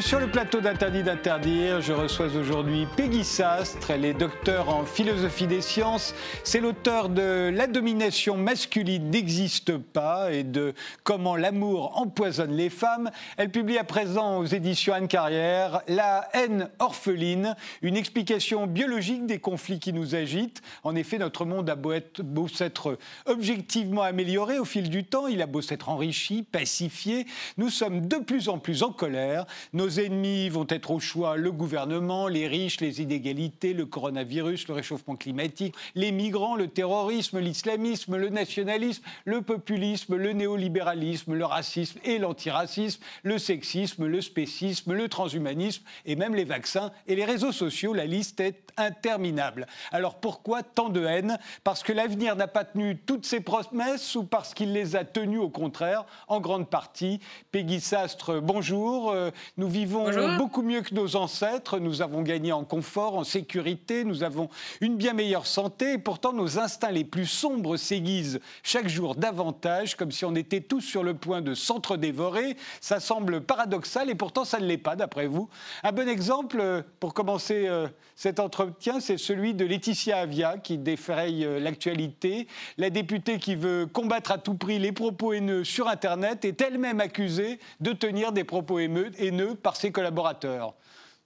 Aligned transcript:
Sur 0.00 0.18
le 0.18 0.26
plateau 0.26 0.60
d'Interdit 0.60 1.02
d'interdire. 1.02 1.80
Je 1.80 1.92
reçois 1.92 2.26
aujourd'hui 2.34 2.86
Peggy 2.96 3.22
Sastre. 3.22 3.90
Elle 3.90 4.04
est 4.04 4.14
docteur 4.14 4.68
en 4.68 4.84
philosophie 4.84 5.46
des 5.46 5.60
sciences. 5.60 6.14
C'est 6.42 6.60
l'auteur 6.60 7.08
de 7.08 7.50
La 7.54 7.66
domination 7.66 8.36
masculine 8.36 9.10
n'existe 9.10 9.76
pas 9.76 10.32
et 10.32 10.42
de 10.42 10.74
Comment 11.04 11.36
l'amour 11.36 12.00
empoisonne 12.00 12.56
les 12.56 12.70
femmes. 12.70 13.10
Elle 13.36 13.50
publie 13.50 13.78
à 13.78 13.84
présent 13.84 14.38
aux 14.38 14.46
éditions 14.46 14.94
Anne 14.94 15.06
Carrière 15.06 15.82
La 15.86 16.28
haine 16.32 16.70
orpheline, 16.78 17.54
une 17.82 17.96
explication 17.96 18.66
biologique 18.66 19.26
des 19.26 19.38
conflits 19.38 19.80
qui 19.80 19.92
nous 19.92 20.14
agitent. 20.14 20.62
En 20.82 20.96
effet, 20.96 21.18
notre 21.18 21.44
monde 21.44 21.68
a 21.68 21.76
beau, 21.76 21.92
être, 21.92 22.22
beau 22.22 22.48
s'être 22.48 22.98
objectivement 23.26 24.02
amélioré 24.02 24.58
au 24.58 24.64
fil 24.64 24.90
du 24.90 25.04
temps, 25.04 25.26
il 25.26 25.42
a 25.42 25.46
beau 25.46 25.62
s'être 25.62 25.88
enrichi, 25.88 26.42
pacifié, 26.42 27.26
nous 27.58 27.70
sommes 27.70 28.06
de 28.06 28.16
plus 28.16 28.48
en 28.48 28.58
plus 28.58 28.82
en 28.82 28.90
colère 28.90 29.46
ennemis 29.88 30.48
vont 30.48 30.66
être 30.68 30.90
au 30.90 31.00
choix 31.00 31.36
le 31.36 31.52
gouvernement, 31.52 32.28
les 32.28 32.46
riches, 32.46 32.80
les 32.80 33.00
inégalités, 33.00 33.72
le 33.72 33.86
coronavirus, 33.86 34.68
le 34.68 34.74
réchauffement 34.74 35.16
climatique, 35.16 35.74
les 35.94 36.12
migrants, 36.12 36.56
le 36.56 36.68
terrorisme, 36.68 37.38
l'islamisme, 37.38 38.16
le 38.16 38.28
nationalisme, 38.28 39.02
le 39.24 39.42
populisme, 39.42 40.16
le 40.16 40.32
néolibéralisme, 40.32 41.34
le 41.34 41.44
racisme 41.44 41.98
et 42.04 42.18
l'antiracisme, 42.18 43.02
le 43.22 43.38
sexisme, 43.38 44.06
le 44.06 44.20
spécisme, 44.20 44.92
le 44.92 45.08
transhumanisme 45.08 45.82
et 46.06 46.16
même 46.16 46.34
les 46.34 46.44
vaccins 46.44 46.90
et 47.06 47.16
les 47.16 47.24
réseaux 47.24 47.52
sociaux. 47.52 47.94
La 47.94 48.06
liste 48.06 48.40
est 48.40 48.72
interminable. 48.76 49.66
Alors 49.92 50.16
pourquoi 50.16 50.62
tant 50.62 50.88
de 50.88 51.04
haine? 51.04 51.38
Parce 51.62 51.82
que 51.82 51.92
l'avenir 51.92 52.36
n'a 52.36 52.48
pas 52.48 52.64
tenu 52.64 52.96
toutes 52.96 53.24
ses 53.24 53.40
promesses 53.40 54.14
ou 54.16 54.24
parce 54.24 54.54
qu'il 54.54 54.72
les 54.72 54.96
a 54.96 55.04
tenues 55.04 55.38
au 55.38 55.48
contraire, 55.48 56.04
en 56.28 56.40
grande 56.40 56.68
partie? 56.68 57.20
Peggy 57.52 57.80
Sastre, 57.80 58.40
bonjour. 58.40 59.10
Euh, 59.10 59.30
vivons 59.74 60.36
beaucoup 60.36 60.62
mieux 60.62 60.82
que 60.82 60.94
nos 60.94 61.16
ancêtres. 61.16 61.80
Nous 61.80 62.00
avons 62.00 62.22
gagné 62.22 62.52
en 62.52 62.64
confort, 62.64 63.16
en 63.16 63.24
sécurité. 63.24 64.04
Nous 64.04 64.22
avons 64.22 64.48
une 64.80 64.96
bien 64.96 65.14
meilleure 65.14 65.46
santé. 65.46 65.94
Et 65.94 65.98
pourtant, 65.98 66.32
nos 66.32 66.60
instincts 66.60 66.92
les 66.92 67.02
plus 67.02 67.26
sombres 67.26 67.76
s'aiguisent 67.76 68.40
chaque 68.62 68.88
jour 68.88 69.16
davantage, 69.16 69.96
comme 69.96 70.12
si 70.12 70.24
on 70.24 70.36
était 70.36 70.60
tous 70.60 70.80
sur 70.80 71.02
le 71.02 71.14
point 71.14 71.40
de 71.40 71.54
s'entre-dévorer. 71.54 72.56
Ça 72.80 73.00
semble 73.00 73.40
paradoxal 73.40 74.10
et 74.10 74.14
pourtant, 74.14 74.44
ça 74.44 74.60
ne 74.60 74.66
l'est 74.66 74.78
pas, 74.78 74.94
d'après 74.94 75.26
vous. 75.26 75.48
Un 75.82 75.90
bon 75.90 76.08
exemple, 76.08 76.58
euh, 76.60 76.82
pour 77.00 77.12
commencer 77.12 77.66
euh, 77.66 77.88
cet 78.14 78.38
entretien, 78.38 79.00
c'est 79.00 79.18
celui 79.18 79.54
de 79.54 79.64
Laetitia 79.64 80.18
Avia, 80.18 80.56
qui 80.58 80.78
défraye 80.78 81.46
l'actualité. 81.60 82.46
La 82.78 82.90
députée 82.90 83.38
qui 83.38 83.56
veut 83.56 83.86
combattre 83.86 84.30
à 84.30 84.38
tout 84.38 84.54
prix 84.54 84.78
les 84.78 84.92
propos 84.92 85.32
haineux 85.32 85.64
sur 85.64 85.88
Internet 85.88 86.44
est 86.44 86.60
elle-même 86.60 87.00
accusée 87.00 87.58
de 87.80 87.92
tenir 87.92 88.30
des 88.30 88.44
propos 88.44 88.78
haineux 88.78 89.54
par 89.64 89.74
ses 89.74 89.90
collaborateurs. 89.90 90.74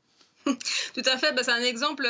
Tout 0.47 1.03
à 1.05 1.19
fait, 1.19 1.33
bah, 1.33 1.43
c'est 1.45 1.53
un 1.53 1.63
exemple 1.63 2.09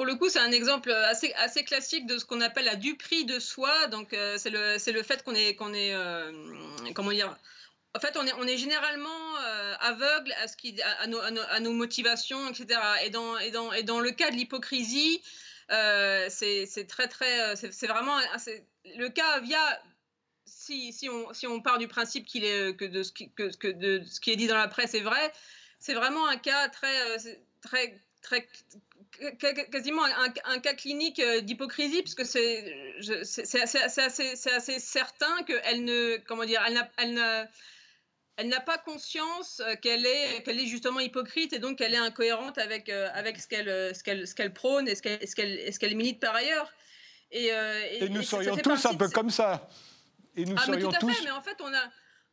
pour 0.00 0.06
le 0.06 0.14
coup, 0.14 0.28
c'est 0.30 0.38
un 0.38 0.52
exemple 0.52 0.90
assez, 0.92 1.64
classique 1.64 2.06
de 2.06 2.16
ce 2.16 2.24
qu'on 2.24 2.40
appelle 2.40 2.64
la 2.64 2.76
duperie 2.76 3.24
de 3.24 3.38
soi. 3.38 3.86
Donc, 3.88 4.14
euh, 4.14 4.38
c'est 4.38 4.48
le, 4.48 4.76
le, 4.92 5.02
fait 5.02 5.22
qu'on 5.22 5.34
est, 5.34 5.54
qu'on 5.56 5.74
est 5.74 5.92
euh, 5.92 6.32
comment 6.94 7.10
dire, 7.10 7.36
en 7.94 8.00
fait, 8.00 8.16
on 8.16 8.26
est, 8.26 8.32
on 8.34 8.46
est 8.46 8.56
généralement 8.56 9.36
euh, 9.44 9.74
aveugle 9.80 10.32
à, 10.42 10.48
ce 10.48 10.56
qui, 10.56 10.80
à, 10.80 11.06
nos, 11.06 11.18
à, 11.18 11.60
nos, 11.60 11.72
motivations, 11.72 12.48
etc. 12.48 12.80
Et 13.04 13.10
dans, 13.10 13.36
et 13.38 13.50
dans, 13.50 13.72
et 13.72 13.82
dans 13.82 14.00
le 14.00 14.10
cas 14.12 14.30
de 14.30 14.36
l'hypocrisie, 14.36 15.22
c'est 15.68 16.86
très, 16.88 17.08
très, 17.08 17.56
c'est 17.56 17.86
vraiment, 17.86 18.16
le 18.96 19.08
cas 19.08 19.40
via 19.40 19.82
si, 20.46 20.92
si, 20.92 21.08
on, 21.08 21.34
si, 21.34 21.46
on, 21.46 21.60
part 21.60 21.78
du 21.78 21.88
principe 21.88 22.26
qu'il 22.26 22.44
est, 22.44 22.76
que, 22.76 22.84
de 22.84 23.02
ce 23.02 23.12
que 23.12 23.68
de 23.68 24.02
ce 24.04 24.20
qui 24.20 24.30
est 24.30 24.36
dit 24.36 24.46
dans 24.46 24.56
la 24.56 24.68
presse 24.68 24.94
est 24.94 25.00
vrai, 25.00 25.32
c'est 25.80 25.94
vraiment 25.94 26.28
un 26.28 26.36
cas 26.36 26.68
très, 26.68 27.10
euh, 27.10 27.34
très, 27.62 27.98
très 28.22 28.46
quasiment 29.70 30.04
un, 30.04 30.58
cas 30.60 30.74
clinique 30.74 31.18
euh, 31.18 31.40
d'hypocrisie, 31.40 32.02
puisque 32.02 32.24
c'est 32.24 32.74
assez, 33.60 33.78
assez, 33.78 34.48
assez, 34.50 34.78
certain 34.78 35.42
qu'elle 35.44 35.84
ne, 35.84 36.18
comment 36.28 36.44
dire, 36.44 36.62
elle 36.66 36.74
n'a, 36.74 36.88
elle 36.98 37.48
elle 38.36 38.48
n'a 38.48 38.60
pas 38.60 38.78
conscience 38.78 39.60
euh, 39.60 39.74
qu'elle 39.74 40.06
est, 40.06 40.42
qu'elle 40.44 40.58
est 40.58 40.66
justement 40.66 41.00
hypocrite 41.00 41.52
et 41.52 41.58
donc 41.58 41.76
qu'elle 41.76 41.92
est 41.92 41.98
incohérente 41.98 42.56
avec, 42.56 42.88
avec 42.88 43.38
ce, 43.38 43.46
qu'elle, 43.46 43.94
ce, 43.94 44.02
qu'elle, 44.02 44.26
ce 44.26 44.34
qu'elle 44.34 44.54
prône 44.54 44.88
et 44.88 44.94
ce 44.94 45.02
qu'elle, 45.02 45.28
ce 45.28 45.34
qu'elle, 45.34 45.78
qu'elle 45.78 45.96
milite 45.96 46.20
par 46.20 46.34
ailleurs. 46.34 46.72
Et, 47.32 47.48
et, 47.48 48.08
nous 48.08 48.22
serions 48.22 48.56
tous 48.56 48.86
un 48.86 48.94
peu 48.94 49.08
comme 49.08 49.30
ça 49.30 49.68
et 50.36 50.44
nous 50.44 50.56
ah, 50.58 50.64
mais 50.68 50.78
tout 50.78 50.88
à 50.88 50.98
fait, 50.98 51.24
mais 51.24 51.30
en 51.30 51.42
fait, 51.42 51.56
on 51.60 51.72
a. 51.72 51.90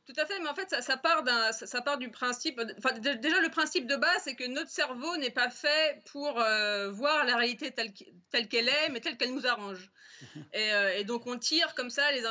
Tout 0.08 0.22
à 0.22 0.26
fait, 0.26 0.40
mais 0.40 0.48
en 0.48 0.56
fait, 0.56 0.74
ça, 0.82 0.96
part, 0.96 1.24
d'un, 1.24 1.52
ça, 1.52 1.82
part 1.82 1.98
du 1.98 2.10
principe. 2.10 2.62
Enfin, 2.78 2.98
déjà, 2.98 3.42
le 3.42 3.50
principe 3.50 3.88
de 3.88 3.98
base, 3.98 4.22
c'est 4.24 4.36
que 4.36 4.48
notre 4.48 4.70
cerveau 4.70 5.18
n'est 5.18 5.32
pas 5.32 5.50
fait 5.50 6.02
pour 6.10 6.40
euh, 6.40 6.90
voir 6.92 7.26
la 7.26 7.36
réalité 7.36 7.72
telle, 7.72 7.92
telle 8.32 8.48
qu'elle 8.48 8.70
est, 8.70 8.90
mais 8.94 9.02
telle 9.02 9.18
qu'elle 9.18 9.34
nous 9.34 9.46
arrange. 9.46 9.92
Et, 10.54 10.74
euh, 10.74 10.98
et, 10.98 11.04
donc, 11.04 11.28
on 11.28 11.38
tire 11.38 11.76
comme 11.76 11.92
ça 11.92 12.12
les 12.12 12.24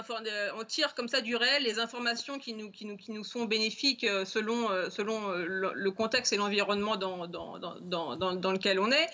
on 0.57 0.65
tire 0.65 0.95
comme 0.95 1.07
ça 1.07 1.21
du 1.21 1.37
réel 1.37 1.63
les 1.63 1.79
informations 1.79 2.37
qui 2.39 2.53
nous, 2.55 2.73
qui 2.73 2.85
nous, 2.85 2.97
qui 2.97 3.13
nous 3.13 3.23
sont 3.23 3.45
bénéfiques 3.45 4.03
euh, 4.03 4.25
selon, 4.25 4.69
selon 4.91 5.31
le, 5.31 5.91
contexte 5.91 6.33
et 6.33 6.37
l'environnement 6.37 6.97
dans, 6.97 7.29
dans, 7.29 7.59
dans, 7.59 8.17
dans, 8.17 8.53
lequel 8.53 8.81
on 8.81 8.91
est. 8.91 9.09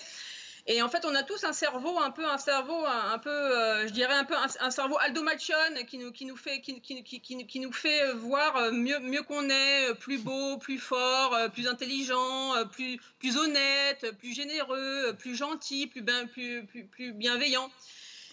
Et 0.67 0.81
en 0.81 0.89
fait, 0.89 1.05
on 1.05 1.15
a 1.17 1.25
tous 1.25 1.43
un 1.43 1.53
cerveau, 1.53 1.99
un 1.99 2.12
peu 2.12 2.25
un 2.25 2.39
cerveau, 2.39 2.84
un, 2.87 3.19
peu, 3.19 3.31
euh, 3.31 3.89
je 3.89 3.93
dirais 3.93 4.15
un 4.15 4.25
peu 4.25 4.34
un, 4.37 4.71
cerveau 4.71 4.97
Aldo 5.00 5.23
Machon 5.23 5.55
qui 5.89 5.99
nous, 5.99 6.12
qui 6.12 6.25
nous 6.25 6.37
fait, 6.37 6.61
qui, 6.61 6.81
qui, 6.81 7.03
qui, 7.03 7.21
qui 7.21 7.61
nous 7.61 7.73
fait 7.73 8.12
voir 8.12 8.56
euh, 8.56 8.71
mieux, 8.71 9.00
mieux 9.00 9.23
qu'on 9.23 9.49
est, 9.49 9.91
euh, 9.91 9.95
plus 9.95 10.19
beau, 10.19 10.59
plus 10.59 10.78
fort, 10.78 11.37
plus 11.53 11.67
intelligent, 11.67 12.53
plus, 12.71 13.00
plus 13.19 13.37
honnête, 13.37 14.12
plus 14.19 14.34
généreux, 14.34 15.17
plus 15.19 15.34
gentil, 15.34 15.89
plus, 15.89 16.03
bien, 16.03 16.27
plus, 16.27 16.65
plus, 16.65 17.12
bienveillant. 17.12 17.69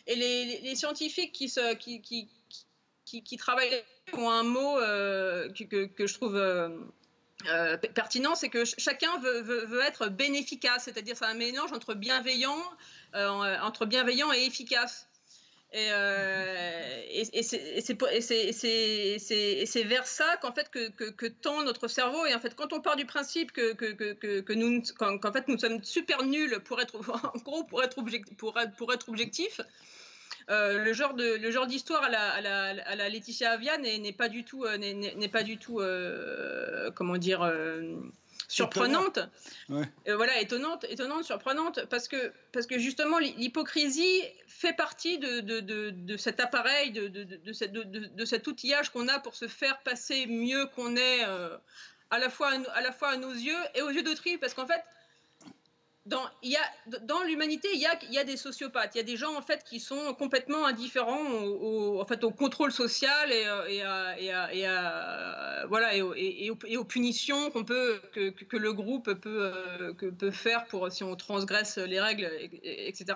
Et 0.06 0.16
les, 0.16 0.60
les, 0.62 0.76
scientifiques 0.76 1.32
qui, 1.32 1.50
se, 1.50 1.74
qui, 1.76 2.02
qui, 2.02 2.30
qui, 3.06 3.24
qui, 3.24 3.38
travaillent 3.38 3.84
ont 4.14 4.30
un 4.30 4.44
mot 4.44 4.76
que, 4.76 5.86
que, 5.86 6.06
je 6.06 6.14
trouve 6.14 6.36
euh, 6.36 6.70
pertinent, 7.94 8.36
c'est 8.36 8.50
que 8.50 8.66
chacun 8.66 9.18
veut, 9.20 9.82
être 9.86 10.10
bénéficace, 10.10 10.86
c'est-à-dire 10.86 11.16
c'est 11.18 11.26
un 11.26 11.34
mélange 11.34 11.72
entre 11.72 11.94
bienveillant, 11.94 12.62
euh, 13.16 13.58
entre 13.62 13.86
bienveillant 13.86 14.32
et 14.34 14.46
efficace. 14.46 15.08
Et, 15.72 15.92
euh, 15.92 17.24
c'est 17.44 19.84
vers 19.84 20.08
ça 20.08 20.38
qu'en 20.42 20.52
fait 20.52 20.72
que, 20.72 21.28
tend 21.28 21.64
notre 21.64 21.88
cerveau. 21.88 22.26
Et 22.26 22.34
en 22.34 22.40
fait, 22.40 22.56
quand 22.56 22.74
on 22.74 22.82
part 22.82 22.96
du 22.96 23.06
principe 23.06 23.52
que, 23.52 24.54
nous, 24.54 24.82
qu'en 24.98 25.32
fait 25.32 25.48
nous 25.48 25.60
sommes 25.60 25.84
super 25.84 26.24
nuls 26.24 26.60
pour 26.66 26.82
être, 26.82 27.00
en 27.36 27.40
gros, 27.40 27.64
pour 27.64 27.84
être 27.84 28.00
objectif, 28.00 29.62
euh, 30.50 30.84
le 30.84 30.94
genre 30.94 31.14
de 31.14 31.36
le 31.36 31.52
genre 31.52 31.68
d'histoire 31.68 32.04
à 32.04 32.10
la, 32.10 32.32
à, 32.32 32.42
la, 32.42 32.84
à 32.86 32.96
la 32.96 33.10
Laetitia 33.10 33.52
Avia 33.52 33.78
n'est 33.78 34.14
pas 34.14 34.30
du 34.30 34.44
tout 34.44 34.66
euh, 34.66 34.78
n'est 34.78 35.30
pas 35.30 35.44
du 35.44 35.58
tout 35.58 35.80
euh, 35.80 36.90
comment 36.92 37.18
dire 37.18 37.52
surprenante. 38.48 39.20
voilà, 39.68 40.40
étonnante, 40.42 40.86
étonnante, 40.90 41.24
surprenante, 41.24 41.86
parce 41.86 42.08
que, 42.08 42.32
parce 42.52 42.66
que 42.66 42.80
justement, 42.80 43.20
l'hypocrisie 43.20 44.24
fait 44.48 44.74
partie 44.74 45.20
de, 45.20 45.42
de, 45.42 45.92
de, 45.92 46.18
cet 46.18 46.40
appareil, 46.40 46.92
de, 46.92 47.08
de, 47.10 48.26
cet 48.26 48.48
outillage 48.48 48.90
qu'on 48.90 49.08
a 49.08 49.20
pour 49.20 49.36
se 49.36 49.48
faire 49.48 49.78
passer 49.84 50.26
mieux 50.26 50.66
qu'on 50.66 50.96
est, 50.96 51.24
à, 52.10 52.18
la 52.18 52.30
fois, 52.32 52.52
à 52.74 52.82
la 52.82 52.92
fois 52.92 53.10
à 53.10 53.18
nos 53.18 53.34
yeux 53.34 53.60
et 53.76 53.84
aux 53.84 53.92
yeux 53.92 54.02
d'autrui, 54.02 54.40
parce 54.40 54.56
qu'en 54.56 54.66
fait, 54.66 54.84
dans, 56.06 57.24
l'humanité, 57.28 57.68
il 57.74 57.80
y 57.80 58.18
a, 58.18 58.24
des 58.24 58.38
sociopathes. 58.38 58.96
Il 58.96 58.98
y 58.98 59.02
a 59.02 59.04
des 59.04 59.18
gens 59.18 59.36
en 59.36 59.42
fait 59.42 59.64
qui 59.64 59.80
sont 59.80 60.14
complètement 60.16 60.66
indifférents 60.66 61.24
au, 61.44 62.04
contrôle 62.32 62.72
social 62.72 63.32
et, 63.32 63.48
aux, 66.78 66.86
punitions 66.86 67.52
qu'on 67.52 67.64
peut, 67.64 68.02
que, 68.14 68.58
le 68.58 68.74
groupe 68.74 69.14
peut, 69.14 69.52
euh, 69.54 70.32
faire 70.32 70.66
si 70.90 71.04
on 71.04 71.16
transgresse 71.16 71.78
les 71.78 72.00
règles, 72.00 72.30
etc. 72.64 73.16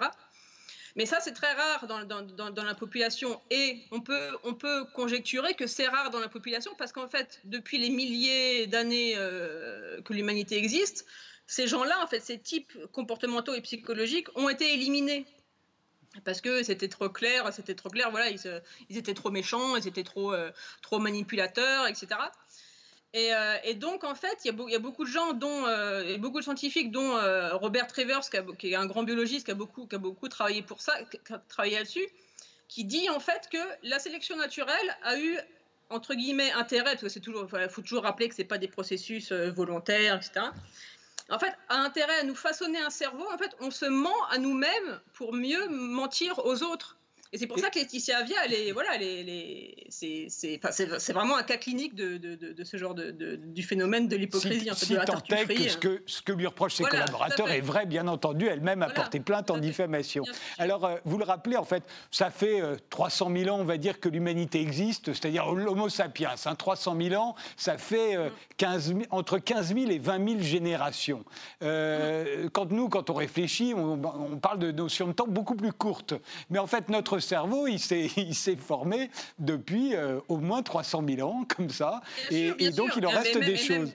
Mais 0.95 1.07
ça, 1.07 1.19
c'est 1.19 1.33
très 1.33 1.51
rare 1.53 1.87
dans, 1.87 2.63
la 2.63 2.75
population. 2.75 3.41
Et 3.49 3.81
on 3.91 3.99
peut, 4.01 4.29
on 4.43 4.53
peut 4.53 4.85
conjecturer 4.93 5.55
que 5.55 5.65
c'est 5.65 5.87
rare 5.87 6.11
dans 6.11 6.19
la 6.19 6.29
population 6.29 6.73
parce 6.77 6.91
qu'en 6.91 7.07
fait, 7.07 7.41
depuis 7.45 7.79
les 7.79 7.89
milliers 7.89 8.67
d'années 8.67 9.13
euh, 9.17 10.01
que 10.03 10.13
l'humanité 10.13 10.57
existe, 10.57 11.07
ces 11.47 11.67
gens-là, 11.67 12.01
en 12.03 12.07
fait, 12.07 12.19
ces 12.19 12.39
types 12.39 12.77
comportementaux 12.91 13.53
et 13.53 13.61
psychologiques 13.61 14.27
ont 14.35 14.49
été 14.49 14.73
éliminés 14.73 15.25
parce 16.21 16.41
que 16.41 16.63
c'était 16.63 16.87
trop 16.87 17.09
clair, 17.09 17.51
c'était 17.53 17.75
trop 17.75 17.89
clair, 17.89 18.11
voilà, 18.11 18.29
ils, 18.29 18.97
étaient 18.97 19.13
trop 19.13 19.31
méchants, 19.31 19.75
ils 19.75 19.87
étaient 19.87 20.03
trop, 20.03 20.33
euh, 20.33 20.51
trop 20.81 20.99
manipulateurs, 20.99 21.87
etc. 21.87 22.07
Euh, 23.15 23.57
et, 23.63 23.75
donc, 23.75 24.03
en 24.03 24.15
fait, 24.15 24.39
il 24.43 24.47
y, 24.47 24.75
a 24.75 24.79
beaucoup 24.79 25.03
de 25.03 25.09
gens, 25.09 25.33
dont, 25.33 25.65
euh, 25.65 26.17
beaucoup 26.17 26.39
de 26.39 26.43
scientifiques, 26.43 26.91
dont 26.91 27.13
Robert 27.57 27.87
Travers, 27.87 28.21
qui, 28.57 28.71
est 28.71 28.75
un 28.75 28.85
grand 28.85 29.03
biologiste, 29.03 29.45
qui 29.45 29.51
a 29.51 29.55
beaucoup, 29.55 29.87
qui 29.87 29.95
a 29.95 29.99
beaucoup 29.99 30.29
travaillé 30.29 30.61
pour 30.61 30.81
ça, 30.81 30.93
travaillé 31.47 31.77
là-dessus, 31.77 32.07
qui 32.67 32.85
dit 32.85 33.09
en 33.09 33.19
fait 33.19 33.49
que 33.51 33.57
la 33.83 33.99
sélection 33.99 34.35
naturelle 34.35 34.97
a 35.03 35.19
eu 35.19 35.37
entre 35.89 36.15
guillemets 36.15 36.51
intérêt, 36.53 36.91
parce 36.91 37.03
que 37.03 37.09
c'est 37.09 37.19
toujours, 37.19 37.47
faut 37.69 37.81
toujours 37.81 38.01
rappeler 38.01 38.27
que 38.27 38.33
c'est 38.33 38.43
pas 38.43 38.57
des 38.57 38.67
processus 38.67 39.31
volontaires, 39.31 40.15
etc. 40.15 40.47
En 41.29 41.39
fait, 41.39 41.53
a 41.69 41.77
intérêt 41.77 42.19
à 42.19 42.23
nous 42.23 42.35
façonner 42.35 42.79
un 42.79 42.89
cerveau. 42.89 43.25
En 43.31 43.37
fait, 43.37 43.55
on 43.59 43.71
se 43.71 43.85
ment 43.85 44.25
à 44.29 44.37
nous-mêmes 44.37 44.99
pour 45.13 45.33
mieux 45.33 45.67
mentir 45.69 46.39
aux 46.45 46.63
autres. 46.63 46.97
Et 47.33 47.39
c'est 47.39 47.47
pour 47.47 47.57
ça 47.57 47.71
que 47.71 47.79
Laetitia 47.79 48.19
Avia, 48.19 48.45
elle 48.45 48.53
est, 48.53 48.71
voilà, 48.71 48.91
c'est 49.89 51.13
vraiment 51.13 51.35
un 51.35 51.41
cas 51.41 51.57
clinique 51.57 51.95
de, 51.95 52.17
de, 52.17 52.35
de, 52.35 52.63
ce 52.63 52.77
genre 52.77 52.93
de, 52.93 53.09
du 53.35 53.63
phénomène 53.63 54.07
de 54.07 54.15
l'hypocrisie. 54.15 54.69
Si, 54.75 54.95
en 54.95 54.99
fait, 54.99 55.05
tant 55.05 55.17
est 55.35 55.47
que 55.47 55.67
ce, 55.67 55.77
que 55.77 56.03
ce 56.05 56.21
que 56.21 56.31
lui 56.31 56.45
reprochent 56.45 56.75
ses 56.75 56.83
collaborateurs 56.83 57.49
est 57.49 57.61
vrai, 57.61 57.87
bien 57.87 58.07
entendu, 58.07 58.45
elle-même 58.45 58.83
a 58.83 58.89
porté 58.89 59.19
plainte 59.19 59.49
en 59.49 59.57
diffamation. 59.57 60.23
Alors, 60.59 60.85
euh, 60.85 60.97
vous 61.05 61.17
le 61.17 61.23
rappelez, 61.23 61.57
en 61.57 61.63
fait, 61.63 61.83
ça 62.11 62.29
fait 62.29 62.61
300 62.91 63.31
euh, 63.31 63.43
000 63.45 63.55
ans, 63.55 63.59
on 63.59 63.65
va 63.65 63.77
dire, 63.77 63.99
que 63.99 64.09
l'humanité 64.09 64.61
existe, 64.61 65.13
c'est-à-dire 65.13 65.51
l'Homo 65.51 65.89
sapiens. 65.89 66.35
Hein, 66.45 66.55
300 66.55 66.95
000 67.01 67.19
ans, 67.19 67.33
ça 67.57 67.79
fait 67.79 68.15
15 68.57 68.91
euh, 68.91 69.01
entre 69.09 69.39
15 69.39 69.73
000 69.73 69.89
et 69.89 69.97
20 69.97 70.27
000 70.27 70.41
générations. 70.41 71.25
Mm. 71.61 72.49
Quand 72.51 72.69
nous, 72.69 72.89
quand 72.89 73.09
on 73.09 73.15
réfléchit, 73.15 73.73
on, 73.75 73.93
on 73.93 74.37
parle 74.37 74.59
de 74.59 74.71
notions 74.71 75.07
de 75.07 75.13
temps 75.13 75.27
beaucoup 75.27 75.55
plus 75.55 75.73
courtes. 75.73 76.13
Mais 76.51 76.59
en 76.59 76.67
fait, 76.67 76.89
notre 76.89 77.22
cerveau, 77.23 77.67
il 77.67 77.79
s'est 77.79 78.55
formé 78.55 79.09
depuis 79.39 79.95
euh, 79.95 80.19
au 80.27 80.37
moins 80.37 80.61
300 80.61 81.03
000 81.07 81.27
ans, 81.27 81.45
comme 81.55 81.69
ça. 81.69 82.01
et, 82.29 82.69
donc, 82.71 82.91
il 82.97 83.05
en 83.07 83.11
reste 83.11 83.37
des 83.39 83.57
choses. 83.57 83.93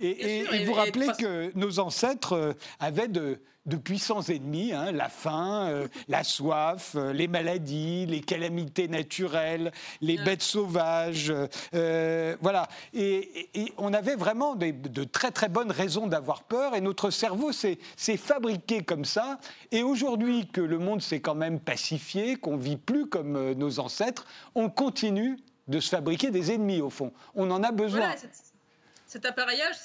Et, 0.00 0.64
vous 0.64 0.72
rappelez 0.72 1.08
que 1.18 1.50
nos 1.56 1.78
ancêtres 1.78 2.34
euh, 2.34 2.52
avaient 2.80 3.08
de, 3.08 3.40
puissants 3.74 4.22
ennemis, 4.22 4.72
hein, 4.72 4.92
la 4.92 5.08
faim, 5.08 5.66
euh, 5.68 5.88
la 6.06 6.22
soif, 6.22 6.92
euh, 6.94 7.12
les 7.12 7.26
maladies, 7.26 8.06
les 8.06 8.20
calamités 8.20 8.86
naturelles, 8.86 9.72
les 10.00 10.16
bêtes 10.18 10.42
sauvages. 10.42 11.32
voilà. 11.72 12.68
Et, 12.94 13.72
on 13.78 13.92
avait 13.92 14.14
vraiment 14.14 14.54
de 14.54 15.04
très 15.04 15.30
très 15.30 15.48
bonnes 15.48 15.72
raisons 15.72 16.06
d'avoir 16.06 16.44
peur 16.44 16.74
et 16.74 16.80
notre 16.80 17.10
cerveau 17.10 17.50
s'est 17.52 17.78
fabriqué 18.16 18.82
comme 18.82 19.04
ça. 19.04 19.38
Et 19.72 19.82
aujourd'hui 19.82 20.46
que 20.46 20.60
le 20.60 20.78
monde 20.78 21.02
s'est 21.02 21.20
quand 21.20 21.34
même 21.34 21.58
pacifié, 21.58 22.36
qu'on 22.36 22.56
vit 22.56 22.76
plus 22.76 23.06
comme 23.06 23.52
nos 23.52 23.80
ancêtres, 23.80 24.26
on 24.54 24.68
continue 24.68 25.38
de 25.68 25.80
se 25.80 25.88
fabriquer 25.88 26.30
des 26.30 26.52
ennemis 26.52 26.80
au 26.80 26.90
fond. 26.90 27.12
On 27.34 27.50
en 27.50 27.62
a 27.62 27.72
besoin 27.72 28.14
cet 29.16 29.24
appareillage, 29.24 29.76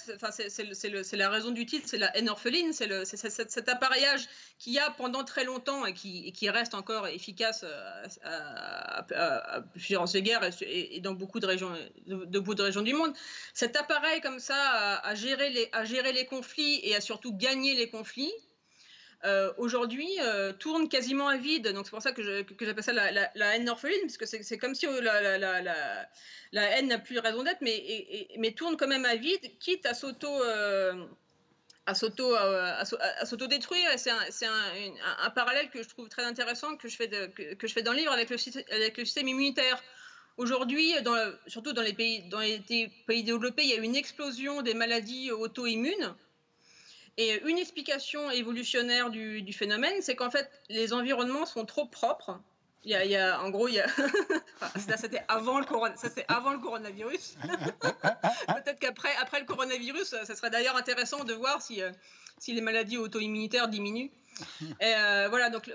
c'est 1.03 1.15
la 1.15 1.29
raison 1.29 1.51
du 1.51 1.65
titre, 1.65 1.87
c'est 1.87 1.97
la 1.97 2.15
haine 2.17 2.29
orpheline, 2.29 2.73
c'est 2.73 2.89
cet 3.05 3.69
appareillage 3.69 4.27
qui 4.59 4.77
a 4.77 4.91
pendant 4.91 5.23
très 5.23 5.45
longtemps 5.45 5.85
et 5.85 5.93
qui, 5.93 6.49
reste 6.49 6.73
encore 6.73 7.07
efficace 7.07 7.63
euh, 7.63 8.07
à, 8.25 9.61
plusieurs 9.71 10.13
égards 10.17 10.43
et, 10.59 10.99
dans 10.99 11.13
beaucoup 11.13 11.39
de 11.39 11.45
régions, 11.45 11.71
de, 12.07 12.25
de 12.25 12.61
régions 12.61 12.81
du 12.81 12.93
monde. 12.93 13.13
Cet 13.53 13.77
appareil 13.77 14.19
comme 14.19 14.39
ça 14.39 14.97
à, 14.97 15.15
gérer 15.15 15.49
les, 15.49 15.69
à 15.71 15.85
gérer 15.85 16.11
les 16.11 16.25
conflits 16.25 16.81
et 16.83 16.93
à 16.97 16.99
surtout 16.99 17.33
gagner 17.33 17.75
les 17.75 17.89
conflits, 17.89 18.33
euh, 19.23 19.53
aujourd'hui 19.57 20.09
euh, 20.21 20.51
tourne 20.53 20.89
quasiment 20.89 21.27
à 21.27 21.38
vide. 21.38 21.68
Donc 21.69 21.85
c'est 21.85 21.91
pour 21.91 22.01
ça 22.01 22.12
que, 22.12 22.23
j'appelle 22.23 22.83
ça 22.83 22.94
la, 22.94 23.56
haine 23.56 23.69
orpheline, 23.69 24.01
parce 24.01 24.18
que 24.18 24.25
c'est 24.25 24.57
comme 24.57 24.73
si 24.73 24.88
la, 24.88 25.38
la 26.51 26.77
haine 26.77 26.88
n'a 26.88 27.00
plus 27.00 27.19
raison 27.19 27.44
d'être, 27.44 27.62
mais, 27.62 28.27
mais 28.38 28.51
tourne 28.51 28.77
quand 28.77 28.88
même 28.88 29.06
à 29.06 29.15
vide, 29.15 29.57
quitte 29.59 29.85
à 29.85 29.94
s'auto 29.94 30.44
euh, 30.44 31.06
à 31.85 31.95
s'auto 31.95 32.33
à, 32.35 32.83
s'auto 33.25 33.47
détruire. 33.47 33.88
C'est 33.97 34.12
un, 34.12 35.29
parallèle 35.35 35.69
que 35.69 35.81
je 35.81 35.89
trouve 35.89 36.09
très 36.09 36.24
intéressant 36.24 36.75
que 36.75 36.88
je 36.88 36.95
fais 36.95 37.09
que, 37.09 37.67
je 37.67 37.74
fais 37.74 37.83
dans 37.83 37.91
le 37.91 38.00
livre 38.00 38.12
avec 38.12 38.29
le, 38.29 38.38
avec 38.74 38.97
le 38.97 39.06
système 39.06 39.27
immunitaire. 39.27 39.81
Aujourd'hui, 40.38 40.94
surtout 41.47 41.74
dans 41.74 41.81
les 41.81 41.94
pays 41.94 42.27
dans 42.29 42.39
les 42.39 42.59
pays 43.06 43.24
développés, 43.24 43.63
il 43.63 43.69
y 43.69 43.74
a 43.74 43.77
une 43.77 43.95
explosion 43.95 44.62
des 44.62 44.74
maladies 44.74 45.31
auto-immunes. 45.31 46.15
Et 47.17 47.41
une 47.43 47.57
explication 47.57 48.31
évolutionnaire 48.31 49.09
du, 49.09 49.53
phénomène, 49.53 50.01
c'est 50.01 50.15
qu'en 50.15 50.31
fait, 50.31 50.49
les 50.69 50.93
environnements 50.93 51.45
sont 51.45 51.65
trop 51.65 51.85
propres. 51.85 52.39
Il 52.83 52.91
y 52.91 53.15
a, 53.15 53.39
en 53.41 53.49
gros, 53.49 53.67
il 53.67 53.75
y 53.75 53.79
a... 53.79 53.87
ça 54.87 54.97
c'était 54.97 55.23
avant 55.27 55.59
le 55.59 55.65
ça 55.95 56.09
c'est 56.09 56.25
avant 56.27 56.51
le 56.51 56.59
coronavirus. 56.59 57.35
Peut-être 57.81 58.79
qu'après, 58.79 59.15
après 59.21 59.39
le 59.39 59.45
coronavirus, 59.45 60.15
ça 60.23 60.35
serait 60.35 60.49
d'ailleurs 60.49 60.75
intéressant 60.75 61.23
de 61.23 61.33
voir 61.33 61.61
si, 61.61 61.83
euh, 61.83 61.91
si 62.41 62.53
les 62.53 62.61
maladies 62.61 62.97
auto-immunitaires 62.97 63.67
diminuent. 63.67 64.09
Euh, 64.81 65.27
voilà, 65.29 65.51
donc 65.51 65.69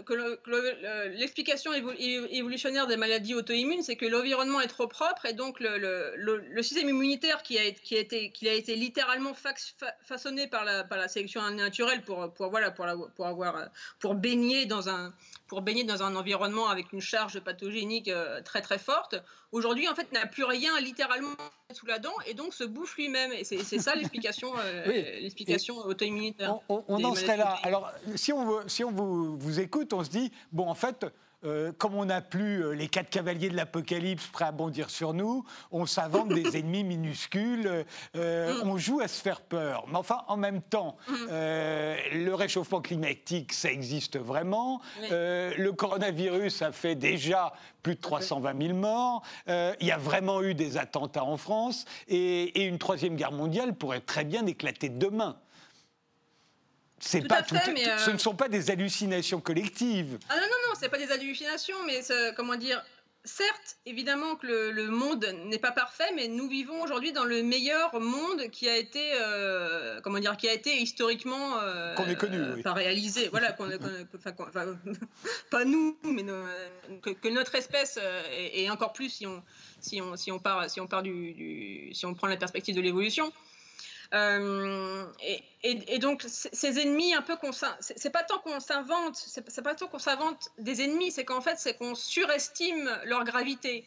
l'explication 1.12 1.72
évolutionnaire 1.72 2.88
des 2.88 2.96
maladies 2.96 3.34
auto-immunes, 3.34 3.82
c'est 3.82 3.94
que 3.94 4.06
l'environnement 4.06 4.60
est 4.60 4.66
trop 4.66 4.88
propre 4.88 5.26
et 5.26 5.32
donc 5.32 5.58
le, 5.60 6.62
système 6.62 6.88
immunitaire 6.88 7.42
qui 7.44 7.58
a, 7.58 7.70
qui 7.70 7.96
a, 7.96 8.00
été, 8.00 8.30
qui 8.30 8.48
a 8.48 8.52
été 8.52 8.74
littéralement 8.74 9.34
façonné 10.02 10.48
par 10.48 10.64
la, 10.64 10.82
par 10.82 10.98
la 10.98 11.06
sélection 11.06 11.48
naturelle 11.50 12.02
pour, 12.02 12.32
pour, 12.32 12.50
voilà, 12.50 12.72
pour, 12.72 12.86
pour, 13.14 13.26
avoir, 13.26 13.68
pour, 14.00 14.14
baigner 14.14 14.66
dans 14.66 14.88
un, 14.88 15.14
pour 15.46 15.62
baigner 15.62 15.84
dans 15.84 16.02
un 16.02 16.16
environnement 16.16 16.68
avec 16.68 16.92
une 16.92 17.00
charge 17.00 17.38
pathogénique 17.40 18.08
euh, 18.08 18.40
très 18.42 18.62
très 18.62 18.78
forte, 18.78 19.14
aujourd'hui 19.52 19.88
en 19.88 19.94
fait 19.94 20.10
n'a 20.12 20.26
plus 20.26 20.44
rien 20.44 20.80
littéralement 20.80 21.36
sous 21.72 21.86
la 21.86 21.98
dent 21.98 22.14
et 22.26 22.34
donc 22.34 22.54
se 22.54 22.64
bouffe 22.64 22.96
lui-même. 22.96 23.32
Et 23.32 23.44
c'est 23.44 23.78
ça 23.78 23.94
l'explication 23.94 24.52
euh, 24.58 25.20
l'explication 25.20 25.76
auto-immunitaire. 25.78 26.55
On, 26.68 26.84
on 26.88 27.04
en 27.04 27.14
serait 27.14 27.36
là. 27.36 27.58
Alors 27.62 27.92
si 28.14 28.32
on 28.32 28.68
si 28.68 28.84
on 28.84 28.92
vous, 28.92 29.36
vous 29.36 29.60
écoute, 29.60 29.92
on 29.92 30.04
se 30.04 30.10
dit, 30.10 30.32
bon, 30.52 30.68
en 30.68 30.74
fait, 30.74 31.06
euh, 31.44 31.70
comme 31.76 31.94
on 31.94 32.06
n'a 32.06 32.22
plus 32.22 32.64
euh, 32.64 32.70
les 32.72 32.88
quatre 32.88 33.10
cavaliers 33.10 33.50
de 33.50 33.56
l'Apocalypse 33.56 34.26
prêts 34.28 34.46
à 34.46 34.52
bondir 34.52 34.90
sur 34.90 35.12
nous, 35.12 35.44
on 35.70 35.86
s'invente 35.86 36.28
des 36.28 36.56
ennemis 36.58 36.82
minuscules, 36.82 37.84
euh, 38.16 38.64
mm. 38.64 38.68
on 38.68 38.78
joue 38.78 39.00
à 39.00 39.08
se 39.08 39.20
faire 39.20 39.42
peur. 39.42 39.84
Mais 39.88 39.98
enfin, 39.98 40.22
en 40.28 40.36
même 40.36 40.62
temps, 40.62 40.96
mm. 41.08 41.14
le 41.30 42.30
réchauffement 42.32 42.80
climatique, 42.80 43.52
ça 43.52 43.70
existe 43.70 44.18
vraiment. 44.18 44.80
le 45.10 45.70
coronavirus 45.70 46.62
a 46.62 46.72
fait 46.72 46.94
déjà 46.94 47.52
plus 47.82 47.94
de 47.94 48.00
320 48.00 48.66
000 48.66 48.74
morts. 48.74 49.22
Il 49.46 49.86
y 49.86 49.92
a 49.92 49.98
vraiment 49.98 50.42
eu 50.42 50.54
des 50.54 50.78
attentats 50.78 51.24
en 51.24 51.36
France. 51.36 51.84
et 52.08 52.64
une 52.64 52.78
troisième 52.78 53.16
guerre 53.16 53.32
mondiale 53.32 53.74
pourrait 53.74 54.00
très 54.00 54.24
bien 54.24 54.46
éclater 54.46 54.88
demain 54.88 55.36
c'est 56.98 57.26
pas 57.28 57.44
ce 57.44 57.54
ne 57.54 58.14
euh, 58.14 58.18
sont 58.18 58.34
pas 58.34 58.48
des 58.48 58.70
hallucinations 58.70 59.40
collectives. 59.40 60.18
Ah 60.28 60.36
non 60.36 60.42
non 60.42 60.68
non, 60.68 60.74
c'est 60.80 60.88
pas 60.88 60.98
des 60.98 61.12
hallucinations, 61.12 61.76
mais 61.86 62.00
comment 62.36 62.56
dire 62.56 62.82
Certes, 63.26 63.78
évidemment 63.86 64.36
que 64.36 64.46
le, 64.46 64.86
monde 64.86 65.26
n'est 65.46 65.58
pas 65.58 65.72
parfait, 65.72 66.08
mais 66.14 66.28
nous 66.28 66.48
vivons 66.48 66.80
aujourd'hui 66.80 67.12
dans 67.12 67.24
le 67.24 67.42
meilleur 67.42 67.98
monde 68.00 68.50
qui 68.52 68.68
a 68.68 68.76
été, 68.76 69.14
euh, 69.20 70.00
comment 70.00 70.20
dire, 70.20 70.36
qui 70.36 70.48
a 70.48 70.52
été 70.52 70.80
historiquement 70.80 71.58
euh, 71.60 71.92
qu'on 71.96 72.06
ait 72.06 72.14
connu, 72.14 72.38
oui. 72.54 72.62
réalisé. 72.64 73.26
Voilà, 73.32 73.52
pas 75.50 75.64
nous, 75.64 75.98
mais 76.04 76.24
que, 77.02 77.28
notre 77.28 77.56
espèce 77.56 77.98
et, 78.32 78.70
encore 78.70 78.92
plus 78.92 79.10
si 79.10 79.26
on 79.26 79.42
si 79.80 80.00
on 80.00 80.16
si 80.16 80.30
on 80.30 80.38
part 80.38 80.70
si 80.70 80.80
on 80.80 80.86
part 80.86 81.02
du 81.02 81.90
si 81.92 82.06
on 82.06 82.14
prend 82.14 82.28
la 82.28 82.36
perspective 82.36 82.76
de 82.76 82.80
l'évolution. 82.80 83.32
Euh, 84.14 85.04
et, 85.62 85.98
donc, 85.98 86.24
ces 86.26 86.78
ennemis, 86.80 87.14
un 87.14 87.22
peu 87.22 87.36
qu'on 87.36 87.50
c'est 87.80 88.10
pas 88.10 88.22
tant 88.22 88.38
qu'on 88.38 88.60
s'invente, 88.60 89.16
c'est 89.16 89.62
pas 89.62 89.74
tant 89.74 89.88
qu'on 89.88 89.98
s'invente 89.98 90.50
des 90.58 90.82
ennemis, 90.82 91.10
c'est 91.10 91.24
qu'en 91.24 91.40
fait, 91.40 91.56
c'est 91.58 91.76
qu'on 91.76 91.94
surestime 91.94 92.90
leur 93.04 93.24
gravité. 93.24 93.84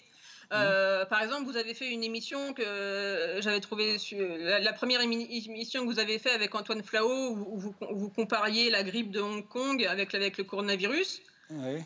Euh, 0.51 1.05
par 1.05 1.21
exemple, 1.21 1.43
vous 1.43 1.57
avez 1.57 1.75
fait 1.75 1.91
une 1.91 2.03
émission 2.03 2.53
que 2.53 3.37
j'avais 3.39 3.59
trouvée, 3.59 3.97
la, 4.39 4.73
première 4.73 5.01
émission 5.01 5.85
que 5.85 5.91
vous 5.91 5.99
avez 5.99 6.17
fait 6.17 6.31
avec 6.31 6.55
Antoine 6.55 6.81
Flao, 6.81 7.29
où, 7.29 7.59
vous, 7.59 7.75
vous, 7.91 8.09
compariez 8.09 8.71
la 8.71 8.83
grippe 8.83 9.11
de 9.11 9.21
Hong 9.21 9.47
Kong 9.47 9.85
avec, 9.85 10.15
avec 10.15 10.37
le 10.37 10.43
coronavirus. 10.43 11.21
Oui 11.51 11.83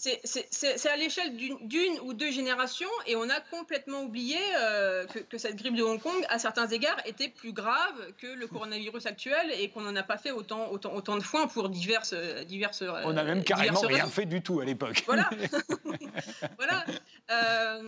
c'est 0.00 0.88
à 0.88 0.96
l'échelle 0.96 1.36
d'une 1.36 1.98
ou 2.02 2.14
deux 2.14 2.30
générations 2.30 2.88
et 3.06 3.16
on 3.16 3.28
a 3.28 3.40
complètement 3.40 4.02
oublié 4.02 4.38
euh, 4.58 5.04
que, 5.06 5.38
cette 5.38 5.56
grippe 5.56 5.74
de 5.74 5.82
Hong 5.82 6.00
Kong, 6.00 6.24
à 6.28 6.38
certains 6.38 6.68
égards, 6.68 7.00
était 7.04 7.28
plus 7.28 7.52
grave 7.52 8.12
que 8.18 8.26
le 8.26 8.46
coronavirus 8.46 9.06
actuel 9.06 9.52
et 9.58 9.68
qu'on 9.68 9.82
n'en 9.82 9.96
a 9.96 10.02
pas 10.02 10.16
fait 10.16 10.30
autant, 10.30 10.70
autant, 10.70 10.94
autant 10.94 11.16
de 11.16 11.22
fois 11.22 11.48
pour 11.48 11.68
diverses. 11.68 12.14
diverses 12.46 12.82
on 13.04 13.12
n'a 13.12 13.24
même 13.24 13.44
carrément 13.44 13.80
rien 13.80 14.06
fait 14.06 14.26
du 14.26 14.42
tout 14.42 14.60
à 14.60 14.64
l'époque. 14.64 15.02
Voilà. 15.06 15.28
voilà. 16.56 16.84
Euh, 17.30 17.82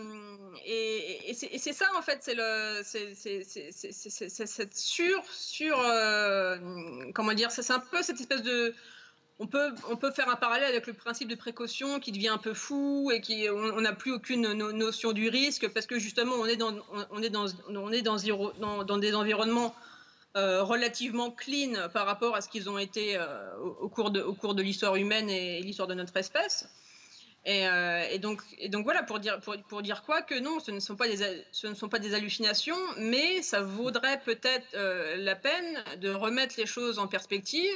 et, 0.65 1.33
c'est 1.33 1.73
ça, 1.73 1.85
en 1.97 2.01
fait, 2.01 2.19
c'est 2.23 2.35
cette 4.45 4.75
sur. 4.75 5.25
sur 5.25 5.79
euh, 5.79 6.57
comment 7.13 7.33
dire 7.33 7.51
C'est 7.51 7.71
un 7.71 7.79
peu 7.79 8.01
cette 8.01 8.19
espèce 8.19 8.43
de 8.43 8.73
on 9.39 9.47
peut, 9.47 10.11
faire 10.11 10.29
un 10.29 10.35
parallèle 10.35 10.69
avec 10.69 10.87
le 10.87 10.93
principe 10.93 11.27
de 11.27 11.35
précaution 11.35 11.99
qui 11.99 12.11
devient 12.11 12.29
un 12.29 12.37
peu 12.37 12.53
fou 12.53 13.11
et 13.11 13.19
qui 13.19 13.47
on 13.49 13.81
n'a 13.81 13.93
plus 13.93 14.11
aucune 14.11 14.53
notion 14.53 15.11
du 15.11 15.27
risque 15.27 15.67
parce 15.69 15.85
que 15.85 15.97
justement 15.99 16.35
on 16.35 16.45
est 16.45 16.55
dans, 16.55 16.73
on 17.11 17.21
est 17.21 17.29
dans, 17.29 17.45
on 17.69 17.91
est 17.91 18.01
dans, 18.01 18.97
des 18.97 19.15
environnements 19.15 19.75
euh, 20.37 20.63
relativement 20.63 21.31
clean 21.31 21.89
par 21.93 22.05
rapport 22.05 22.35
à 22.35 22.41
ce 22.41 22.49
qu'ils 22.49 22.69
ont 22.69 22.77
été 22.77 23.17
euh, 23.17 23.55
au, 23.57 23.89
cours 23.89 24.11
de, 24.11 24.21
au 24.21 24.33
cours 24.33 24.55
de 24.55 24.61
l'histoire 24.61 24.95
humaine 24.95 25.29
et 25.29 25.61
l'histoire 25.61 25.87
de 25.87 25.95
notre 25.95 26.15
espèce. 26.17 26.69
Euh, 27.45 28.07
et, 28.09 28.19
donc, 28.19 28.41
et 28.57 28.69
donc 28.69 28.85
voilà, 28.85 29.03
pour 29.03 29.19
dire, 29.19 29.39
pour, 29.41 29.57
pour, 29.67 29.81
dire 29.81 30.03
quoi 30.03 30.21
Que 30.21 30.39
non, 30.39 30.59
ce 30.61 30.71
ne, 30.71 30.79
sont 30.79 30.95
pas 30.95 31.09
des, 31.09 31.43
ce 31.51 31.67
ne 31.67 31.73
sont 31.73 31.89
pas 31.89 31.99
des 31.99 32.13
hallucinations, 32.13 32.77
mais 32.97 33.41
ça 33.41 33.61
vaudrait 33.61 34.21
peut-être 34.21 34.65
la 35.17 35.35
peine 35.35 35.83
de 35.99 36.09
remettre 36.09 36.55
les 36.57 36.65
choses 36.65 36.99
en 36.99 37.07
perspective 37.07 37.75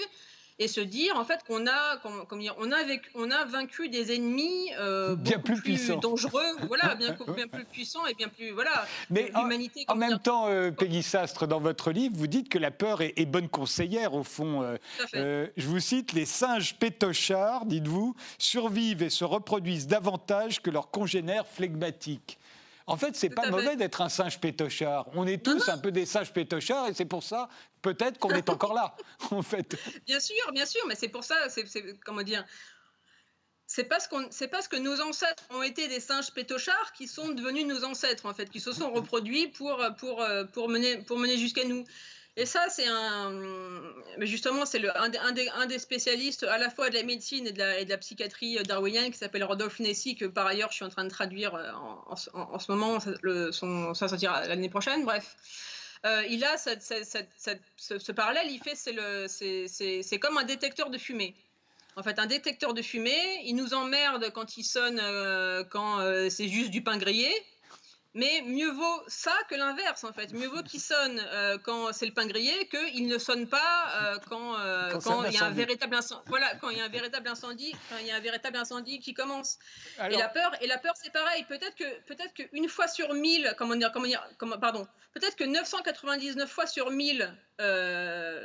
et 0.60 0.68
se 0.68 0.82
dire 0.82 1.18
en 1.18 1.26
fait 1.26 1.44
qu'on 1.46 1.68
a, 1.68 1.98
comme, 1.98 2.40
dire, 2.40 2.56
on 2.58 2.72
a, 2.72 2.78
avec, 2.78 3.02
on 3.16 3.30
a 3.30 3.46
vaincu 3.46 3.90
des 3.90 4.16
ennemis 4.16 4.72
euh, 4.80 5.16
bien 5.16 5.40
plus, 5.40 5.62
plus 5.62 5.90
dangereux, 6.02 6.46
voilà, 6.68 6.96
bien, 7.00 7.16
bien, 7.36 7.48
plus 7.48 7.66
puissants 7.66 8.06
et 8.08 8.14
bien 8.14 8.28
plus 8.28 8.52
voilà. 8.52 8.86
Mais 9.10 9.32
l'humanité. 9.36 9.86
En, 9.88 9.96
même 9.96 10.20
temps, 10.20 10.48
euh, 10.48 10.72
Peggy 10.72 11.04
Sastre, 11.04 11.48
dans 11.48 11.60
votre 11.60 11.92
livre, 11.92 12.16
vous 12.18 12.28
dites 12.28 12.50
que 12.50 12.58
la 12.58 12.72
peur 12.72 13.02
est, 13.02 13.26
bonne 13.26 13.50
conseillère 13.50 14.14
au 14.14 14.24
fond. 14.24 14.64
Euh, 14.64 14.78
euh, 15.16 15.48
je 15.58 15.68
vous 15.68 15.80
cite 15.80 16.14
les 16.14 16.26
singes 16.26 16.76
pétochards, 16.76 17.66
dites-vous, 17.66 18.16
survivent 18.38 19.04
et 19.04 19.10
se 19.10 19.26
reproduisent 19.26 19.88
davantage 19.88 20.62
que 20.62 20.70
leurs 20.70 20.90
congénères 20.90 21.48
flegmatiques. 21.48 22.40
En 22.89 22.96
fait, 22.96 23.17
c'est 23.17 23.29
pas 23.29 23.51
mauvais 23.51 23.75
d'être 23.75 24.00
un 24.00 24.08
singe 24.08 24.39
pétochard. 24.39 25.08
On 25.13 25.27
est 25.27 25.44
tous 25.44 25.67
un 25.67 25.77
peu 25.77 25.91
des 25.91 26.06
singes 26.06 26.32
pétochards 26.32 26.88
et 26.88 26.94
c'est 26.94 27.06
pour 27.06 27.22
ça, 27.22 27.50
peut-être, 27.82 28.17
qu'on 28.17 28.29
est 28.29 28.50
encore 28.50 28.74
là, 28.74 28.96
en 29.32 29.41
fait. 29.41 29.75
Bien 30.06 30.22
sûr, 30.22 30.51
bien 30.53 30.65
sûr, 30.65 30.82
mais 30.88 30.96
c'est 30.96 31.10
pour 31.10 31.25
ça, 31.25 31.36
c'est 31.50 31.65
comment 32.06 32.24
dire 32.24 32.46
c'est 33.70 33.84
parce, 33.84 34.08
parce, 34.50 34.70
que 34.70 34.77
nos 34.77 35.01
ancêtres 35.01 35.44
ont 35.50 35.62
été 35.62 35.89
des 35.89 36.00
singes 36.00 36.32
pétochards 36.32 36.94
qui 36.94 37.06
sont 37.06 37.34
devenus 37.34 37.65
nos 37.65 37.84
ancêtres, 37.84 38.25
en 38.25 38.34
fait, 38.34 38.50
qui 38.50 38.62
se 38.62 38.72
sont 38.72 38.89
reproduits 38.91 39.50
pour, 39.50 39.86
pour, 40.00 40.25
pour 40.53 40.70
mener, 40.70 41.00
pour 41.00 41.20
mener 41.20 41.38
jusqu'à 41.38 41.65
nous. 41.65 41.84
Et 42.39 42.46
ça, 42.46 42.67
c'est 42.70 42.86
un. 42.88 43.32
Mais 44.20 44.27
justement, 44.27 44.67
c'est 44.67 44.88
un, 44.88 45.12
un, 45.12 45.65
des, 45.65 45.79
spécialistes 45.79 46.44
à 46.44 46.60
la 46.60 46.70
fois 46.70 46.91
de 46.91 46.94
la 46.94 47.01
médecine 47.01 47.48
et 47.48 47.51
de 47.51 47.89
la, 47.89 47.98
psychiatrie 47.98 48.62
darwinienne 48.63 49.12
qui 49.12 49.17
s'appelle 49.17 49.44
Rodolphe 49.44 49.79
Nessy, 49.79 50.15
que 50.15 50.25
par 50.25 50.46
ailleurs 50.46 50.70
je 50.70 50.75
suis 50.75 50.86
en 50.86 50.89
train 50.89 51.03
de 51.03 51.10
traduire 51.10 51.56
euh, 51.56 51.72
en, 51.74 52.15
ce 52.15 52.72
moment. 52.72 53.00
Ça 53.00 54.08
sortira 54.08 54.46
l'année 54.46 54.70
prochaine, 54.70 55.03
bref. 55.03 55.36
Euh, 56.06 56.24
il 56.29 56.46
a 56.46 56.60
ce, 56.60 58.12
parallèle, 58.12 58.51
il 58.51 58.60
fait, 58.60 58.75
c'est 58.75 60.20
comme 60.20 60.38
un 60.38 60.44
détecteur 60.44 60.91
de 60.91 61.00
fumée. 61.00 61.36
En 61.96 62.03
fait, 62.03 62.20
un 62.20 62.27
détecteur 62.27 62.75
de 62.75 62.84
fumée, 62.84 63.41
il 63.46 63.56
nous 63.56 63.74
emmerde 63.74 64.29
quand 64.32 64.58
il 64.58 64.63
sonne, 64.63 65.00
euh, 65.01 65.63
quand 65.63 66.01
c'est 66.29 66.48
juste 66.48 66.70
du 66.70 66.84
pain 66.84 66.98
grillé. 66.98 67.32
Mais 68.14 68.42
mieux 68.46 68.72
vaut 68.72 69.04
ça 69.08 69.34
que 69.50 69.56
l'inverse, 69.56 70.04
en 70.04 70.14
fait. 70.14 70.34
Mieux 70.34 70.48
vaut 70.48 70.64
qu'il 70.64 70.80
sonne 70.80 71.22
euh, 71.34 71.58
quand 71.64 71.94
c'est 71.94 72.06
le 72.06 72.14
pain 72.14 72.26
grillé 72.26 72.68
qu'il 72.68 73.08
ne 73.08 73.18
sonne 73.18 73.48
pas 73.48 73.92
euh, 74.02 74.18
quand, 74.30 74.60
euh, 74.60 74.98
quand, 75.00 75.24
il 75.26 75.34
y 75.34 75.38
a 75.38 75.46
un 75.46 75.52
véritable 75.52 75.96
incendie. 75.96 76.24
Voilà, 76.28 76.56
quand 76.56 76.70
il 76.70 76.78
y 76.78 76.82
a 76.82 76.86
un 76.86 76.90
véritable 76.90 77.28
incendie, 77.28 77.74
quand 77.90 77.98
il 78.00 78.08
y 78.08 78.12
a 78.12 78.16
un 78.16 78.22
véritable 78.22 78.58
incendie 78.58 79.00
qui 79.00 79.14
commence. 79.14 79.60
Et 80.10 80.18
la 80.18 80.30
peur, 80.30 80.52
et 80.62 80.68
la 80.68 80.78
peur, 80.78 80.94
c'est 81.02 81.12
pareil. 81.12 81.44
Peut-être 81.48 81.76
que, 81.76 82.02
peut-être 82.06 82.34
qu'une 82.34 82.68
fois 82.68 82.88
sur 82.88 83.14
mille, 83.14 83.54
comment 83.58 83.76
dire, 83.76 83.92
comment 83.92 84.08
dire, 84.08 84.28
comment, 84.38 84.58
pardon, 84.58 84.88
peut-être 85.14 85.36
que 85.36 85.44
999 85.44 86.50
fois 86.50 86.66
sur 86.66 86.90
1000, 86.90 87.34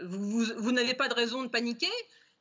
vous, 0.04 0.44
vous 0.56 0.72
n'avez 0.72 0.94
pas 0.94 1.08
de 1.08 1.14
raison 1.14 1.42
de 1.42 1.48
paniquer. 1.48 1.90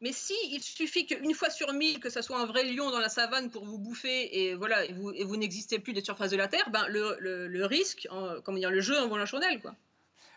Mais 0.01 0.12
si 0.12 0.34
il 0.51 0.62
suffit 0.62 1.05
qu'une 1.05 1.34
fois 1.36 1.50
sur 1.50 1.72
mille, 1.74 2.00
que 2.00 2.10
ça 2.10 2.22
soit 2.22 2.39
un 2.39 2.46
vrai 2.46 2.63
lion 2.63 2.89
dans 2.89 3.00
la 3.00 3.10
savane 3.10 3.51
pour 3.51 3.65
vous 3.65 3.77
bouffer 3.77 4.39
et 4.39 4.55
voilà, 4.55 4.84
et 4.86 4.93
vous, 4.93 5.38
n'existez 5.38 5.77
plus 5.77 5.93
des 5.93 6.03
surfaces 6.03 6.31
de 6.31 6.38
la 6.38 6.48
Terre, 6.48 6.70
ben 6.72 6.88
le, 6.88 7.17
le, 7.20 7.48
le 7.48 7.65
risque, 7.65 8.08
en, 8.10 8.41
comment 8.41 8.58
dire, 8.58 8.72
le 8.72 8.81
jeu 8.81 8.98
en 8.98 9.08
vaut 9.08 9.17
la 9.17 9.27
chandelle, 9.27 9.62
quoi. 9.62 9.75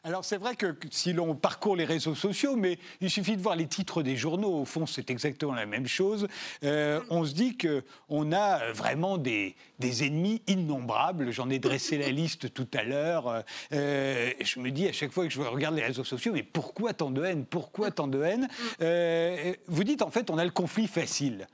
Alors 0.07 0.23
c'est 0.23 0.37
vrai 0.37 0.55
que 0.55 0.77
si 0.91 1.15
l'on 1.15 1.35
parcourt 1.35 1.77
les 1.77 1.87
réseaux 1.87 2.15
sociaux, 2.15 2.57
mais 2.57 2.79
il 3.01 3.09
suffit 3.09 3.39
de 3.39 3.43
voir 3.43 3.57
les 3.57 3.67
titres 3.67 4.03
des 4.03 4.17
journaux, 4.17 4.53
au 4.53 4.65
fond 4.67 4.85
c'est 4.85 5.09
exactement 5.11 5.55
la 5.55 5.65
même 5.65 5.87
chose, 5.87 6.29
euh, 6.63 7.01
on 7.09 7.25
se 7.25 7.33
dit 7.33 7.57
qu'on 7.57 8.33
a 8.33 8.71
vraiment 8.73 9.17
des, 9.17 9.57
des 9.79 10.05
ennemis 10.05 10.43
innombrables. 10.47 11.31
J'en 11.31 11.49
ai 11.49 11.59
dressé 11.59 11.97
la 11.97 12.11
liste 12.11 12.53
tout 12.53 12.69
à 12.75 12.83
l'heure. 12.83 13.45
Euh, 13.73 14.31
je 14.43 14.61
me 14.61 14.71
dis 14.71 14.87
à 14.87 14.93
chaque 14.93 15.11
fois 15.11 15.25
que 15.27 15.33
je 15.33 15.41
regarde 15.41 15.75
les 15.75 15.85
réseaux 15.85 16.05
sociaux, 16.05 16.33
mais 16.35 16.43
pourquoi 16.43 16.93
tant 16.93 17.11
de 17.11 17.25
haine? 17.25 17.47
Pourquoi 17.47 17.91
tant 17.91 18.07
de 18.07 18.23
haine? 18.23 18.49
Euh, 18.83 19.55
Vous 19.69 19.85
dites 19.85 20.03
en 20.03 20.11
fait 20.11 20.29
on 20.29 20.37
a 20.37 20.45
le 20.45 20.51
conflit 20.51 20.87
facile. 20.87 21.47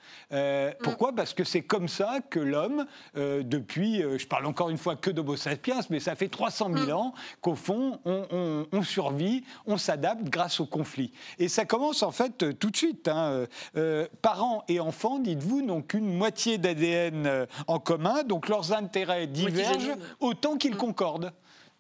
pourquoi? 0.82 1.12
Parce 1.14 1.34
que 1.34 1.44
c'est 1.44 1.62
comme 1.62 1.86
ça 1.86 2.18
que 2.28 2.40
l'homme, 2.40 2.86
depuis, 3.14 4.02
je 4.02 4.26
parle 4.26 4.46
encore 4.46 4.70
une 4.70 4.78
fois 4.78 4.96
que 4.96 5.10
d'Homo 5.10 5.36
sapiens, 5.36 5.80
mais 5.90 6.00
ça 6.00 6.16
fait 6.16 6.28
300 6.28 6.72
000 6.74 6.90
ans 6.90 7.14
qu'au 7.40 7.54
fond 7.54 8.00
on 8.04 8.26
on, 8.30 8.39
survit, 8.82 9.44
on 9.66 9.76
s'adapte 9.76 10.24
grâce 10.24 10.60
au 10.60 10.66
conflit. 10.66 11.12
Et 11.38 11.48
ça 11.48 11.64
commence 11.64 12.02
en 12.02 12.10
fait 12.10 12.42
euh, 12.42 12.52
tout 12.52 12.70
de 12.70 12.76
suite. 12.76 13.08
Hein. 13.08 13.30
Euh, 13.30 13.46
euh, 13.76 14.08
parents 14.22 14.64
et 14.68 14.80
enfants, 14.80 15.18
dites-vous, 15.18 15.62
n'ont 15.62 15.82
qu'une 15.82 16.12
moitié 16.12 16.58
d'ADN 16.58 17.46
en 17.66 17.78
commun, 17.78 18.22
donc 18.24 18.48
leurs 18.48 18.72
intérêts 18.72 19.26
divergent 19.26 19.96
autant 20.20 20.56
qu'ils 20.56 20.74
mm. 20.74 20.78
concordent. 20.78 21.32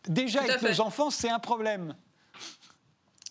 Déjà 0.08 0.42
avec 0.42 0.62
nos 0.62 0.80
enfants, 0.80 1.10
c'est 1.10 1.28
un 1.28 1.38
problème. 1.38 1.94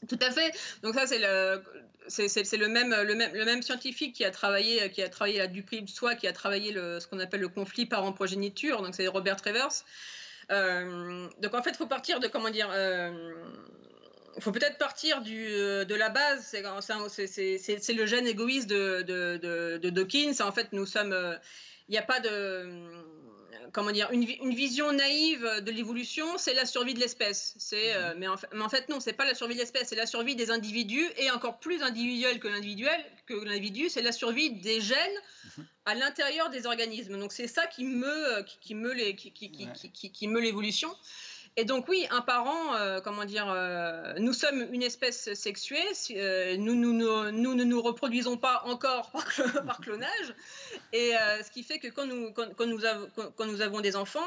Tout 0.07 0.19
à 0.21 0.31
fait. 0.31 0.53
Donc 0.83 0.93
ça, 0.93 1.07
c'est 1.07 1.19
le, 1.19 1.63
c'est 2.07 2.57
le 2.57 2.67
même, 2.67 2.89
le, 2.89 3.15
même, 3.15 3.33
le 3.33 3.45
même 3.45 3.61
scientifique 3.61 4.15
qui 4.15 4.23
a 4.23 4.31
travaillé, 4.31 4.89
qui 4.91 5.01
a 5.01 5.09
travaillé 5.09 5.39
la 5.39 5.47
Dupri 5.47 5.85
soi, 5.87 6.15
qui 6.15 6.27
a 6.27 6.33
travaillé 6.33 6.71
le, 6.71 6.99
ce 6.99 7.07
qu'on 7.07 7.19
appelle 7.19 7.41
le 7.41 7.49
conflit 7.49 7.85
parent-progéniture, 7.85 8.81
donc 8.81 8.95
c'est 8.95 9.07
Robert 9.07 9.37
Travers. 9.37 9.69
Euh, 10.51 11.27
donc 11.41 11.53
en 11.53 11.61
fait, 11.61 11.71
il 11.71 11.77
faut 11.77 11.87
partir 11.87 12.19
de 12.19 12.27
comment 12.27 12.49
dire. 12.49 12.69
Euh, 12.71 13.33
il 14.35 14.43
faut 14.43 14.51
peut-être 14.51 14.77
partir 14.77 15.21
du, 15.21 15.47
euh, 15.49 15.83
de 15.83 15.95
la 15.95 16.09
base, 16.09 16.45
c'est 16.45 16.61
le 16.61 18.05
gène 18.05 18.25
égoïste 18.25 18.69
de, 18.69 19.01
de, 19.01 19.77
de, 19.77 19.89
Dawkins. 19.89 20.33
En 20.41 20.51
fait, 20.51 20.71
nous 20.71 20.85
sommes. 20.85 21.15
Il 21.87 21.91
n'y 21.91 21.97
a 21.97 22.03
pas 22.03 22.19
de 22.19 22.69
comment 23.71 23.91
dire, 23.91 24.09
une, 24.11 24.23
une, 24.23 24.55
vision 24.55 24.91
naïve 24.91 25.47
de 25.61 25.71
l'évolution, 25.71 26.39
c'est 26.39 26.55
la 26.55 26.65
survie 26.65 26.95
de 26.95 26.99
l'espèce. 26.99 27.53
C'est, 27.59 27.93
mhm. 27.93 28.19
mais, 28.19 28.27
en 28.27 28.37
fait, 28.37 28.47
mais, 28.53 28.61
en 28.63 28.69
fait, 28.69 28.89
non, 28.89 28.99
c'est 28.99 29.13
pas 29.13 29.25
la 29.25 29.35
survie 29.35 29.53
de 29.53 29.59
l'espèce, 29.59 29.89
c'est 29.89 29.95
la 29.95 30.07
survie 30.07 30.35
des 30.35 30.49
individus 30.49 31.07
et 31.17 31.29
encore 31.29 31.59
plus 31.59 31.83
individuel 31.83 32.39
que 32.39 32.47
l'individuel, 32.47 32.99
que 33.27 33.33
l'individu, 33.33 33.89
c'est 33.89 34.01
la 34.01 34.11
survie 34.11 34.51
des 34.51 34.81
gènes 34.81 35.19
à 35.89 35.95
l'intérieur 35.95 36.49
des 36.51 36.67
organismes. 36.67 37.19
Donc 37.19 37.33
c'est 37.33 37.47
ça 37.47 37.65
qui 37.65 37.83
meut, 37.83 38.45
qui, 38.61 38.75
meut 38.75 38.93
les, 38.93 39.15
qui, 39.15 39.31
qui, 39.31 39.49
qui, 39.49 40.11
qui 40.11 40.27
meut 40.27 40.39
l'évolution. 40.39 40.95
Et 41.59 41.65
donc 41.65 41.89
oui, 41.89 42.07
un 42.09 42.21
parent, 42.21 42.73
euh, 42.75 43.01
comment 43.01 43.25
dire, 43.25 43.49
euh, 43.49 44.13
nous 44.17 44.31
sommes 44.31 44.65
une 44.71 44.81
espèce 44.81 45.33
sexuée, 45.33 45.83
euh, 46.11 46.55
nous, 46.55 46.73
nous, 46.73 46.93
nous, 46.93 47.31
nous, 47.31 47.53
ne 47.53 47.65
nous 47.65 47.81
reproduisons 47.81 48.37
pas 48.37 48.61
encore 48.63 49.11
par, 49.65 49.81
clonage, 49.81 50.33
et 50.93 51.11
ce 51.43 51.51
qui 51.51 51.63
fait 51.63 51.79
que 51.79 51.89
quand 51.89 52.05
nous, 52.05 52.31
quand, 52.31 52.65
nous, 52.65 52.85
avons, 52.85 53.07
quand 53.35 53.45
nous 53.45 53.59
avons 53.59 53.81
des 53.81 53.97
enfants, 53.97 54.21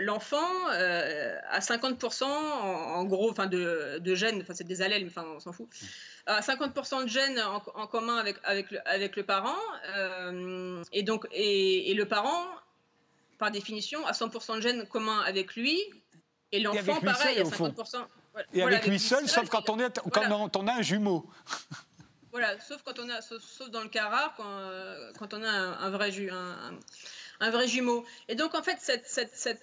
l'enfant 0.00 0.66
a 0.68 1.60
50% 1.60 2.24
en, 2.24 3.04
gros, 3.06 3.30
enfin 3.30 3.46
de, 3.46 4.14
gènes, 4.14 4.42
enfin 4.42 4.52
c'est 4.52 4.66
des 4.66 4.82
allèles, 4.82 5.06
mais 5.06 5.22
on 5.22 5.40
s'en 5.40 5.52
fout, 5.52 5.66
a 6.26 6.42
50% 6.42 7.04
de 7.04 7.08
gènes 7.08 7.40
en, 7.40 7.86
commun 7.86 8.18
avec, 8.18 8.36
avec, 8.44 9.16
le, 9.16 9.22
parent, 9.22 9.56
et 10.92 11.02
donc 11.02 11.26
et, 11.32 11.90
et 11.90 11.94
le 11.94 12.04
parent 12.04 12.44
par 13.38 13.50
définition, 13.52 14.04
a 14.06 14.12
100% 14.12 14.56
de 14.56 14.60
gènes 14.60 14.86
communs 14.86 15.20
avec 15.20 15.54
lui, 15.54 15.80
et 16.52 16.60
l'enfant, 16.60 17.00
pareil, 17.00 17.38
à 17.38 17.42
50%. 17.42 18.04
Et 18.52 18.62
avec, 18.62 18.86
lui 18.86 18.98
seul, 18.98 19.28
sauf 19.28 19.48
quand, 19.48 19.68
on, 19.68 19.78
est, 19.80 20.00
quand 20.12 20.56
on 20.56 20.66
a 20.66 20.74
un 20.74 20.82
jumeau. 20.82 21.28
Voilà, 22.30 22.60
sauf 22.60 22.82
quand 22.84 22.98
on 22.98 23.08
a, 23.08 23.22
sauf, 23.22 23.70
dans 23.70 23.80
le 23.80 23.88
cas 23.88 24.08
rare, 24.08 24.34
quand, 24.36 24.44
euh, 24.46 25.12
quand 25.18 25.32
on 25.32 25.42
a 25.42 25.48
un, 25.48 25.90
vrai, 25.90 26.12
ju, 26.12 26.30
un, 26.30 26.78
un, 27.40 27.50
vrai 27.50 27.66
jumeau. 27.66 28.04
Et 28.28 28.34
donc, 28.34 28.54
en 28.54 28.62
fait, 28.62 28.76
cette, 28.80 29.06
cette, 29.06 29.34
cette, 29.34 29.62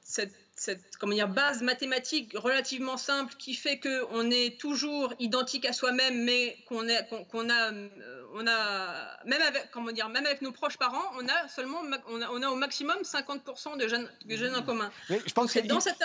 cette, 0.00 0.32
cette 0.60 0.96
comment 0.98 1.14
dire, 1.14 1.28
base 1.28 1.62
mathématique 1.62 2.32
relativement 2.36 2.96
simple 2.96 3.34
qui 3.38 3.54
fait 3.54 3.78
qu'on 3.78 4.30
est 4.30 4.60
toujours 4.60 5.14
identique 5.18 5.64
à 5.64 5.72
soi-même, 5.72 6.24
mais 6.24 6.56
qu'on 6.68 6.86
qu'on 7.30 7.48
a, 7.48 7.72
euh, 7.72 8.22
on 8.34 8.46
a, 8.46 9.24
même 9.24 9.42
avec, 9.42 9.70
comment 9.70 9.92
dire, 9.92 10.08
même 10.08 10.26
avec 10.26 10.42
nos 10.42 10.52
proches 10.52 10.76
parents, 10.76 11.12
on 11.18 11.28
a 11.28 11.48
seulement, 11.48 11.80
on 12.08 12.22
a, 12.22 12.30
on 12.30 12.42
a 12.42 12.48
au 12.48 12.56
maximum 12.56 12.98
50% 13.02 13.78
de 13.78 13.88
gènes, 13.88 14.08
de 14.24 14.36
gènes 14.36 14.56
en 14.56 14.62
commun. 14.62 14.90
Mais 15.10 15.20
je 15.26 15.32
pense 15.32 15.52
que 15.52 15.60
dans 15.60 15.80
cette... 15.80 16.02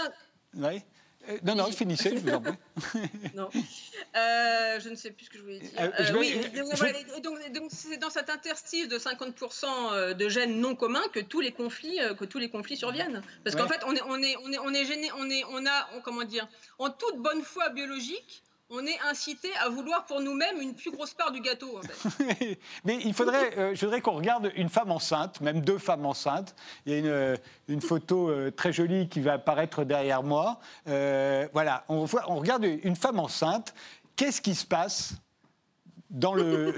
Oui. 0.55 0.81
Euh, 1.29 1.37
non, 1.43 1.55
non, 1.55 1.71
finissez, 1.71 2.17
je 2.17 2.21
vous 2.21 2.33
en 2.33 2.41
prie. 2.41 2.53
non. 3.35 3.49
Euh, 4.15 4.79
je 4.79 4.89
ne 4.89 4.95
sais 4.95 5.11
plus 5.11 5.25
ce 5.25 5.29
que 5.29 5.37
je 5.37 5.43
voulais 5.43 5.59
dire. 5.59 5.71
Euh, 5.79 6.13
oui, 6.17 6.35
donc, 7.53 7.69
c'est 7.69 7.97
dans 7.97 8.09
cet 8.09 8.29
interstice 8.29 8.87
de 8.87 8.97
50% 8.97 10.15
de 10.15 10.29
gènes 10.29 10.59
non 10.59 10.75
communs 10.75 11.03
que 11.13 11.19
tous 11.19 11.39
les 11.39 11.51
conflits, 11.51 11.99
que 12.19 12.25
tous 12.25 12.39
les 12.39 12.49
conflits 12.49 12.77
surviennent. 12.77 13.21
Parce 13.43 13.55
qu'en 13.55 13.67
fait, 13.67 13.81
on 13.85 13.95
est, 13.95 14.01
on 14.05 14.21
est, 14.21 14.35
on 14.43 14.51
est, 14.51 14.59
on 14.59 14.73
est 14.73 14.85
gêné, 14.85 15.09
on 15.17 15.29
est, 15.29 15.43
on 15.49 15.65
a, 15.65 16.01
comment 16.03 16.23
dire, 16.23 16.47
en 16.79 16.89
toute 16.89 17.17
bonne 17.17 17.41
foi 17.41 17.69
biologique, 17.69 18.43
on 18.69 18.85
est 18.85 18.99
incité 19.09 19.49
à 19.61 19.69
vouloir 19.69 20.05
pour 20.05 20.21
nous-mêmes 20.21 20.59
une 20.59 20.73
plus 20.73 20.91
grosse 20.91 21.13
part 21.13 21.31
du 21.31 21.41
gâteau. 21.41 21.79
Mais 22.85 22.97
il 23.03 23.13
faudrait, 23.13 23.57
euh, 23.57 23.75
je 23.75 23.85
voudrais 23.85 24.01
qu'on 24.01 24.13
regarde 24.13 24.51
une 24.55 24.69
femme 24.69 24.91
enceinte, 24.91 25.41
même 25.41 25.61
deux 25.61 25.77
femmes 25.77 26.05
enceintes. 26.05 26.55
Il 26.85 26.93
y 26.93 26.95
a 26.95 26.99
une, 26.99 27.37
une 27.67 27.81
photo 27.81 28.29
euh, 28.29 28.51
très 28.51 28.73
jolie 28.73 29.09
qui 29.09 29.21
va 29.21 29.33
apparaître 29.33 29.83
derrière 29.83 30.23
moi. 30.23 30.59
Euh, 30.87 31.47
voilà, 31.53 31.83
on, 31.89 32.05
on 32.27 32.35
regarde 32.37 32.63
une 32.63 32.95
femme 32.95 33.19
enceinte. 33.19 33.73
Qu'est-ce 34.15 34.41
qui 34.41 34.55
se 34.55 34.65
passe 34.65 35.15
dans 36.09 36.33
le, 36.33 36.75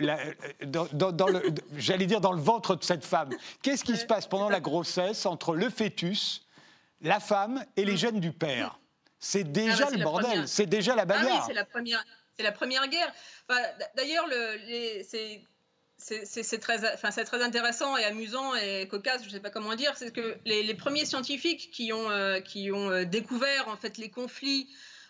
dans, 0.63 1.27
le 1.27 1.53
j'allais 1.75 2.05
dire 2.05 2.21
dans 2.21 2.31
le 2.31 2.41
ventre 2.41 2.75
de 2.75 2.83
cette 2.83 3.05
femme? 3.05 3.29
Qu'est-ce 3.61 3.83
qui 3.83 3.97
se 3.97 4.05
passe 4.05 4.27
pendant 4.27 4.49
la 4.49 4.59
grossesse 4.59 5.25
entre 5.25 5.55
le 5.55 5.69
fœtus, 5.69 6.45
la 7.01 7.19
femme 7.19 7.63
et 7.75 7.85
les 7.85 7.93
mm. 7.93 7.97
gènes 7.97 8.19
du 8.19 8.31
père? 8.31 8.79
C'est 9.19 9.41
ah 9.41 9.43
déjà 9.43 9.85
bah, 9.85 9.91
le 9.97 10.03
bordel, 10.03 10.47
c'est 10.47 10.65
déjà 10.65 10.95
la 10.95 11.05
bagarre. 11.05 11.27
Ah 11.29 11.35
oui, 11.39 11.43
c'est 11.47 11.53
la 11.53 11.65
première, 11.65 12.03
c'est 12.37 12.43
la 12.43 12.51
première 12.51 12.87
guerre. 12.87 13.11
D'ailleurs, 13.95 14.27
c'est 15.03 15.41
c'est 15.97 16.59
très, 16.59 16.93
enfin, 16.93 17.09
très 17.09 17.41
intéressant 17.41 17.97
et 17.97 18.03
amusant 18.03 18.53
et 18.55 18.87
cocasse, 18.87 19.21
je 19.21 19.27
ne 19.27 19.31
sais 19.31 19.39
pas 19.39 19.49
comment 19.49 19.75
dire, 19.75 19.93
c'est 19.95 20.11
que 20.11 20.37
les, 20.45 20.73
premiers 20.73 21.05
scientifiques 21.05 21.71
qui 21.71 21.93
ont, 21.93 22.09
euh, 22.11 22.39
qui 22.39 22.71
ont 22.71 22.91
euh, 22.91 23.05
découvert 23.05 23.69
en 23.69 23.77
fait 23.77 23.97
les 23.97 24.09
conflits, 24.09 24.69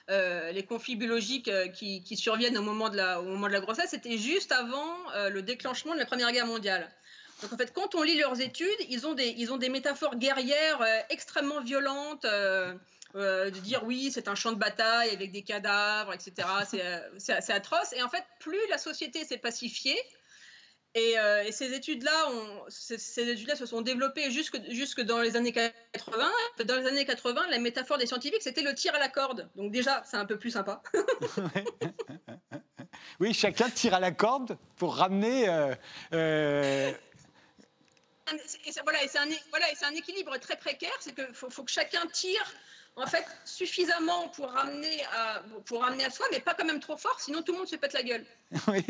euh, 0.10 0.52
les 0.52 0.64
conflits 0.64 0.96
biologiques 0.96 1.52
qui, 1.74 2.04
qui, 2.04 2.16
surviennent 2.16 2.58
au 2.58 2.62
moment 2.62 2.90
de 2.90 2.98
la, 2.98 3.20
au 3.20 3.26
moment 3.26 3.48
de 3.48 3.54
la 3.54 3.60
grossesse, 3.60 3.90
c'était 3.90 4.18
juste 4.18 4.52
avant 4.52 4.96
le 5.30 5.42
déclenchement 5.42 5.94
de 5.94 6.00
la 6.00 6.06
Première 6.06 6.32
Guerre 6.32 6.48
mondiale. 6.48 6.90
Donc 7.42 7.52
en 7.52 7.58
fait, 7.58 7.74
quand 7.74 7.96
on 7.96 8.04
lit 8.04 8.18
leurs 8.18 8.40
études, 8.40 8.68
ils 8.90 9.06
ont 9.06 9.14
des, 9.14 9.34
ils 9.38 9.52
ont 9.52 9.58
des 9.58 9.70
métaphores 9.70 10.16
guerrières 10.16 10.86
extrêmement 11.10 11.62
violentes. 11.62 12.26
De 13.16 13.60
dire 13.60 13.84
oui, 13.86 14.12
c'est 14.14 14.28
un 14.28 14.36
champ 14.36 14.52
de 14.52 14.58
bataille 14.58 15.10
avec 15.10 15.32
des 15.32 15.44
cadavres, 15.44 16.14
etc. 16.14 16.48
C'est 17.18 17.54
atroce. 17.54 17.94
Et 17.94 18.04
en 18.04 18.10
fait, 18.10 18.24
plus 18.40 18.60
la 18.70 18.78
société 18.78 19.24
s'est 19.24 19.38
pacifiée, 19.38 19.98
euh, 20.98 21.44
et, 21.44 21.52
ces 21.52 21.74
études-là, 21.74 22.30
ces, 22.70 23.30
études-là 23.30 23.56
se 23.58 23.66
sont 23.66 23.82
développées 23.82 24.32
jusque, 24.32 24.58
jusque 24.70 25.02
dans 25.02 25.20
les 25.20 25.36
années 25.36 25.52
80. 25.52 26.32
Dans 26.66 26.78
les 26.78 26.88
années 26.88 27.06
80, 27.06 27.48
la 27.50 27.60
métaphore 27.60 27.98
des 27.98 28.06
scientifiques, 28.06 28.42
c'était 28.42 28.62
le 28.62 28.74
tir 28.74 28.96
à 28.96 29.00
la 29.00 29.10
corde. 29.10 29.50
Donc 29.56 29.74
déjà, 29.74 30.04
c'est 30.06 30.16
un 30.16 30.26
peu 30.26 30.40
plus 30.40 30.52
sympa. 30.52 30.82
oui, 33.20 33.34
chacun 33.34 33.70
tire 33.70 33.94
à 33.94 34.00
la 34.00 34.12
corde 34.12 34.58
pour 34.78 34.96
ramener. 34.96 35.50
Euh, 35.50 35.76
euh, 36.14 36.94
et 38.66 38.72
voilà, 38.84 39.04
et 39.04 39.08
c'est 39.10 39.20
un, 39.20 39.28
voilà, 39.50 39.66
un, 39.84 39.92
équilibre 39.92 40.38
très 40.38 40.56
précaire, 40.56 40.96
c'est 41.02 41.14
qu'il 41.14 41.34
faut, 41.34 41.50
faut, 41.50 41.64
que 41.64 41.72
chacun 41.72 42.06
tire 42.08 42.54
en 42.98 43.06
fait 43.08 43.26
suffisamment 43.44 44.30
pour 44.30 44.50
ramener 44.50 45.04
à, 45.14 45.42
pour 45.66 45.82
ramener 45.82 46.06
à 46.06 46.10
soi, 46.10 46.26
mais 46.32 46.40
pas 46.40 46.54
quand 46.54 46.66
même 46.66 46.80
trop 46.80 46.96
fort, 46.96 47.20
sinon 47.20 47.42
tout 47.42 47.52
le 47.52 47.60
monde 47.60 47.68
se 47.68 47.76
pète 47.76 47.94
la 47.94 48.04
gueule. 48.04 48.26
Oui. 48.68 48.86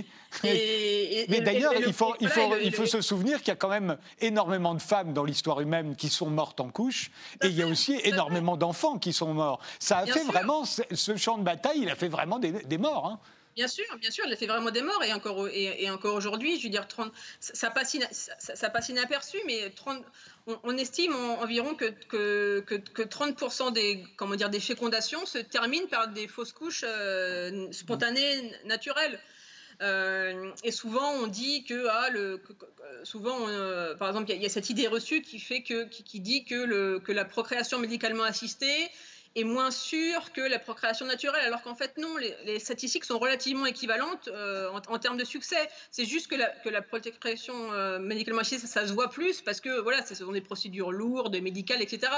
mais 1.29 1.41
d'ailleurs, 1.41 1.74
il 1.75 1.93
faut, 1.93 2.13
il 2.19 2.29
faut, 2.29 2.55
il 2.62 2.74
faut 2.74 2.85
se 2.85 3.01
souvenir 3.01 3.39
qu'il 3.39 3.47
y 3.47 3.51
a 3.51 3.55
quand 3.55 3.69
même 3.69 3.97
énormément 4.19 4.75
de 4.75 4.81
femmes 4.81 5.13
dans 5.13 5.24
l'histoire 5.24 5.59
humaine 5.62 5.95
qui 5.95 6.09
sont 6.09 6.29
mortes 6.29 6.59
en 6.59 6.69
couche, 6.69 7.09
et 7.41 7.47
il 7.47 7.55
y 7.55 7.63
a 7.63 7.67
aussi 7.67 8.00
énormément 8.03 8.57
d'enfants 8.57 9.00
qui 9.00 9.13
sont 9.13 9.33
morts. 9.33 9.59
Ça 9.79 10.00
a 10.00 10.05
fait 10.05 10.24
vraiment, 10.24 10.65
ce 10.65 11.15
champ 11.15 11.38
de 11.38 11.43
bataille, 11.43 11.79
il 11.81 11.89
a 11.89 11.95
fait 11.95 12.09
vraiment 12.09 12.38
des, 12.38 12.51
des 12.51 12.77
morts. 12.77 13.07
Hein. 13.07 13.19
Bien 13.55 13.69
sûr, 13.69 13.85
bien 14.01 14.12
sûr, 14.12 14.25
a 14.29 14.35
fait 14.35 14.47
vraiment 14.47 14.69
des 14.69 14.81
morts 14.81 15.01
et 15.03 15.13
encore, 15.13 15.47
et, 15.47 15.89
encore 15.89 16.15
aujourd'hui, 16.15 16.59
je 16.59 16.65
veux 16.65 16.69
dire, 16.69 16.89
30, 16.89 17.09
ça, 17.39 17.69
passe 17.69 17.95
ça, 18.12 18.69
passe 18.69 18.89
inaperçu, 18.89 19.38
mais 19.45 19.69
30, 19.69 20.03
on, 20.63 20.77
estime 20.77 21.15
environ 21.15 21.74
que, 21.74 21.85
que, 22.09 22.59
que, 22.59 23.01
30% 23.01 23.71
des, 23.71 24.03
comment 24.17 24.35
dire, 24.35 24.50
des 24.50 24.59
fécondations 24.59 25.25
se 25.25 25.38
terminent 25.38 25.88
par 25.88 26.09
des 26.09 26.27
fausses 26.27 26.51
couches 26.51 26.83
euh, 26.85 27.71
spontanées, 27.71 28.51
naturelles. 28.65 29.21
Euh, 29.81 30.51
et 30.65 30.71
souvent, 30.71 31.12
on 31.13 31.27
dit 31.27 31.63
que, 31.63 31.88
ah, 31.88 32.09
le, 32.09 32.41
souvent, 33.03 33.47
euh, 33.47 33.95
par 33.95 34.09
exemple, 34.09 34.31
il 34.31 34.41
y, 34.41 34.45
a 34.45 34.50
cette 34.50 34.69
idée 34.69 34.88
reçue 34.88 35.21
qui 35.21 35.39
fait 35.39 35.63
que, 35.63 35.85
qui 35.85 36.19
dit 36.19 36.43
que, 36.43 36.55
le, 36.55 37.00
que 37.00 37.13
la 37.13 37.24
procréation 37.24 37.79
médicalement 37.79 38.24
assistée 38.24 38.89
est 39.35 39.43
moins 39.43 39.69
sûre 39.69 40.31
que 40.31 40.41
la 40.41 40.59
procréation 40.59 41.05
naturelle, 41.05 41.43
alors 41.45 41.61
qu'en 41.61 41.75
fait 41.75 41.98
non, 41.98 42.15
les, 42.17 42.59
statistiques 42.59 43.03
sont 43.03 43.19
relativement 43.19 43.65
équivalentes 43.65 44.29
euh, 44.29 44.69
en, 44.69 44.98
termes 44.98 45.17
de 45.17 45.25
succès. 45.25 45.69
C'est 45.91 46.05
juste 46.05 46.27
que 46.27 46.35
la, 46.35 46.48
que 46.48 46.69
la 46.69 46.81
procréation 46.81 47.53
euh, 47.74 48.00
médicalement 48.00 48.41
assistée, 48.41 48.65
ça, 48.65 48.87
se 48.87 48.93
voit 48.93 49.09
plus 49.09 49.41
parce 49.41 49.59
que 49.59 49.81
voilà, 49.81 50.05
ce 50.05 50.15
sont 50.15 50.31
des 50.31 50.41
procédures 50.41 50.91
lourdes, 50.91 51.35
médicales, 51.41 51.81
etc. 51.81 52.11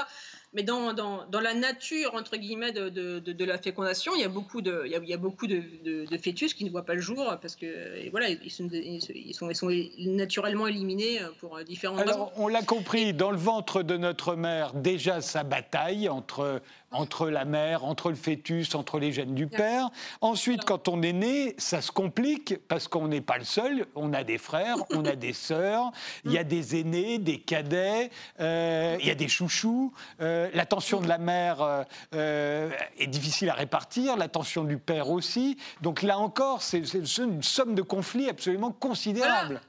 Mais 0.54 0.62
dans, 0.62 0.92
dans, 0.92 1.26
dans 1.26 1.40
la 1.40 1.54
nature 1.54 2.14
entre 2.14 2.36
guillemets 2.36 2.72
de, 2.72 2.88
de, 2.88 3.18
de, 3.18 3.44
la 3.44 3.58
fécondation, 3.58 4.12
il 4.14 4.20
y 4.20 4.24
a 4.24 4.28
beaucoup 4.28 4.62
de, 4.62 4.84
il 4.86 5.08
y 5.08 5.14
a, 5.14 5.16
beaucoup 5.16 5.48
de, 5.48 6.06
fœtus 6.22 6.54
qui 6.54 6.64
ne 6.64 6.70
voient 6.70 6.86
pas 6.86 6.94
le 6.94 7.00
jour 7.00 7.36
parce 7.42 7.56
que 7.56 7.66
et 7.66 8.10
voilà, 8.10 8.28
ils 8.28 8.50
sont, 8.50 8.68
ils 8.70 9.34
sont, 9.34 9.50
ils 9.50 9.56
sont 9.56 9.70
naturellement 9.98 10.68
éliminés 10.68 11.20
pour 11.40 11.58
différentes 11.64 12.00
Alors, 12.00 12.28
raisons. 12.28 12.32
On 12.36 12.46
l'a 12.46 12.62
compris, 12.62 13.12
dans 13.12 13.32
le 13.32 13.36
ventre 13.36 13.82
de 13.82 13.96
notre 13.96 14.36
mère, 14.36 14.72
déjà 14.72 15.20
sa 15.20 15.42
bataille 15.42 16.08
entre 16.08 16.62
entre 16.90 17.28
la 17.28 17.44
mère, 17.44 17.84
entre 17.84 18.08
le 18.08 18.16
fœtus, 18.16 18.74
entre 18.74 18.98
les 18.98 19.12
gènes 19.12 19.34
du 19.34 19.46
père. 19.46 19.90
Ensuite, 20.20 20.64
quand 20.64 20.88
on 20.88 21.02
est 21.02 21.12
né, 21.12 21.54
ça 21.58 21.82
se 21.82 21.92
complique 21.92 22.54
parce 22.66 22.88
qu'on 22.88 23.08
n'est 23.08 23.20
pas 23.20 23.38
le 23.38 23.44
seul. 23.44 23.86
On 23.94 24.12
a 24.14 24.24
des 24.24 24.38
frères, 24.38 24.76
on 24.90 25.04
a 25.04 25.14
des 25.14 25.34
sœurs, 25.34 25.90
il 26.24 26.32
y 26.32 26.38
a 26.38 26.44
des 26.44 26.80
aînés, 26.80 27.18
des 27.18 27.40
cadets, 27.40 28.10
euh, 28.40 28.96
il 29.00 29.06
y 29.06 29.10
a 29.10 29.14
des 29.14 29.28
chouchous. 29.28 29.92
Euh, 30.20 30.48
l'attention 30.54 31.00
de 31.00 31.08
la 31.08 31.18
mère 31.18 31.84
euh, 32.14 32.70
est 32.98 33.06
difficile 33.06 33.50
à 33.50 33.54
répartir, 33.54 34.16
l'attention 34.16 34.64
du 34.64 34.78
père 34.78 35.10
aussi. 35.10 35.58
Donc 35.82 36.02
là 36.02 36.18
encore, 36.18 36.62
c'est 36.62 36.78
une 36.78 37.42
somme 37.42 37.74
de 37.74 37.82
conflits 37.82 38.30
absolument 38.30 38.72
considérable. 38.72 39.60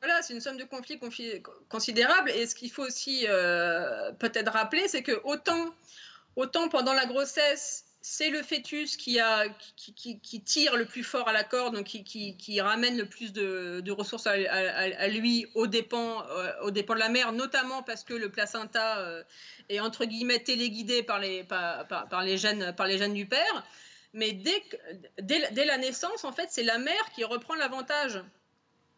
Voilà. 0.00 0.22
c'est 0.22 0.34
une 0.34 0.40
somme 0.40 0.58
de 0.58 0.64
conflits 0.64 0.98
considérable. 1.68 2.30
Et 2.30 2.46
ce 2.46 2.54
qu'il 2.54 2.70
faut 2.70 2.84
aussi 2.84 3.26
peut-être 4.18 4.52
rappeler, 4.52 4.88
c'est 4.88 5.02
que 5.02 5.20
autant 5.24 5.66
Autant 6.36 6.68
pendant 6.68 6.92
la 6.92 7.06
grossesse, 7.06 7.84
c'est 8.06 8.28
le 8.28 8.42
fœtus 8.42 8.98
qui, 8.98 9.18
a, 9.18 9.46
qui, 9.76 10.42
tire 10.42 10.76
le 10.76 10.84
plus 10.84 11.02
fort 11.02 11.26
à 11.26 11.32
la 11.32 11.42
corde, 11.42 11.74
donc 11.74 11.86
qui, 11.86 12.60
ramène 12.60 12.98
le 12.98 13.06
plus 13.06 13.32
de, 13.32 13.90
ressources 13.90 14.26
à, 14.26 15.08
lui 15.08 15.46
au 15.54 15.66
dépens, 15.66 16.22
euh, 16.28 16.70
de 16.70 16.92
la 16.92 17.08
mère, 17.08 17.32
notamment 17.32 17.82
parce 17.82 18.04
que 18.04 18.12
le 18.12 18.30
placenta 18.30 18.98
euh, 18.98 19.22
est 19.70 19.80
entre 19.80 20.04
guillemets 20.04 20.40
téléguidé 20.40 21.02
par 21.02 21.18
les, 21.18 21.44
par, 21.44 22.22
les, 22.22 22.36
gènes, 22.36 22.74
par 22.76 22.86
les 22.86 22.98
gènes 22.98 23.14
du 23.14 23.24
père. 23.24 23.64
Mais 24.12 24.32
dès, 24.32 24.62
dès, 25.22 25.64
la 25.64 25.78
naissance, 25.78 26.24
en 26.24 26.32
fait, 26.32 26.48
c'est 26.50 26.62
la 26.62 26.76
mère 26.76 27.10
qui 27.14 27.24
reprend 27.24 27.54
l'avantage. 27.54 28.22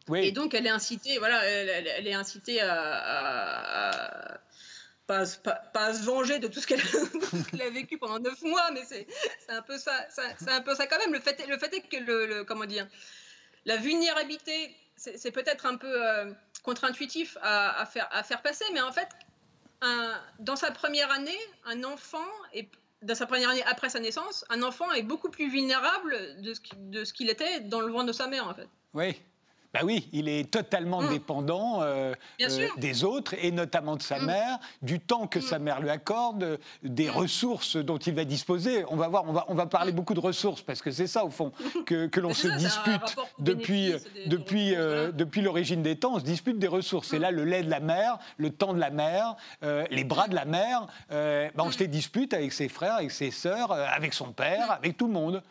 Oui. 0.09 0.25
Et 0.25 0.31
donc, 0.33 0.53
elle 0.53 0.65
est 0.65 0.69
incitée, 0.71 1.17
voilà, 1.17 1.43
elle, 1.45 2.07
est 2.07 2.13
incitée 2.13 2.59
à 2.61 4.41
pas, 5.07 5.25
pas, 5.73 5.93
se 5.93 6.03
venger 6.03 6.37
de 6.43 6.47
tout 6.47 6.59
ce 6.59 6.67
qu'elle 6.67 6.81
a 7.61 7.69
vécu 7.69 7.97
pendant 7.97 8.19
neuf 8.19 8.41
mois, 8.43 8.69
mais 8.71 8.83
c'est 8.85 9.07
un 9.49 9.61
peu 9.61 9.77
ça, 9.77 9.93
c'est 10.09 10.51
un 10.51 10.61
peu 10.61 10.75
ça 10.75 10.85
quand 10.85 10.99
même. 10.99 11.13
Le 11.13 11.19
fait, 11.19 11.39
est 11.39 11.87
que 11.89 11.97
le, 11.97 12.43
comment 12.43 12.65
dire, 12.65 12.87
la 13.65 13.77
vulnérabilité, 13.77 14.75
c'est 14.95 15.31
peut-être 15.31 15.65
un 15.65 15.77
peu 15.77 16.07
euh, 16.07 16.31
contre-intuitif 16.63 17.37
à, 17.41 17.85
faire, 17.85 18.07
à 18.11 18.23
passer, 18.37 18.65
mais 18.73 18.81
en 18.81 18.91
fait, 18.91 19.09
dans 20.39 20.55
sa 20.55 20.71
première 20.71 21.11
année, 21.11 21.39
un 21.65 21.83
enfant 21.83 22.25
est 22.53 22.67
dans 23.03 23.13
sa 23.13 23.27
première 23.27 23.49
année 23.49 23.63
après 23.67 23.89
sa 23.89 23.99
naissance, 23.99 24.43
un 24.49 24.63
enfant 24.63 24.91
est 24.91 25.03
beaucoup 25.03 25.29
plus 25.29 25.49
vulnérable 25.49 26.41
de 26.41 26.53
ce 27.03 27.13
qu'il 27.13 27.29
était 27.29 27.59
dans 27.61 27.79
le 27.79 27.91
ventre 27.91 28.07
de 28.07 28.11
sa 28.11 28.27
mère, 28.27 28.47
en 28.47 28.55
fait. 28.55 28.67
Oui, 28.93 29.15
bah 29.73 29.81
oui, 29.83 30.07
il 30.13 30.29
est 30.29 30.49
totalement 30.49 31.01
mm. 31.01 31.09
dépendant 31.09 31.81
euh, 31.81 32.13
euh, 32.41 32.67
des 32.77 33.03
autres 33.03 33.35
et 33.41 33.51
notamment 33.51 33.95
de 33.95 34.01
sa 34.01 34.19
mm. 34.19 34.25
mère, 34.25 34.59
du 34.81 34.99
temps 34.99 35.27
que 35.27 35.39
mm. 35.39 35.43
sa 35.43 35.59
mère 35.59 35.81
lui 35.81 35.89
accorde, 35.89 36.59
des 36.83 37.09
ressources 37.09 37.75
dont 37.75 37.97
il 37.97 38.13
va 38.13 38.23
disposer. 38.23 38.85
On 38.89 38.95
va 38.95 39.07
voir, 39.07 39.25
on 39.27 39.33
va, 39.33 39.45
on 39.49 39.55
va 39.55 39.65
parler 39.65 39.91
beaucoup 39.91 40.13
de 40.13 40.19
ressources 40.19 40.61
parce 40.61 40.81
que 40.81 40.91
c'est 40.91 41.07
ça 41.07 41.25
au 41.25 41.29
fond 41.29 41.51
que, 41.85 42.07
que 42.07 42.19
l'on 42.19 42.33
se 42.33 42.47
dispute 42.47 43.15
depuis, 43.39 43.93
depuis, 44.25 44.75
euh, 44.75 45.11
depuis 45.11 45.41
l'origine 45.41 45.83
des 45.83 45.97
temps. 45.97 46.15
On 46.15 46.19
se 46.19 46.25
dispute 46.25 46.59
des 46.59 46.67
ressources. 46.67 47.09
C'est 47.09 47.19
là 47.19 47.31
le 47.31 47.43
lait 47.43 47.63
de 47.63 47.69
la 47.69 47.79
mère, 47.79 48.17
le 48.37 48.49
temps 48.49 48.73
de 48.73 48.79
la 48.79 48.89
mère, 48.89 49.35
les 49.91 50.03
bras 50.03 50.27
de 50.27 50.35
la 50.35 50.45
mère. 50.45 50.87
Bah, 51.09 51.63
on 51.63 51.71
se 51.71 51.79
les 51.79 51.87
dispute 51.87 52.33
avec 52.33 52.53
ses 52.53 52.69
frères, 52.69 52.95
avec 52.95 53.11
ses 53.11 53.31
sœurs, 53.31 53.71
avec 53.71 54.13
son 54.13 54.31
père, 54.31 54.71
avec 54.71 54.97
tout 54.97 55.07
le 55.07 55.13
monde. 55.13 55.43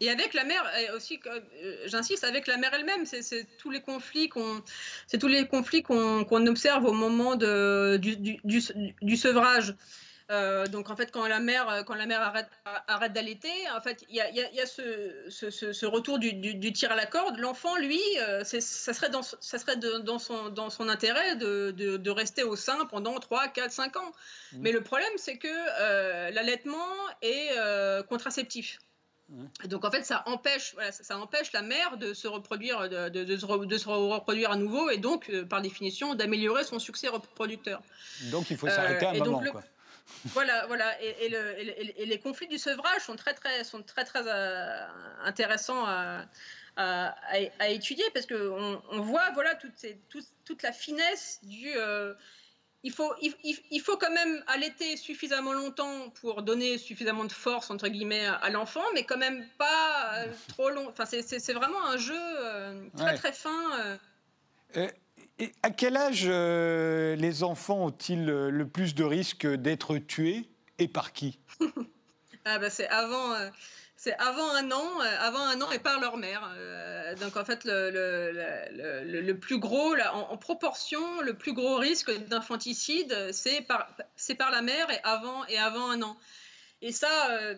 Et 0.00 0.10
avec 0.10 0.34
la 0.34 0.44
mère 0.44 0.64
aussi, 0.94 1.20
euh, 1.26 1.40
j'insiste, 1.86 2.24
avec 2.24 2.46
la 2.46 2.56
mère 2.56 2.74
elle-même, 2.74 3.04
c'est 3.06 3.46
tous 3.58 3.70
les 3.70 3.80
conflits 3.80 4.28
qu'on, 4.28 4.62
c'est 5.06 5.18
tous 5.18 5.28
les 5.28 5.46
conflits 5.46 5.82
qu'on 5.82 6.46
observe 6.46 6.84
au 6.84 6.92
moment 6.92 7.36
de, 7.36 7.98
du, 8.00 8.16
du, 8.16 8.38
du, 8.44 9.16
sevrage. 9.16 9.74
Euh, 10.30 10.66
donc 10.66 10.88
en 10.88 10.96
fait, 10.96 11.10
quand 11.10 11.26
la 11.26 11.38
mère, 11.38 11.84
quand 11.86 11.94
la 11.94 12.06
mère 12.06 12.22
arrête, 12.22 12.48
arrête 12.64 13.12
d'allaiter, 13.12 13.52
en 13.76 13.80
fait, 13.80 14.04
il 14.08 14.16
y 14.16 14.20
a, 14.20 14.30
y 14.30 14.60
a 14.60 14.66
ce, 14.66 15.26
ce, 15.28 15.50
ce, 15.50 15.86
retour 15.86 16.18
du, 16.18 16.32
du, 16.32 16.72
tir 16.72 16.90
à 16.90 16.96
la 16.96 17.06
corde. 17.06 17.38
L'enfant, 17.38 17.76
lui, 17.76 18.00
euh, 18.20 18.42
ça 18.42 18.60
serait, 18.60 19.10
dans, 19.10 19.22
ça 19.22 19.58
serait 19.58 19.76
dans, 19.76 20.18
son, 20.18 20.48
dans 20.48 20.70
son 20.70 20.88
intérêt 20.88 21.36
de, 21.36 21.72
de, 21.72 21.98
de, 21.98 22.10
rester 22.10 22.42
au 22.42 22.56
sein 22.56 22.86
pendant 22.86 23.18
3, 23.18 23.48
4, 23.48 23.70
5 23.70 23.96
ans. 23.96 24.12
Mmh. 24.52 24.58
Mais 24.60 24.72
le 24.72 24.82
problème, 24.82 25.12
c'est 25.16 25.36
que 25.36 26.30
l'allaitement 26.32 26.88
est 27.20 27.50
contraceptif. 28.08 28.78
Donc 29.64 29.84
en 29.84 29.90
fait, 29.90 30.04
ça 30.04 30.22
empêche, 30.26 30.74
ça, 30.90 31.18
empêche 31.18 31.52
la 31.52 31.62
mère 31.62 31.96
de 31.96 32.12
se 32.12 32.28
reproduire, 32.28 32.88
de, 32.88 33.08
de, 33.08 33.36
se, 33.36 33.46
reproduire 33.88 34.50
à 34.50 34.56
nouveau, 34.56 34.90
et 34.90 34.98
donc 34.98 35.30
euh, 35.30 35.44
par 35.44 35.62
définition 35.62 36.14
d'améliorer 36.14 36.64
son 36.64 36.78
succès 36.78 37.08
reproducteur. 37.08 37.82
Donc 38.30 38.50
il 38.50 38.58
faut 38.58 38.68
s'arrêter 38.68 39.06
à 39.06 39.10
un 39.10 39.14
euh, 39.14 39.24
moment. 39.24 39.42
quoi. 39.50 39.64
voilà, 40.26 40.66
voilà, 40.66 41.02
et, 41.02 41.32
et, 41.96 42.04
les 42.04 42.18
conflits 42.18 42.48
du 42.48 42.58
sevrage 42.58 43.00
sont 43.00 43.16
très 43.16 43.32
très, 43.32 43.64
sont 43.64 43.82
très 43.82 44.04
très 44.04 44.22
euh, 44.26 44.86
intéressants 45.24 45.86
à, 45.86 46.26
à, 46.76 47.68
étudier 47.70 48.04
parce 48.12 48.26
qu'on 48.26 48.82
on 48.90 49.00
voit 49.00 49.30
voilà 49.32 49.54
toute, 49.54 49.72
toute, 50.44 50.62
la 50.62 50.72
finesse 50.72 51.40
du 51.44 51.72
il 52.84 52.92
faut, 52.92 53.14
il, 53.20 53.80
faut 53.80 53.96
quand 53.96 54.12
même 54.12 54.44
allaiter 54.46 54.98
suffisamment 54.98 55.54
longtemps 55.54 56.10
pour 56.20 56.42
donner 56.42 56.76
suffisamment 56.76 57.24
de 57.24 57.32
force, 57.32 57.70
entre 57.70 57.88
guillemets, 57.88 58.26
à, 58.26 58.50
l'enfant, 58.50 58.82
mais 58.92 59.04
quand 59.04 59.16
même 59.16 59.42
pas 59.56 60.18
euh, 60.18 60.26
trop 60.48 60.68
long. 60.68 60.86
Enfin, 60.90 61.06
c'est 61.06 61.52
vraiment 61.54 61.82
un 61.86 61.96
jeu 61.96 62.14
euh, 62.14 62.84
très, 62.94 63.14
très 63.16 63.32
fin. 63.32 63.96
Euh. 64.76 64.88
Et 65.38 65.50
à 65.62 65.70
quel 65.70 65.96
âge 65.96 66.26
les 66.26 67.42
enfants 67.42 67.86
ont-ils 67.86 68.26
le 68.26 68.68
plus 68.68 68.94
de 68.94 69.02
risques 69.02 69.46
d'être 69.46 69.96
tués 69.96 70.48
et 70.78 70.86
par 70.86 71.12
qui? 71.12 71.38
Ah 72.46 72.58
bah 72.58 72.68
C'est 72.68 72.88
avant 72.88 73.34
c'est 74.04 74.18
avant 74.18 74.50
un 74.50 74.70
an, 74.70 75.00
euh, 75.00 75.16
avant 75.20 75.40
un 75.40 75.62
an 75.62 75.70
et 75.70 75.78
par 75.78 75.98
leur 75.98 76.18
mère. 76.18 76.46
Euh, 76.58 77.14
donc 77.14 77.38
en 77.38 77.44
fait, 77.46 77.64
le, 77.64 77.90
le, 77.90 79.20
le, 79.22 79.38
plus 79.38 79.58
gros, 79.58 79.94
là, 79.94 80.14
en, 80.14 80.36
proportion, 80.36 81.22
le 81.22 81.32
plus 81.32 81.54
gros 81.54 81.76
risque 81.76 82.12
d'infanticide, 82.26 83.30
c'est 83.32 83.62
par, 83.62 83.96
c'est 84.14 84.34
par 84.34 84.50
la 84.50 84.60
mère 84.60 84.90
et 84.90 85.00
avant, 85.04 85.46
et 85.46 85.56
avant 85.56 85.90
un 85.90 86.02
an. 86.02 86.18
Et 86.82 86.92
ça, 86.92 87.30
euh, 87.30 87.54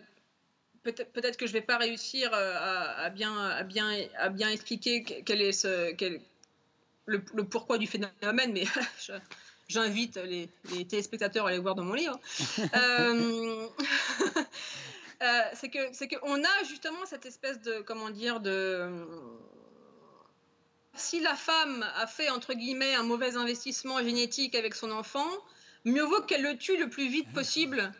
peut-être, 0.84 1.12
peut-être 1.12 1.36
que 1.36 1.48
je 1.48 1.52
ne 1.52 1.58
vais 1.58 1.66
pas 1.66 1.78
réussir 1.78 2.30
à, 2.32 3.10
bien, 3.10 3.36
à, 3.36 3.64
bien, 3.64 3.90
à 4.16 4.28
bien 4.28 4.48
expliquer 4.48 5.02
quel 5.02 5.42
est 5.42 5.50
ce, 5.50 5.94
quel, 5.94 6.20
le, 7.06 7.24
pourquoi 7.42 7.76
du 7.78 7.88
phénomène, 7.88 8.52
mais 8.52 8.66
j'invite 9.68 10.16
les, 10.18 10.48
les, 10.72 10.86
téléspectateurs 10.86 11.46
à 11.46 11.48
aller 11.48 11.58
voir 11.58 11.74
dans 11.74 11.84
mon 11.84 11.94
livre. 11.94 12.20
Euh, 12.76 13.66
c'est 15.54 15.68
que 15.68 15.78
c'est 15.92 16.08
qu'on 16.08 16.44
a 16.44 16.64
justement 16.68 17.04
cette 17.06 17.26
espèce 17.26 17.60
de 17.62 17.80
comment 17.80 18.10
dire 18.10 18.40
de 18.40 18.90
si 20.96 21.20
la 21.20 21.34
femme 21.34 21.86
a 21.96 22.06
fait 22.06 22.30
entre 22.30 22.54
guillemets 22.54 22.94
un 22.94 23.02
mauvais 23.02 23.36
investissement 23.36 23.98
génétique 24.02 24.54
avec 24.54 24.74
son 24.74 24.90
enfant, 24.90 25.28
mieux 25.84 26.02
vaut 26.02 26.22
qu'elle 26.22 26.42
le 26.42 26.56
tue 26.56 26.76
le 26.76 26.88
plus 26.88 27.08
vite 27.08 27.32
possible. 27.32 27.92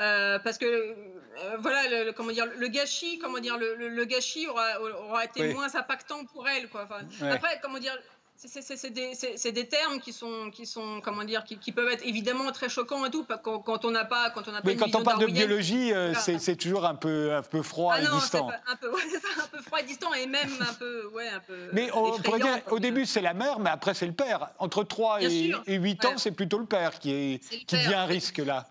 Euh, 0.00 0.40
parce 0.40 0.58
que 0.58 0.66
euh, 0.66 1.56
voilà 1.60 2.04
le, 2.04 2.12
comment 2.12 2.32
dire 2.32 2.46
le 2.46 2.66
gâchis 2.66 3.20
comment 3.20 3.38
dire 3.38 3.56
le, 3.58 4.04
gâchis 4.04 4.48
aura, 4.48 4.80
aura 4.80 5.24
été 5.24 5.52
moins 5.52 5.72
impactant 5.72 6.24
pour 6.24 6.48
elle 6.48 6.68
quoi. 6.68 6.88
Après 7.22 7.60
comment 7.62 7.78
dire 7.78 7.96
c'est 8.36 8.90
des, 8.90 9.52
des, 9.52 9.68
termes 9.68 10.00
qui 10.00 10.12
sont, 10.12 10.50
qui 10.50 10.66
sont 10.66 11.00
comment 11.02 11.24
dire, 11.24 11.44
qui, 11.44 11.56
qui, 11.56 11.72
peuvent 11.72 11.90
être 11.90 12.04
évidemment 12.04 12.50
très 12.52 12.68
choquants 12.68 13.04
et 13.06 13.10
tout 13.10 13.24
quand, 13.42 13.60
quand 13.60 13.84
on 13.84 13.90
n'a 13.90 14.04
pas, 14.04 14.30
quand 14.30 14.48
on 14.48 14.52
n'a 14.52 14.60
pas. 14.60 14.68
Mais 14.68 14.76
quand 14.76 14.94
on 14.94 15.02
parle 15.02 15.20
de 15.20 15.26
biologie, 15.32 15.92
euh, 15.92 16.12
c'est 16.14 16.56
toujours 16.56 16.84
un 16.84 16.94
peu, 16.94 17.34
un 17.34 17.42
peu 17.42 17.62
froid 17.62 17.94
ah 17.96 18.02
et 18.02 18.06
distant. 18.06 18.50
un 18.66 18.76
peu, 18.76 18.88
ouais, 18.94 19.00
un 19.42 19.46
peu 19.48 19.62
froid 19.62 19.80
et 19.80 19.84
distant 19.84 20.12
et 20.14 20.26
même 20.26 20.50
un 20.60 20.74
peu, 20.74 21.06
ouais, 21.14 21.28
un 21.28 21.40
peu. 21.40 21.70
Mais 21.72 21.90
on 21.92 22.18
pourrait 22.18 22.40
dire, 22.40 22.60
au 22.70 22.78
début 22.78 23.06
c'est 23.06 23.22
la 23.22 23.34
mère, 23.34 23.58
mais 23.60 23.70
après 23.70 23.94
c'est 23.94 24.06
le 24.06 24.12
père. 24.12 24.50
Entre 24.58 24.84
3 24.84 25.22
et, 25.22 25.52
8 25.66 26.04
ans, 26.04 26.18
c'est 26.18 26.32
plutôt 26.32 26.58
le 26.58 26.66
père 26.66 26.98
qui 26.98 27.12
est, 27.12 27.38
qui 27.66 27.76
devient 27.76 27.94
un 27.94 28.06
risque 28.06 28.38
là. 28.38 28.66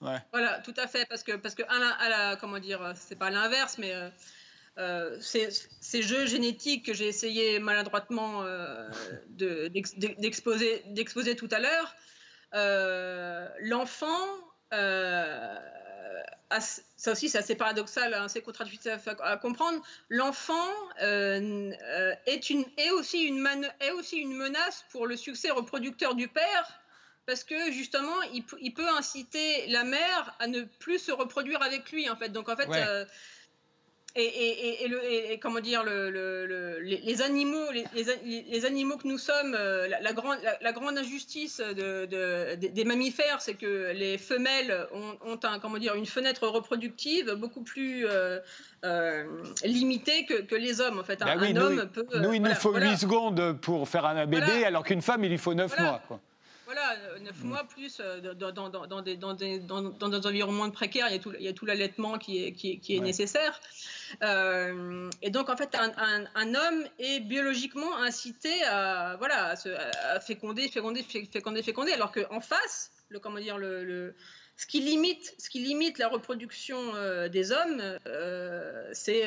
Ouais. 0.00 0.18
Voilà, 0.30 0.60
tout 0.60 0.74
à 0.76 0.86
fait, 0.86 1.06
parce 1.06 1.24
que 1.24 1.32
parce 1.32 1.56
que 1.56 1.64
à 1.64 2.08
la, 2.08 2.36
comment 2.36 2.60
dire, 2.60 2.92
c'est 2.94 3.18
pas 3.18 3.30
l'inverse, 3.30 3.78
mais 3.78 3.92
euh, 3.92 4.08
euh, 4.78 5.18
ces, 5.20 5.50
jeux 6.02 6.26
génétiques 6.26 6.86
que 6.86 6.94
j'ai 6.94 7.08
essayé 7.08 7.58
maladroitement 7.58 8.44
euh, 8.44 8.88
d'exposer 9.30 10.84
tout 11.36 11.48
à 11.50 11.58
l'heure, 11.58 11.96
euh, 12.54 13.48
l'enfant, 13.60 14.28
ça 14.70 15.60
aussi 17.10 17.28
c'est 17.28 17.38
assez 17.38 17.56
paradoxal, 17.56 18.14
hein, 18.14 18.26
assez 18.26 18.40
contradictoire 18.40 19.00
à, 19.20 19.36
comprendre, 19.36 19.82
l'enfant 20.10 20.70
est, 21.00 22.50
une, 22.50 22.64
est, 22.76 22.92
aussi 22.92 23.24
une 23.24 23.44
est 23.80 23.90
aussi 23.90 24.18
une 24.18 24.36
menace 24.36 24.84
pour 24.92 25.08
le 25.08 25.16
succès 25.16 25.50
reproducteur 25.50 26.14
du 26.14 26.28
père 26.28 26.80
parce 27.26 27.42
que 27.44 27.72
justement, 27.72 28.22
il, 28.32 28.72
peut 28.72 28.88
inciter 28.96 29.66
la 29.66 29.84
mère 29.84 30.34
à 30.38 30.46
ne 30.46 30.62
plus 30.62 30.98
se 30.98 31.12
reproduire 31.12 31.60
avec 31.60 31.92
lui, 31.92 32.08
en 32.08 32.16
fait. 32.16 32.30
Donc, 32.30 32.48
en 32.48 32.56
fait, 32.56 32.70
et, 34.16 35.32
et, 35.32 35.38
comment 35.38 35.60
dire, 35.60 35.84
le, 35.84 36.78
les, 36.80 37.22
animaux, 37.22 37.66
les, 37.70 38.64
animaux 38.64 38.96
que 38.96 39.06
nous 39.06 39.18
sommes, 39.18 39.54
euh, 39.54 39.86
la, 39.88 40.12
grande, 40.12 40.38
la, 40.60 40.72
grande 40.72 40.98
injustice 40.98 41.60
de, 41.60 42.54
des 42.54 42.84
mammifères, 42.84 43.40
c'est 43.40 43.54
que 43.54 43.92
les 43.92 44.18
femelles 44.18 44.86
ont, 44.92 45.38
un, 45.42 45.58
comment 45.58 45.78
dire, 45.78 45.94
une 45.94 46.06
fenêtre 46.06 46.48
reproductive 46.48 47.32
beaucoup 47.34 47.62
plus 47.62 48.06
euh, 48.06 48.40
euh, 48.84 49.24
limitée 49.64 50.24
que, 50.24 50.54
les 50.54 50.80
hommes. 50.80 50.98
En 50.98 51.04
fait, 51.04 51.20
bah 51.20 51.34
un, 51.38 51.56
homme 51.56 51.88
peut. 51.92 52.06
Nous, 52.20 52.32
il 52.32 52.42
nous 52.42 52.54
faut 52.54 52.74
8 52.74 52.96
secondes 52.96 53.60
pour 53.60 53.88
faire 53.88 54.04
un 54.04 54.26
bébé, 54.26 54.64
alors 54.64 54.84
qu'une 54.84 55.02
femme, 55.02 55.22
il 55.24 55.30
lui 55.30 55.38
faut 55.38 55.54
9 55.54 55.78
mois. 55.78 56.02
Quoi. 56.08 56.20
Voilà, 56.68 56.96
9 57.22 57.44
mois 57.44 57.64
plus 57.64 57.98
dans, 58.22 58.52
dans, 58.52 58.68
dans, 58.68 59.00
des, 59.00 59.16
dans, 59.16 59.32
des, 59.32 59.58
dans, 59.58 59.80
des 59.80 60.26
environnements 60.26 60.68
précaires, 60.68 61.06
il 61.08 61.14
y 61.14 61.16
a 61.16 61.18
tout, 61.18 61.32
il 61.38 61.46
y 61.46 61.48
a 61.48 61.54
tout 61.54 61.64
l'allaitement 61.64 62.18
qui 62.18 62.44
est, 62.44 62.52
qui, 62.52 62.78
qui 62.78 62.94
est 62.94 63.00
nécessaire. 63.00 63.58
Euh, 64.22 65.08
et 65.22 65.30
donc, 65.30 65.48
en 65.48 65.56
fait, 65.56 65.74
un, 65.74 66.26
un, 66.34 66.54
homme 66.54 66.84
est 66.98 67.20
biologiquement 67.20 67.96
incité 67.96 68.52
à, 68.64 69.16
voilà, 69.16 69.54
à, 70.12 70.20
féconder, 70.20 70.68
féconder, 70.68 71.02
féconder, 71.02 71.62
féconder, 71.62 71.92
alors 71.92 72.12
qu'en 72.12 72.42
face, 72.42 72.90
le, 73.08 73.18
comment 73.18 73.40
dire, 73.40 73.56
le, 73.56 73.82
le 73.82 74.14
ce 74.58 74.66
qui 74.66 74.80
limite, 74.80 75.36
ce 75.38 75.48
qui 75.48 75.60
limite 75.60 75.96
la 75.96 76.08
reproduction 76.08 76.76
euh, 76.96 77.30
des 77.30 77.50
hommes, 77.50 77.80
euh, 78.06 78.90
c'est 78.92 79.24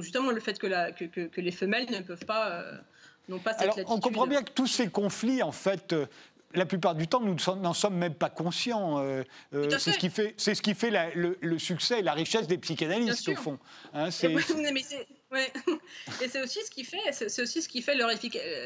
justement 0.00 0.32
le 0.32 0.40
fait 0.40 0.58
que, 0.58 0.66
la, 0.66 0.90
que, 0.90 1.04
que, 1.04 1.40
les 1.40 1.52
femelles 1.52 1.88
ne 1.92 2.00
peuvent 2.00 2.26
pas, 2.26 2.64
n'ont 3.28 3.38
pas 3.38 3.52
cette 3.52 3.62
Alors, 3.62 3.78
On 3.86 4.00
comprend 4.00 4.26
bien 4.26 4.42
que 4.42 4.50
tous 4.50 4.66
ces 4.66 4.88
conflits, 4.88 5.44
en 5.44 5.52
fait, 5.52 5.94
la 6.54 6.66
plupart 6.66 6.94
du 6.94 7.06
temps, 7.08 7.20
nous 7.20 7.36
n'en 7.60 7.72
sommes 7.72 7.96
même 7.96 8.14
pas 8.14 8.30
conscients. 8.30 8.98
Euh, 8.98 9.22
euh, 9.54 9.68
c'est 9.78 9.92
ce 9.92 9.98
qui 9.98 10.10
fait, 10.10 10.34
c'est 10.36 10.54
ce 10.54 10.62
qui 10.62 10.74
fait 10.74 10.90
le, 11.14 11.58
succès 11.58 12.00
et 12.00 12.02
la 12.02 12.12
richesse 12.12 12.46
des 12.46 12.58
psychanalystes 12.58 13.28
au 13.28 13.36
fond. 13.36 13.58
Hein, 13.94 14.10
c'est... 14.10 14.32
Et 16.20 16.28
c'est 16.28 16.42
aussi 16.42 16.58
ce 16.62 16.70
qui 16.70 16.84
fait, 16.84 17.00
c'est 17.10 17.40
aussi 17.40 17.62
ce 17.62 17.68
qui 17.68 17.80
fait 17.80 17.94
leur, 17.94 18.10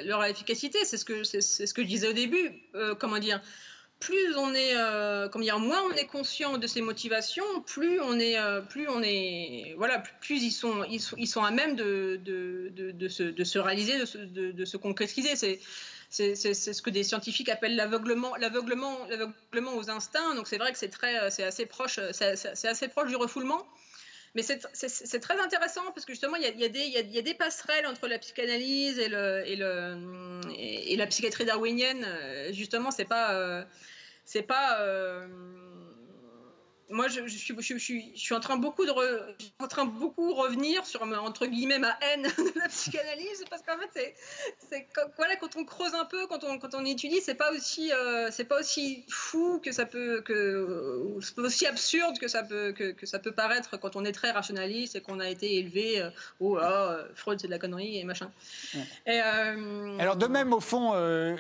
leur 0.05 0.25
efficacité. 0.25 0.79
C'est 0.85 0.97
ce 0.97 1.05
que 1.05 1.23
c'est, 1.23 1.41
ce 1.41 1.73
que 1.73 1.83
je 1.83 1.87
disais 1.87 2.09
au 2.09 2.13
début. 2.13 2.61
Euh, 2.75 2.97
comment 2.97 3.21
dire 3.21 3.41
Plus 4.01 4.35
on 4.37 4.53
est, 4.53 4.75
comment 5.31 5.45
dire, 5.45 5.61
moins 5.61 5.81
on 5.89 5.93
est 5.93 6.07
conscient 6.07 6.59
de 6.59 6.67
ses 6.67 6.81
motivations, 6.81 7.45
plus 7.67 8.01
on 8.01 8.19
est, 8.19 8.37
plus 8.69 8.89
on 8.89 9.01
est, 9.01 9.75
voilà, 9.77 10.03
plus, 10.21 10.43
ils 10.43 10.51
sont, 10.51 10.83
ils 10.91 11.01
sont, 11.01 11.17
ils 11.17 11.29
sont 11.29 11.45
à 11.45 11.53
même 11.53 11.77
de, 11.77 12.19
de, 12.25 12.73
de, 12.75 12.91
de 12.91 13.09
se, 13.09 13.23
de 13.23 13.45
se 13.45 13.61
réaliser, 13.61 14.01
de 14.01 14.05
se, 14.05 14.19
de, 14.19 14.65
se 14.65 14.77
concrétiser. 14.77 15.37
C'est 15.37 15.61
c'est 16.17 16.55
ce 16.55 16.83
que 16.83 16.91
des 16.91 17.03
scientifiques 17.03 17.49
appellent 17.49 17.77
l'aveuglement, 17.77 18.33
aux 18.33 19.91
instincts. 19.91 20.35
Donc 20.35 20.49
c'est 20.49 20.59
vrai 20.59 20.73
que 20.73 20.79
c'est 20.79 20.89
très, 20.89 21.31
c'est 21.31 21.45
assez 21.45 21.67
proche, 21.67 22.01
c'est 22.13 22.69
assez 22.69 22.89
proche 22.89 23.09
du 23.09 23.17
refoulement. 23.17 23.67
Mais 24.35 24.43
c'est 24.43 25.21
très 25.21 25.41
intéressant 25.41 25.83
parce 25.95 26.05
que 26.05 26.13
justement, 26.13 26.37
il 26.37 26.43
y 26.43 26.65
a, 26.65 27.23
des 27.23 27.35
passerelles 27.35 27.87
entre 27.87 28.07
la 28.07 28.19
psychanalyse 28.19 28.99
et, 28.99 29.09
la 30.97 31.07
psychiatrie 31.07 31.45
darwinienne. 31.45 32.07
Justement, 32.53 32.91
c'est 32.91 33.07
pas, 33.07 33.67
c'est 34.25 34.43
pas 34.43 34.79
moi, 36.91 37.09
je, 37.09 37.27
je, 37.27 37.37
suis, 37.37 37.55
je, 37.59 37.79
suis, 37.79 38.13
je, 38.15 38.21
suis, 38.21 38.35
en 38.35 38.41
train 38.41 38.57
beaucoup 38.57 38.85
de 38.85 38.93
en 39.59 39.67
train 39.67 39.85
beaucoup 39.85 40.35
revenir 40.35 40.87
sur 40.87 41.03
entre 41.03 41.47
guillemets 41.47 41.79
ma 41.79 41.99
haine 42.01 42.23
de 42.39 42.59
la 42.59 42.69
psychanalyse 42.69 43.45
parce 43.51 43.63
qu'en 43.63 43.77
fait 43.79 44.15
c'est 44.69 44.87
voilà 45.17 45.37
quand 45.37 45.57
on 45.57 45.65
creuse 45.65 45.95
un 45.95 46.05
peu 46.05 46.27
quand 46.27 46.45
on 46.45 46.59
quand 46.59 46.75
on 46.75 46.85
étudie 46.85 47.21
c'est 47.21 47.35
pas 47.35 47.51
aussi 47.53 47.93
euh, 47.93 48.31
c'est 48.31 48.45
pas 48.45 48.61
aussi 48.61 49.05
fou 49.09 49.61
que 49.63 49.73
ça 49.73 49.85
peut 49.85 50.23
que 50.23 51.17
c'est 51.21 51.35
pas 51.35 51.43
aussi 51.43 51.67
absurde 51.67 52.19
que 52.19 52.29
ça 52.29 52.43
peut 52.43 52.73
que, 52.73 52.93
que, 52.93 53.07
ça 53.07 53.19
peut 53.19 53.33
paraître 53.33 53.79
quand 53.79 53.97
on 53.97 54.05
est 54.05 54.13
très 54.13 54.31
rationaliste 54.31 54.97
et 54.97 55.01
qu'on 55.01 55.21
a 55.21 55.29
été 55.29 55.57
élevé 55.57 56.01
euh, 56.01 56.11
oh 56.41 56.59
Freud 57.15 57.41
c'est 57.41 57.49
de 57.49 57.53
la 57.53 57.59
connerie 57.59 57.99
et 57.99 58.05
machin. 58.05 58.31
Et, 59.07 59.21
euh, 59.21 59.99
Alors 59.99 60.17
de 60.17 60.27
même 60.27 60.53
au 60.53 60.61
fond 60.61 60.93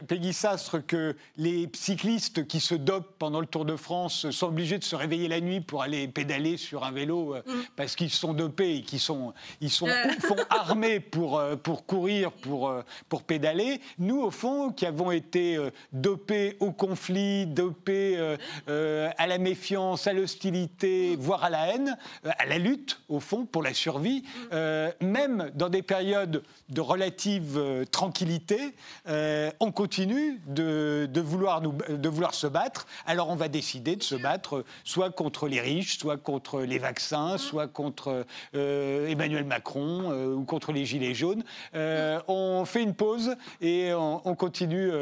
Peggy 0.09 0.33
Sastre 0.33 0.85
que 0.85 1.15
les 1.37 1.69
cyclistes 1.75 2.47
qui 2.47 2.61
se 2.61 2.75
dopent 2.75 3.15
pendant 3.19 3.41
le 3.41 3.47
Tour 3.47 3.65
de 3.65 3.77
France 3.77 4.31
sont 4.31 4.49
obligés 4.49 4.79
de 4.79 4.85
se 4.85 4.97
réveiller 4.97 5.29
la 5.29 5.36
nuit 5.40 5.61
pour 5.61 5.83
aller 5.83 6.09
pédaler 6.09 6.57
sur 6.57 6.85
un 6.85 6.90
vélo 6.90 7.35
euh, 7.35 7.42
mm. 7.46 7.64
parce 7.77 7.96
qu'ils 7.96 8.11
sont 8.11 8.35
dopés 8.35 8.77
et 8.77 8.83
qu'ils 8.83 9.01
sont, 9.01 9.33
ils 9.61 9.70
sont, 9.70 9.87
font 10.20 10.37
armés 10.51 11.01
pour, 11.01 11.38
euh, 11.38 11.57
pour 11.57 11.87
courir, 11.87 12.33
pour, 12.33 12.68
euh, 12.68 12.83
pour 13.09 13.22
pédaler. 13.22 13.81
Nous, 13.99 14.20
au 14.20 14.31
fond, 14.31 14.70
qui 14.70 14.87
avons 14.87 15.11
été 15.11 15.59
dopés 15.92 16.57
au 16.61 16.72
conflit, 16.72 17.46
dopés 17.46 18.37
à 18.66 19.27
la 19.27 19.38
méfiance, 19.38 20.07
à 20.07 20.12
l'hostilité, 20.12 21.16
mm. 21.16 21.20
voire 21.20 21.44
à 21.44 21.51
la 21.51 21.68
haine, 21.68 21.96
à 22.25 22.46
la 22.46 22.59
lutte, 22.59 23.01
au 23.09 23.20
fond, 23.20 23.46
pour 23.46 23.62
la 23.62 23.75
survie, 23.75 24.25
mm. 24.53 25.07
même 25.07 25.51
dans 25.55 25.68
des 25.68 25.83
périodes 25.83 26.42
de 26.68 26.81
relative 26.81 27.87
tranquillité, 27.90 28.75
on 29.07 29.72
continue 29.72 30.40
de, 30.46 31.09
de, 31.11 31.20
vouloir 31.20 31.61
nous, 31.61 31.75
de 31.88 32.09
vouloir 32.09 32.35
se 32.35 32.46
battre. 32.46 32.87
Alors 33.07 33.29
on 33.29 33.37
va 33.37 33.49
décider 33.49 33.96
de 33.96 34.03
se 34.03 34.14
battre, 34.14 34.64
soit 34.85 35.11
contre 35.11 35.26
contre 35.27 35.49
les 35.49 35.61
riches, 35.61 35.99
soit 35.99 36.19
contre 36.19 36.61
les 36.61 36.79
vaccins, 36.79 37.37
soit 37.37 37.67
contre 37.67 38.25
Emmanuel 38.55 39.45
Macron 39.45 40.12
ou 40.37 40.45
contre 40.45 40.71
les 40.71 40.85
Gilets 40.85 41.15
jaunes. 41.15 41.43
on 41.75 42.65
fait 42.65 42.85
une 42.85 42.95
pause 42.95 43.35
et 43.61 43.93
on 43.93 44.35
continue 44.37 44.93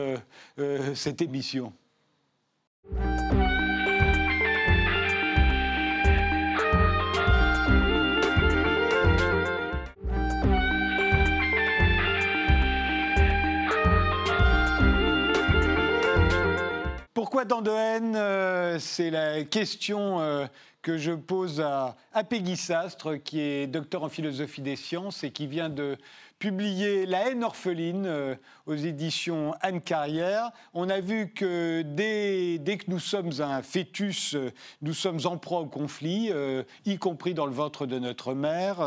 cette 0.94 1.20
émission. 1.20 1.74
Tant 17.48 17.60
de 17.60 17.70
haine 17.70 18.16
euh, 18.16 18.78
C'est 18.78 19.10
la 19.10 19.44
question 19.44 20.20
euh, 20.20 20.46
que 20.80 20.96
je 20.96 21.12
pose 21.12 21.60
à, 21.60 21.94
à 22.14 22.24
Peggy 22.24 22.56
Sastre, 22.56 23.16
qui 23.22 23.40
est 23.40 23.66
docteur 23.66 24.02
en 24.02 24.08
philosophie 24.08 24.62
des 24.62 24.76
sciences 24.76 25.24
et 25.24 25.30
qui 25.30 25.46
vient 25.46 25.68
de 25.68 25.98
publié 26.38 27.06
La 27.06 27.30
haine 27.30 27.44
orpheline 27.44 28.06
euh, 28.06 28.34
aux 28.66 28.74
éditions 28.74 29.54
Anne 29.60 29.80
Carrière. 29.80 30.50
On 30.74 30.88
a 30.88 31.00
vu 31.00 31.32
que 31.32 31.82
dès, 31.82 32.58
dès, 32.58 32.76
que 32.76 32.90
nous 32.90 32.98
sommes 32.98 33.30
un 33.40 33.62
fœtus, 33.62 34.34
euh, 34.34 34.50
nous 34.82 34.94
sommes 34.94 35.20
en 35.24 35.38
proie 35.38 35.60
au 35.60 35.66
conflit, 35.66 36.30
euh, 36.32 36.62
y 36.84 36.98
compris 36.98 37.34
dans 37.34 37.46
le 37.46 37.52
ventre 37.52 37.86
de 37.86 37.98
notre 37.98 38.34
mère. 38.34 38.80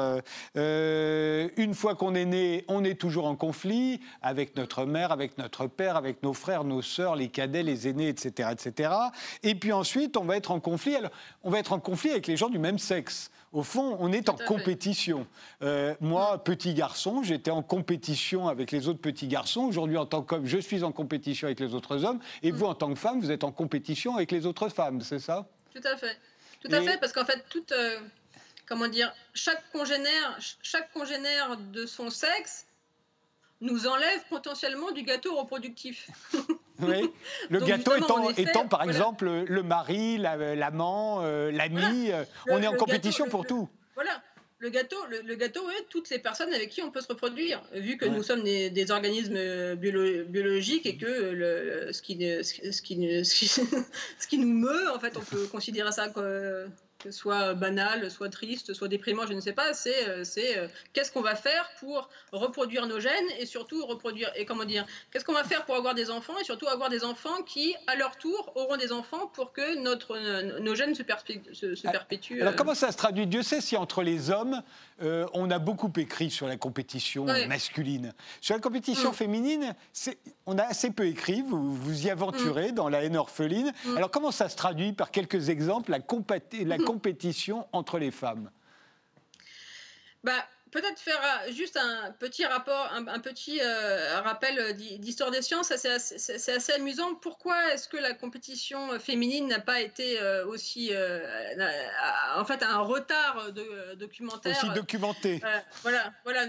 une 0.56 1.74
fois 1.74 1.96
qu'on 1.96 2.16
est 2.16 2.26
né, 2.26 2.66
on 2.68 2.84
est 2.84 3.00
toujours 3.00 3.26
en 3.26 3.36
conflit 3.36 4.02
avec 4.22 4.56
notre 4.56 4.86
mère, 4.86 5.12
avec 5.12 5.38
notre 5.38 5.68
père, 5.68 5.96
avec 5.96 6.24
nos 6.24 6.34
frères, 6.34 6.64
nos 6.64 6.82
sœurs, 6.82 7.16
les 7.16 7.30
cadets, 7.30 7.64
les 7.64 7.88
aînés, 7.88 8.10
etc., 8.10 8.50
etc. 8.52 8.92
Et 9.44 9.56
puis 9.56 9.72
ensuite, 9.72 10.18
on 10.18 10.26
va 10.26 10.38
être 10.38 10.52
en 10.52 10.60
conflit. 10.60 10.96
On 11.44 11.50
va 11.50 11.60
être 11.60 11.74
en 11.74 11.80
conflit 11.80 12.12
avec 12.12 12.28
les 12.28 12.38
gens 12.38 12.50
du 12.50 12.60
même 12.60 12.80
sexe. 12.80 13.32
Au 13.54 13.64
fond, 13.64 13.96
on 14.00 14.12
est 14.12 14.28
en 14.30 14.36
compétition. 14.36 15.26
Euh, 15.62 15.96
moi, 16.02 16.44
petit 16.44 16.74
garçon, 16.74 17.24
j'étais 17.24 17.52
en 17.52 17.64
compétition 17.64 18.48
avec 18.48 18.72
les 18.72 18.88
autres 18.90 19.00
petits 19.00 19.28
garçons. 19.28 19.62
Aujourd'hui, 19.62 19.98
en 19.98 20.06
tant 20.06 20.22
qu'homme, 20.22 20.46
je 20.46 20.58
suis 20.58 20.84
en 20.84 20.92
compétition 20.92 21.48
avec 21.48 21.60
les 21.60 21.74
autres 21.74 22.04
hommes. 22.04 22.20
Et 22.44 22.52
vous, 22.52 22.66
en 22.66 22.76
tant 22.76 22.94
que 22.94 23.00
femme, 23.00 23.22
vous 23.22 23.32
êtes 23.32 23.46
en 23.46 23.52
compétition 23.52 24.16
avec 24.16 24.32
les 24.32 24.46
autres 24.46 24.68
femmes, 24.70 25.02
c'est 25.02 25.20
ça? 25.20 25.48
Tout 25.74 25.82
à 25.88 25.96
fait. 25.96 26.18
Tout 26.62 26.72
à 26.72 26.82
fait, 26.82 27.00
parce 27.00 27.14
qu'en 27.14 27.26
fait, 27.26 27.46
toute, 27.50 27.72
euh, 27.72 28.00
comment 28.68 28.88
dire, 28.88 29.14
chaque 29.34 29.72
congénère, 29.72 30.38
chaque 30.62 30.92
congénère 30.92 31.58
de 31.58 31.86
son 31.86 32.10
sexe 32.10 32.66
nous 33.62 33.88
enlève 33.88 34.24
potentiellement 34.30 34.92
du 34.92 35.04
gâteau 35.04 35.36
reproductif. 35.36 36.10
Oui. 36.88 37.10
Le 37.50 37.60
gâteau 37.60 37.94
étant, 38.38 38.68
par 38.68 38.84
exemple 38.84 39.30
le 39.48 39.64
mari, 39.64 40.18
l'amant, 40.18 41.22
euh, 41.22 41.52
l'ami, 41.52 42.12
euh, 42.12 42.24
on 42.50 42.62
est 42.62 42.68
en 42.68 42.76
compétition 42.76 43.28
pour 43.28 43.46
tout. 43.46 43.68
Voilà. 43.96 44.22
Le 44.60 44.70
gâteau, 44.70 44.98
le, 45.24 45.36
gâteau 45.36 45.70
est 45.70 45.86
toutes 45.88 46.08
ces 46.08 46.18
personnes 46.18 46.52
avec 46.52 46.70
qui 46.70 46.82
on 46.82 46.90
peut 46.90 47.02
se 47.02 47.08
reproduire, 47.08 47.62
vu 47.74 47.96
que 47.98 48.06
nous 48.06 48.24
sommes 48.24 48.44
des, 48.44 48.92
organismes 48.92 49.76
biologiques 49.76 50.88
et 50.88 50.98
que 50.98 51.06
le, 51.06 51.94
ce, 51.94 52.02
qui, 52.02 52.18
ce, 52.44 52.82
qui, 52.82 53.24
ce 53.24 54.28
qui 54.28 54.38
nous 54.40 54.52
meut, 54.52 54.92
en 54.92 55.00
fait, 55.00 55.16
on 55.16 55.22
peut 55.22 55.46
considérer 55.46 55.92
ça 55.92 56.10
soit 57.10 57.54
banal, 57.54 58.10
soit 58.12 58.30
triste, 58.30 58.74
soit 58.74 58.88
déprimant, 58.88 59.26
je 59.28 59.34
ne 59.34 59.40
sais 59.40 59.54
pas, 59.54 59.74
c'est 59.74 60.08
euh, 60.08 60.24
c'est 60.24 60.58
euh, 60.58 60.68
qu'est-ce 60.94 61.12
qu'on 61.12 61.22
va 61.22 61.36
faire 61.36 61.70
pour 61.80 62.10
reproduire 62.32 62.88
nos 62.88 63.00
gènes 63.00 63.30
et 63.40 63.46
surtout 63.46 63.86
reproduire 63.86 64.32
et 64.36 64.46
comment 64.46 64.66
dire 64.66 64.86
qu'est-ce 65.12 65.26
qu'on 65.26 65.34
va 65.34 65.44
faire 65.44 65.66
pour 65.66 65.76
avoir 65.76 65.96
des 65.96 66.10
enfants 66.10 66.38
et 66.40 66.44
surtout 66.44 66.68
avoir 66.68 66.90
des 66.90 67.04
enfants 67.04 67.44
qui 67.46 67.76
à 67.88 67.96
leur 67.96 68.18
tour 68.18 68.52
auront 68.56 68.78
des 68.78 68.92
enfants 68.92 69.28
pour 69.28 69.54
que 69.54 69.82
notre 69.82 70.18
nos 70.60 70.76
gènes 70.76 70.96
se, 70.96 71.04
se, 71.54 71.88
perpétuent. 71.88 72.42
Alors 72.42 72.54
euh. 72.54 72.56
comment 72.56 72.76
ça 72.76 72.92
se 72.92 72.98
traduit? 72.98 73.28
Dieu 73.28 73.44
sait 73.44 73.62
si 73.62 73.78
entre 73.78 74.04
les 74.04 74.30
hommes 74.32 74.62
on 75.00 75.52
a 75.52 75.60
beaucoup 75.60 75.92
écrit 75.98 76.32
sur 76.32 76.48
la 76.48 76.58
compétition 76.58 77.26
masculine. 77.48 78.14
Sur 78.42 78.56
la 78.56 78.62
compétition 78.62 79.12
mm. 79.12 79.14
féminine, 79.14 79.76
on 80.46 80.58
a 80.58 80.64
assez 80.64 80.90
peu 80.90 81.06
écrit. 81.06 81.44
Vous 81.44 81.74
vous 81.74 82.08
y 82.08 82.10
aventurez 82.10 82.72
mm. 82.72 82.76
dans 82.76 82.90
la 82.90 83.04
haine 83.04 83.16
orpheline. 83.16 83.72
Mm. 83.86 83.98
Alors 83.98 84.12
comment 84.12 84.32
ça 84.32 84.50
se 84.50 84.56
traduit? 84.56 84.94
Par 84.94 85.12
quelques 85.12 85.50
exemples 85.50 85.92
la, 85.92 86.00
la 86.00 86.78
compétition 86.88 87.68
entre 87.74 88.00
les 88.00 88.12
femmes 88.12 88.50
bah, 90.24 90.46
Peut-être 90.72 91.00
faire 91.00 91.22
euh, 91.24 91.52
juste 91.54 91.78
un 91.78 92.12
petit 92.12 92.46
rapport, 92.46 92.92
un, 92.94 93.20
petit 93.20 93.60
euh, 93.62 94.20
rappel 94.22 94.60
euh, 94.60 94.74
d'histoire 94.74 95.32
des 95.32 95.42
sciences. 95.42 95.74
C'est 95.76 96.52
assez, 96.52 96.74
amusant. 96.74 97.16
Pourquoi 97.16 97.74
est-ce 97.74 97.88
que 97.88 97.98
la 97.98 98.14
compétition 98.14 99.00
féminine 99.00 99.48
n'a 99.48 99.60
pas 99.60 99.82
été 99.82 100.20
aussi, 100.48 100.92
en 102.36 102.46
fait, 102.46 102.64
un 102.64 102.80
retard 102.80 103.54
de, 103.54 103.96
documentaire? 103.96 104.58
Aussi 104.58 104.74
documenté. 104.74 105.42
voilà, 105.84 106.14
voilà, 106.24 106.48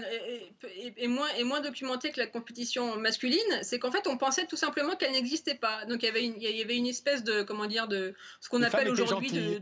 et, 0.97 1.07
moins 1.07 1.29
et 1.37 1.43
moins 1.43 1.61
documenté 1.61 2.11
que 2.11 2.19
la 2.19 2.27
compétition 2.27 2.97
masculine. 2.97 3.39
C'est 3.61 3.79
qu'en 3.79 3.91
fait, 3.91 4.07
on 4.07 4.17
pensait 4.17 4.45
tout 4.47 4.57
simplement 4.57 4.95
qu'elle 4.95 5.13
n'existait 5.13 5.55
pas. 5.55 5.85
Donc 5.85 6.03
il 6.03 6.05
y 6.05 6.09
avait 6.09 6.25
une, 6.25 6.35
il 6.41 6.57
y 6.57 6.61
avait 6.61 6.77
une 6.77 6.87
espèce 6.87 7.23
de, 7.23 7.43
comment 7.43 7.65
dire, 7.65 7.87
de 7.87 8.13
ce 8.41 8.49
qu'on 8.49 8.63
appelle 8.63 8.89
aujourd'hui 8.89 9.31
de 9.31 9.61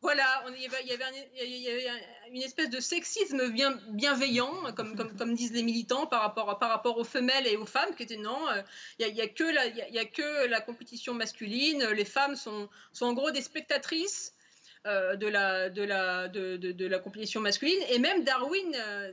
voilà, 0.00 0.44
il, 0.54 0.62
y 0.62 0.94
avait, 0.94 1.88
une 2.30 2.42
espèce 2.42 2.70
de 2.70 2.78
sexisme 2.78 3.50
bien, 3.50 3.80
bienveillant, 3.90 4.72
comme, 4.74 5.34
disent 5.34 5.52
les 5.52 5.64
militants, 5.64 6.06
par 6.06 6.22
rapport, 6.22 6.98
aux 6.98 7.04
femelles 7.04 7.48
et 7.48 7.56
aux 7.56 7.66
femmes, 7.66 7.94
qui 7.96 8.04
étaient 8.04 8.16
non, 8.16 8.48
euh, 8.48 8.62
il 9.00 9.12
n'y 9.12 9.20
a, 9.20 9.26
que 9.26 10.46
la, 10.46 10.60
compétition 10.60 11.14
masculine, 11.14 11.84
les 11.88 12.04
femmes 12.04 12.36
sont, 12.36 12.68
en 13.00 13.12
gros 13.12 13.30
des 13.30 13.42
spectatrices. 13.42 14.34
Euh, 14.86 15.16
de, 15.16 15.26
la, 15.26 16.98
compétition 17.00 17.40
masculine. 17.40 17.82
Et 17.90 17.98
même 17.98 18.22
Darwin, 18.22 18.74
euh, 18.74 19.10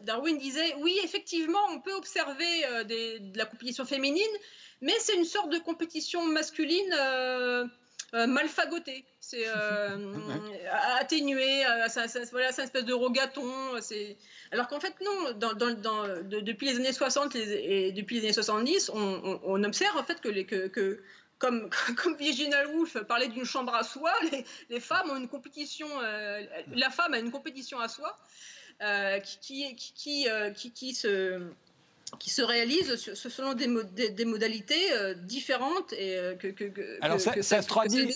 Darwin 0.00 0.38
disait, 0.38 0.74
oui, 0.78 0.98
effectivement, 1.04 1.60
on 1.70 1.80
peut 1.80 1.92
observer 1.92 2.62
de 2.84 3.38
la 3.38 3.44
compétition 3.44 3.84
féminine, 3.84 4.24
mais 4.80 4.94
c'est 5.00 5.14
une 5.14 5.26
sorte 5.26 5.50
de 5.50 5.58
compétition 5.58 6.24
masculine 6.24 6.90
euh, 8.12 8.26
mal 8.26 8.48
fagoté, 8.48 9.04
c'est 9.18 9.44
euh, 9.46 9.96
atténué, 11.00 11.66
euh, 11.66 11.86
c'est 11.88 12.16
une 12.16 12.40
espèce 12.48 12.84
de 12.84 12.92
rogaton. 12.92 13.50
Alors 14.52 14.68
qu'en 14.68 14.78
fait, 14.78 14.94
non, 15.04 15.32
depuis 16.22 16.66
les 16.68 16.76
années 16.76 16.92
60 16.92 17.34
et 17.34 17.92
depuis 17.92 18.16
les 18.16 18.24
années 18.24 18.32
70, 18.32 18.90
on, 18.94 19.64
observe 19.64 19.96
en 19.96 20.04
fait 20.04 20.20
que, 20.20 21.00
comme, 21.38 21.70
Virginia 22.18 22.68
Woolf 22.68 22.98
parlait 23.02 23.28
d'une 23.28 23.44
chambre 23.44 23.74
à 23.74 23.82
soi, 23.82 24.12
les, 24.70 24.80
femmes 24.80 25.10
ont 25.10 25.16
une 25.16 25.28
compétition, 25.28 25.88
la 26.00 26.90
femme 26.90 27.14
a 27.14 27.18
une 27.18 27.32
compétition 27.32 27.80
à 27.80 27.88
soi 27.88 28.16
qui, 29.40 29.74
se 30.94 31.40
qui 32.18 32.30
se 32.30 32.42
réalisent 32.42 32.96
selon 33.14 33.54
des, 33.54 34.10
des, 34.10 34.24
modalités 34.24 34.92
euh, 34.92 35.14
différentes 35.14 35.92
et 35.92 36.16
euh, 36.16 36.34
que, 36.34 36.48
que, 36.48 36.98
Alors 37.02 37.20
ça, 37.20 37.40
ça, 37.42 37.62
se 37.62 37.66
traduit, 37.66 38.14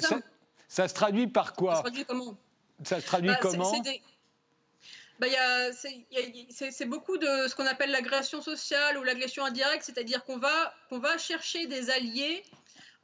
ça, 0.69 0.89
se 0.89 0.95
traduit 0.95 1.27
par 1.27 1.55
quoi? 1.55 1.75
Ça 1.75 1.79
se 1.79 1.83
traduit 1.83 2.05
comment? 2.05 2.37
Ça 2.85 3.01
se 3.01 3.07
traduit 3.07 3.31
bah, 3.31 3.39
comment? 3.41 3.83
bah, 5.19 5.27
c'est 5.73 6.87
beaucoup 6.87 7.19
de 7.19 7.49
ce 7.49 7.55
qu'on 7.55 7.67
appelle 7.67 7.91
l'agression 7.91 8.41
sociale 8.41 8.99
ou 8.99 9.03
l'agression 9.03 9.45
indirecte, 9.45 9.85
c'est-à-dire 9.85 10.25
qu'on 10.25 10.39
va, 10.39 10.75
qu'on 10.89 10.99
va 10.99 11.19
chercher 11.19 11.67
des 11.67 11.91
alliés 11.91 12.45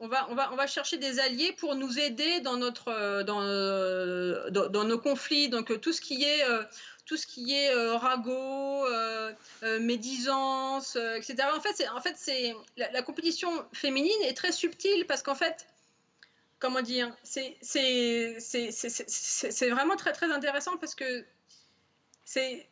on 0.01 0.09
va, 0.09 0.27
on, 0.29 0.35
va, 0.35 0.51
on 0.51 0.57
va 0.57 0.67
chercher 0.67 0.97
des 0.97 1.19
alliés 1.19 1.53
pour 1.53 1.75
nous 1.75 1.99
aider 1.99 2.41
dans, 2.41 2.57
notre, 2.57 2.89
euh, 2.89 3.23
dans, 3.23 4.69
dans, 4.69 4.83
nos 4.83 4.99
conflits. 4.99 5.47
Donc 5.47 5.79
tout 5.79 5.93
ce 5.93 6.01
qui 6.01 6.23
est 6.23 6.43
tout 7.05 7.17
ce 7.17 7.27
qui 7.27 7.53
est 7.53 7.69
euh, 7.69 7.95
ragot, 7.97 8.85
euh, 8.87 9.31
euh, 9.63 9.79
médisance, 9.79 10.95
etc. 10.95 11.35
En 11.55 11.61
fait, 11.61 11.87
en 11.89 12.01
fait, 12.01 12.15
c'est 12.17 12.55
la, 12.77 13.01
compétition 13.03 13.49
féminine 13.73 14.21
est 14.23 14.35
très 14.35 14.51
subtile 14.51 15.05
parce 15.07 15.21
qu'en 15.21 15.35
fait, 15.35 15.67
comment 16.59 16.81
dire, 16.81 17.15
c'est, 17.23 17.57
vraiment 19.69 19.95
très 19.95 20.13
très 20.13 20.31
intéressant 20.31 20.77
parce 20.77 20.95
que 20.95 21.25
c'est 22.23 22.67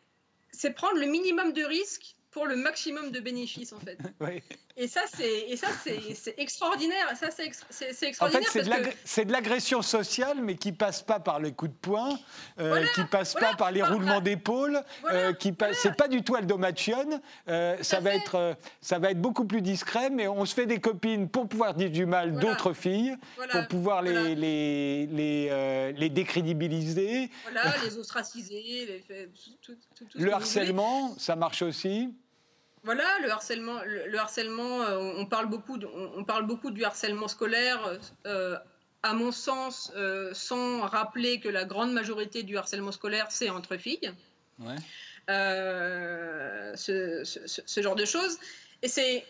prendre 0.76 0.98
le 0.98 1.06
minimum 1.06 1.54
de 1.54 1.64
risques 1.64 2.16
pour 2.34 2.48
le 2.48 2.56
maximum 2.56 3.12
de 3.12 3.20
bénéfices 3.20 3.74
en 3.74 3.80
fait. 3.80 3.98
Et 4.76 4.88
ça 4.88 5.02
c'est 5.16 5.50
et 5.50 5.56
ça 5.56 5.68
c'est 5.84 6.34
extraordinaire. 6.38 7.16
Ça 7.16 7.30
c'est 7.30 7.46
extraordinaire. 8.08 8.50
En 8.50 8.52
fait, 8.52 8.98
c'est 9.06 9.26
de 9.26 9.32
l'agression 9.32 9.84
sociale, 9.84 10.40
mais 10.42 10.56
qui 10.56 10.72
passe 10.72 11.04
pas 11.04 11.20
par 11.20 11.40
les 11.40 11.52
coups 11.52 11.70
de 11.70 11.78
poing, 11.78 12.18
euh, 12.60 12.84
qui 12.96 13.04
passe 13.04 13.36
pas 13.36 13.54
par 13.54 13.72
les 13.72 13.84
roulements 13.84 14.20
d'épaule, 14.20 14.82
euh, 15.12 15.34
qui 15.34 15.52
passe. 15.52 15.78
C'est 15.78 15.96
pas 15.96 16.08
du 16.08 16.24
tout 16.24 16.34
Aldo 16.34 16.60
euh, 17.50 17.78
ça 17.84 18.00
va 18.00 18.16
être 18.16 18.36
euh, 18.36 18.54
ça 18.82 18.98
va 18.98 19.12
être 19.12 19.22
beaucoup 19.22 19.46
plus 19.46 19.62
discret, 19.62 20.10
mais 20.10 20.28
on 20.28 20.44
se 20.44 20.56
fait 20.56 20.66
des 20.66 20.80
copines 20.80 21.30
pour 21.30 21.48
pouvoir 21.48 21.76
dire 21.76 21.92
du 21.92 22.08
mal 22.08 22.40
d'autres 22.40 22.74
filles, 22.74 23.16
pour 23.52 23.68
pouvoir 23.68 24.02
les 24.02 24.34
les 24.34 25.06
les, 25.06 25.94
les 25.96 26.10
décrédibiliser. 26.10 27.30
Voilà, 27.44 27.76
les 27.84 27.96
ostraciser, 28.00 29.04
les, 29.08 29.30
tout, 29.62 29.76
tout, 29.96 30.06
le 30.16 30.34
harcèlement, 30.34 31.14
ça 31.20 31.36
marche 31.36 31.62
aussi. 31.62 32.10
Voilà, 32.84 33.20
le 33.22 33.32
harcèlement, 33.32 33.82
le, 33.86 34.18
harcèlement 34.18 34.82
euh, 34.82 35.14
on, 35.18 35.26
parle 35.26 35.48
beaucoup 35.48 35.80
on, 36.16 36.24
parle 36.26 36.46
beaucoup 36.46 36.70
du 36.72 36.84
harcèlement 36.84 37.28
scolaire. 37.28 37.98
Euh, 38.26 38.58
à 39.04 39.14
mon 39.14 39.32
sens, 39.34 39.92
sans 40.32 40.82
rappeler 40.82 41.42
que 41.42 41.50
la 41.50 41.66
grande 41.66 41.92
majorité 41.92 42.44
du 42.44 42.58
harcèlement 42.58 42.94
scolaire, 42.94 43.28
c'est 43.30 43.50
entre 43.50 43.76
filles. 43.76 44.14
Ouais. 44.60 44.76
Ce, 45.28 47.24
ce, 47.26 47.82
genre 47.82 47.96
de 47.96 48.06
choses. 48.06 48.38
Et 48.82 48.88
c'est 48.88 49.26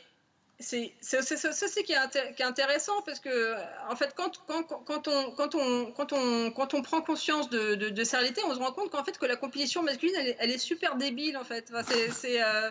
c'est 0.64 0.92
ça 1.02 1.82
qui 1.84 1.94
est, 1.94 2.42
intéressant 2.44 3.02
parce 3.06 3.20
que 3.20 3.56
en 3.90 3.96
fait 3.96 4.14
quand, 4.16 4.42
quand, 4.48 4.64
quand, 4.64 5.08
on, 5.08 5.32
quand, 5.32 5.56
on, 5.56 5.94
on, 6.12 6.54
on 6.56 6.82
prend 6.82 7.02
conscience 7.02 7.50
de, 7.50 7.76
de, 7.76 7.90
de, 7.90 8.04
réalité 8.16 8.42
on 8.46 8.54
se 8.54 8.60
rend 8.60 8.72
compte 8.72 8.90
qu'en 8.90 9.04
fait 9.04 9.18
que 9.18 9.26
la 9.26 9.36
compétition 9.36 9.84
masculine 9.84 10.16
elle, 10.40 10.52
est 10.52 10.58
super 10.58 10.96
débile 10.96 11.38
en 11.38 11.44
fait. 11.44 11.72
C'est 12.12 12.42
euh, 12.42 12.70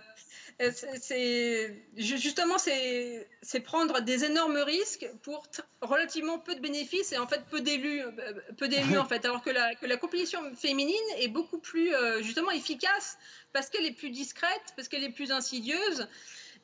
justement 1.96 2.56
c'est 2.58 3.60
prendre 3.64 4.00
des 4.00 4.24
énormes 4.24 4.58
risques 4.58 5.08
pour 5.22 5.46
relativement 5.80 6.38
peu 6.38 6.54
de 6.54 6.60
bénéfices 6.60 7.12
et 7.12 7.18
en 7.18 7.26
fait 7.26 7.42
peu 7.50 7.60
d'élus 7.60 8.02
euh, 8.02 8.10
peu 8.56 8.68
d'élus 8.68 8.98
en 8.98 9.06
fait. 9.06 9.24
Alors 9.24 9.42
que 9.42 9.50
la, 9.50 9.74
que 9.74 9.86
la 9.86 9.96
compétition 9.96 10.40
féminine 10.54 10.94
est 11.18 11.28
beaucoup 11.28 11.58
plus 11.58 11.94
euh, 11.94 12.22
justement 12.22 12.50
efficace 12.50 13.18
parce 13.52 13.68
qu'elle 13.68 13.86
est 13.86 13.96
plus 13.96 14.10
discrète 14.10 14.72
parce 14.76 14.88
qu'elle 14.88 15.04
est 15.04 15.10
plus 15.10 15.32
insidieuse 15.32 16.08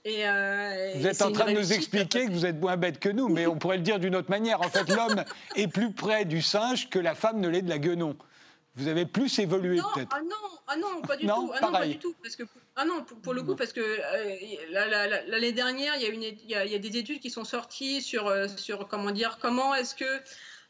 euh, 0.06 0.92
vous 0.96 1.06
êtes 1.06 1.22
en 1.22 1.32
train 1.32 1.52
de 1.52 1.58
nous 1.58 1.72
expliquer 1.72 2.26
que 2.26 2.32
vous 2.32 2.46
êtes 2.46 2.60
moins 2.60 2.76
bête 2.76 2.98
que 2.98 3.08
nous, 3.08 3.28
mais 3.28 3.46
on 3.46 3.56
pourrait 3.56 3.76
le 3.76 3.82
dire 3.82 3.98
d'une 3.98 4.16
autre 4.16 4.30
manière. 4.30 4.60
En 4.60 4.68
fait, 4.68 4.88
l'homme 4.88 5.24
est 5.56 5.68
plus 5.68 5.92
près 5.92 6.24
du 6.24 6.42
singe 6.42 6.88
que 6.88 6.98
la 6.98 7.14
femme 7.14 7.40
ne 7.40 7.48
l'est 7.48 7.62
de 7.62 7.68
la 7.68 7.78
guenon. 7.78 8.16
Vous 8.76 8.86
avez 8.86 9.06
plus 9.06 9.38
évolué 9.40 9.80
peut-être. 9.94 10.08
Ah 10.12 10.20
non, 10.22 10.58
ah 10.68 10.76
non, 10.76 11.02
pas 11.02 11.16
du 11.16 11.26
tout. 11.26 11.52
Ah 11.52 11.60
non, 11.60 11.72
pas 11.72 11.86
du 11.86 11.98
tout. 11.98 12.14
Parce 12.22 12.36
que, 12.36 12.44
ah 12.76 12.84
non, 12.84 13.04
pour, 13.22 13.34
le 13.34 13.42
coup, 13.42 13.56
parce 13.56 13.72
que 13.72 13.80
euh, 13.80 15.26
l'année 15.26 15.52
dernière, 15.52 15.96
il 15.96 16.02
y, 16.02 16.06
a 16.06 16.08
une, 16.10 16.22
il, 16.22 16.48
y 16.48 16.54
a, 16.54 16.78
des 16.78 16.96
études 16.96 17.18
qui 17.18 17.30
sont 17.30 17.44
sorties 17.44 18.00
sur, 18.00 18.28
euh, 18.28 18.46
sur 18.56 18.86
comment 18.86 19.10
dire, 19.10 19.38
comment 19.42 19.74
est-ce 19.74 19.96
que 19.96 20.20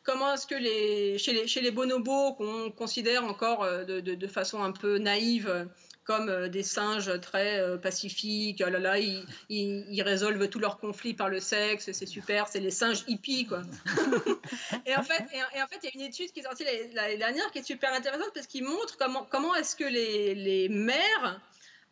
comment 0.04 0.32
est-ce 0.32 0.46
que 0.46 0.54
les, 0.54 1.18
chez, 1.18 1.34
les, 1.34 1.46
chez 1.46 1.60
les 1.60 1.70
bonobos 1.70 2.32
qu'on 2.32 2.70
considère 2.70 3.24
encore 3.24 3.66
de, 3.66 4.00
de, 4.00 4.14
de, 4.14 4.26
façon 4.26 4.62
un 4.62 4.72
peu 4.72 4.96
naïve 4.96 5.68
comme 6.08 6.30
euh, 6.30 6.48
des 6.48 6.62
singes 6.62 7.20
très 7.20 7.60
euh, 7.60 7.76
pacifiques. 7.76 8.62
Oh 8.66 8.70
là 8.70 8.78
là, 8.78 8.98
ils, 8.98 9.26
ils, 9.50 10.02
résolvent 10.02 10.48
tous 10.48 10.58
leurs 10.58 10.78
conflits 10.78 11.12
par 11.12 11.28
le 11.28 11.38
sexe, 11.38 11.92
c'est 11.92 12.06
super, 12.06 12.48
c'est 12.48 12.60
les 12.60 12.70
singes 12.70 13.04
hippies, 13.08 13.46
quoi. 13.46 13.60
et, 14.86 14.96
en 14.96 15.02
fait, 15.02 15.22
et, 15.34 15.62
en 15.62 15.66
fait, 15.66 15.78
il 15.82 15.84
y 15.84 15.88
a 15.88 15.90
une 15.96 16.08
étude 16.08 16.32
qui 16.32 16.40
est 16.40 16.44
sortie 16.44 16.64
l'année 16.94 17.18
dernière 17.18 17.50
qui 17.52 17.58
est 17.58 17.62
super 17.62 17.92
intéressante 17.92 18.30
parce 18.32 18.46
qu'il 18.46 18.64
montre 18.64 18.96
comment, 18.96 19.28
comment 19.30 19.54
est-ce 19.54 19.76
que 19.76 19.84
les, 19.84 20.34
les 20.34 20.70
mères 20.70 21.42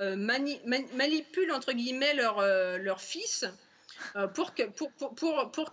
euh, 0.00 0.16
manipulent, 0.16 1.52
entre 1.52 1.72
guillemets, 1.72 2.14
leurs 2.14 2.40
leur 2.78 3.02
fils 3.02 3.44
pour, 4.34 4.54
que, 4.54 4.62
pour, 4.62 4.90
pour, 4.92 5.14
pour, 5.14 5.50
pour 5.52 5.72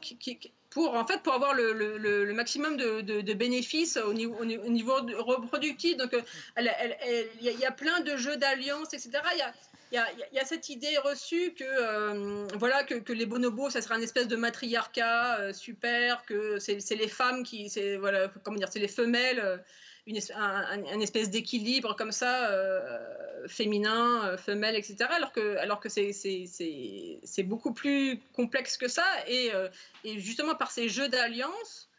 pour 0.74 0.96
en 0.96 1.06
fait 1.06 1.22
pour 1.22 1.34
avoir 1.34 1.54
le, 1.54 2.34
maximum 2.34 2.78
de, 2.78 3.34
bénéfices 3.34 3.98
au 3.98 4.14
niveau, 4.14 4.36
au 4.36 4.46
niveau 4.46 4.96
reproductif. 5.18 5.98
Donc 5.98 6.16
il 6.60 7.42
y, 7.42 7.66
a 7.66 7.72
plein 7.72 8.00
de 8.02 8.18
jeux 8.18 8.38
d'alliance, 8.38 8.94
etc. 8.94 9.12
Il 9.34 9.38
y 9.38 9.42
a, 9.42 9.54
il 9.94 10.36
y, 10.36 10.40
a, 10.40 10.46
cette 10.46 10.70
idée 10.70 10.98
reçue 10.98 11.54
que, 11.54 11.64
euh, 11.64 12.48
voilà, 12.58 12.84
que, 12.84 13.14
les 13.14 13.28
bonobos, 13.28 13.70
ça 13.70 13.82
serait 13.82 13.94
un 13.94 14.02
espèce 14.02 14.28
de 14.28 14.36
matriarcat 14.36 15.40
euh, 15.40 15.54
super, 15.54 16.26
que 16.26 16.58
c'est 16.58 16.96
les 16.96 17.08
femmes 17.08 17.44
qui, 17.44 17.70
c'est 17.70 17.98
voilà, 17.98 18.32
comment 18.44 18.58
dire, 18.58 18.70
c'est 18.72 18.80
les 18.80 18.88
femelles 18.88 19.40
euh, 19.40 19.58
une, 20.06 20.20
un, 20.36 21.00
espèce 21.00 21.30
d'équilibre 21.30 21.96
comme 21.96 22.12
ça, 22.12 22.50
euh, 22.50 23.48
féminin, 23.48 24.26
euh, 24.26 24.38
femelle, 24.38 24.76
etc. 24.76 25.10
Alors 25.12 25.32
que, 25.32 25.58
alors 25.58 25.80
que 25.80 25.90
c'est 25.90 27.44
beaucoup 27.44 27.74
plus 27.74 28.20
complexe 28.34 28.78
que 28.78 28.88
ça. 28.88 29.06
Et, 29.28 29.54
euh, 29.54 29.70
et 30.04 30.20
justement, 30.20 30.56
par 30.56 30.72
ces 30.72 30.90
jeux 30.90 31.08
d'alliance, 31.08 31.90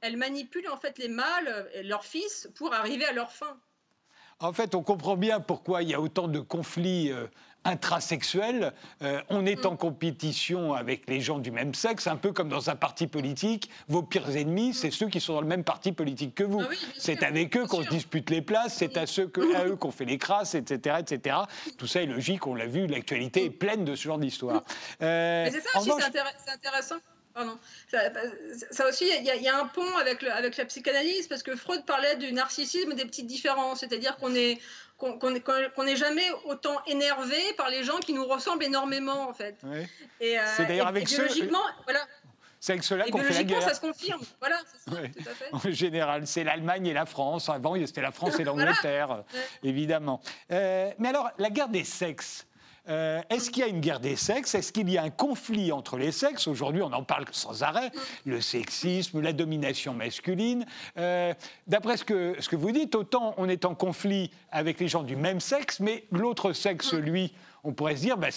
elles 0.00 0.16
manipulent 0.16 0.68
en 0.68 0.76
fait 0.76 0.98
les 0.98 1.08
mâles, 1.08 1.68
leurs 1.82 2.04
fils, 2.04 2.48
pour 2.54 2.72
arriver 2.74 3.04
à 3.04 3.12
leur 3.12 3.32
fin. 3.32 3.58
En 4.40 4.52
fait, 4.52 4.76
on 4.76 4.84
comprend 4.84 5.16
bien 5.16 5.40
pourquoi 5.40 5.82
il 5.82 5.88
y 5.88 5.94
a 5.94 6.00
autant 6.00 6.28
de 6.28 6.38
conflits 6.38 7.10
intrasexuel, 7.64 8.72
euh, 9.02 9.20
on 9.28 9.44
est 9.46 9.66
en 9.66 9.76
compétition 9.76 10.74
avec 10.74 11.08
les 11.08 11.20
gens 11.20 11.38
du 11.38 11.50
même 11.50 11.74
sexe, 11.74 12.06
un 12.06 12.16
peu 12.16 12.32
comme 12.32 12.48
dans 12.48 12.70
un 12.70 12.76
parti 12.76 13.06
politique. 13.06 13.70
Vos 13.88 14.02
pires 14.02 14.36
ennemis, 14.36 14.74
c'est 14.74 14.90
ceux 14.90 15.08
qui 15.08 15.20
sont 15.20 15.34
dans 15.34 15.40
le 15.40 15.46
même 15.46 15.64
parti 15.64 15.92
politique 15.92 16.34
que 16.34 16.44
vous. 16.44 16.60
Ah 16.60 16.74
c'est 16.96 17.22
avec 17.22 17.56
eux 17.56 17.66
qu'on 17.66 17.82
se 17.82 17.88
dispute 17.88 18.30
les 18.30 18.42
places, 18.42 18.74
c'est 18.74 18.96
à, 18.96 19.06
ceux 19.06 19.26
que, 19.26 19.54
à 19.54 19.66
eux 19.66 19.76
qu'on 19.76 19.90
fait 19.90 20.04
les 20.04 20.18
crasses, 20.18 20.54
etc., 20.54 20.96
etc. 21.00 21.36
Tout 21.76 21.86
ça 21.86 22.02
est 22.02 22.06
logique, 22.06 22.46
on 22.46 22.54
l'a 22.54 22.66
vu, 22.66 22.86
l'actualité 22.86 23.44
est 23.44 23.50
pleine 23.50 23.84
de 23.84 23.94
ce 23.94 24.04
genre 24.04 24.18
d'histoire. 24.18 24.62
Euh, 25.02 25.48
c'est 25.50 25.60
ça 25.60 25.78
aussi, 25.80 25.90
c'est 26.44 26.52
intéressant. 26.52 26.96
Ça, 28.70 28.88
aussi, 28.88 29.04
il 29.06 29.24
y, 29.24 29.48
a 29.48 29.58
un 29.58 29.66
pont 29.66 29.96
avec, 29.98 30.22
le, 30.22 30.32
avec 30.32 30.56
la 30.56 30.64
psychanalyse, 30.64 31.28
parce 31.28 31.42
que 31.42 31.54
Freud 31.54 31.84
parlait 31.86 32.16
du 32.16 32.32
narcissisme 32.32 32.94
des 32.94 33.04
petites 33.04 33.26
différences, 33.26 33.80
c'est-à-dire 33.80 34.16
qu'on 34.16 34.34
est, 34.34 34.58
qu'on 34.98 35.84
n'est 35.84 35.96
jamais 35.96 36.28
autant 36.44 36.82
énervé 36.86 37.36
par 37.56 37.70
les 37.70 37.84
gens 37.84 37.98
qui 37.98 38.12
nous 38.12 38.26
ressemblent 38.26 38.64
énormément, 38.64 39.28
en 39.28 39.32
fait. 39.32 39.56
Euh, 39.64 39.84
c'est 40.56 40.66
d'ailleurs 40.66 40.88
avec 40.88 41.08
ceux... 41.08 41.28
Voilà. 41.84 42.00
C'est 42.60 42.72
avec 42.72 42.82
cela 42.82 43.04
qu'on 43.04 43.18
fait 43.18 43.34
la 43.34 43.44
guerre. 43.44 43.62
ça 43.62 43.74
se 43.74 43.80
confirme. 43.80 44.20
Voilà, 44.40 44.56
ça, 44.66 44.90
tout 44.90 45.30
à 45.30 45.34
fait. 45.34 45.48
En 45.52 45.72
général, 45.72 46.26
c'est 46.26 46.42
l'Allemagne 46.42 46.86
et 46.88 46.92
la 46.92 47.06
France. 47.06 47.48
Avant, 47.48 47.74
c'était 47.86 48.00
la 48.00 48.10
France 48.10 48.38
et 48.40 48.44
l'Angleterre, 48.44 49.22
évidemment. 49.62 50.20
Euh, 50.50 50.90
mais 50.98 51.08
alors, 51.08 51.30
la 51.38 51.50
guerre 51.50 51.68
des 51.68 51.84
sexes, 51.84 52.47
euh, 52.88 53.20
est-ce 53.30 53.50
qu'il 53.50 53.62
y 53.62 53.66
a 53.66 53.68
une 53.68 53.80
guerre 53.80 54.00
des 54.00 54.16
sexes? 54.16 54.54
Est-ce 54.54 54.72
qu'il 54.72 54.88
y 54.90 54.98
a 54.98 55.02
un 55.02 55.10
conflit 55.10 55.72
entre 55.72 55.96
les 55.96 56.12
sexes? 56.12 56.46
Aujourd'hui, 56.46 56.82
on 56.82 56.92
en 56.92 57.02
parle 57.02 57.24
sans 57.32 57.62
arrêt. 57.62 57.90
Le 58.24 58.40
sexisme, 58.40 59.20
la 59.20 59.32
domination 59.32 59.94
masculine. 59.94 60.66
Euh, 60.96 61.34
d'après 61.66 61.96
ce 61.96 62.04
que, 62.04 62.36
ce 62.40 62.48
que 62.48 62.56
vous 62.56 62.72
dites, 62.72 62.94
autant 62.94 63.34
on 63.36 63.48
est 63.48 63.64
en 63.64 63.74
conflit 63.74 64.30
avec 64.50 64.80
les 64.80 64.88
gens 64.88 65.02
du 65.02 65.16
même 65.16 65.40
sexe, 65.40 65.80
mais 65.80 66.04
l'autre 66.10 66.52
sexe, 66.52 66.94
lui, 66.94 67.32
on 67.64 67.72
pourrait 67.72 67.96
se 67.96 68.02
dire, 68.02 68.16
bah, 68.16 68.28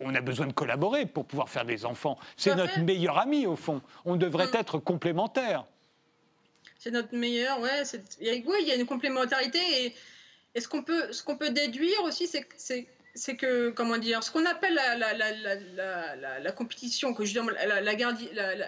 on 0.00 0.14
a 0.14 0.20
besoin 0.20 0.46
de 0.46 0.52
collaborer 0.52 1.06
pour 1.06 1.24
pouvoir 1.24 1.48
faire 1.48 1.64
des 1.64 1.84
enfants. 1.84 2.18
C'est 2.36 2.54
notre 2.54 2.80
meilleur 2.80 3.18
ami, 3.18 3.46
au 3.46 3.56
fond. 3.56 3.80
On 4.04 4.16
devrait 4.16 4.50
être 4.54 4.78
complémentaires. 4.78 5.64
C'est 6.78 6.90
notre 6.90 7.14
meilleur, 7.14 7.60
ouais. 7.60 7.82
Il 8.20 8.26
y 8.66 8.72
a 8.72 8.74
une 8.74 8.86
complémentarité. 8.86 9.60
Et, 9.84 9.94
et 10.54 10.60
ce 10.60 10.68
qu'on 10.68 10.82
peut, 10.82 11.10
qu'on 11.24 11.36
peut 11.36 11.50
déduire 11.50 12.02
aussi, 12.02 12.26
c'est 12.26 12.88
c'est 13.14 13.36
que, 13.36 13.70
comment 13.70 13.98
dire, 13.98 14.22
ce 14.22 14.30
qu'on 14.30 14.46
appelle 14.46 14.74
la, 14.74 14.96
la, 14.96 15.12
la, 15.14 16.38
la, 16.40 16.52
compétition, 16.52 17.12
que 17.12 17.24
je 17.24 17.38
la, 17.38 17.94
guerre, 17.94 18.16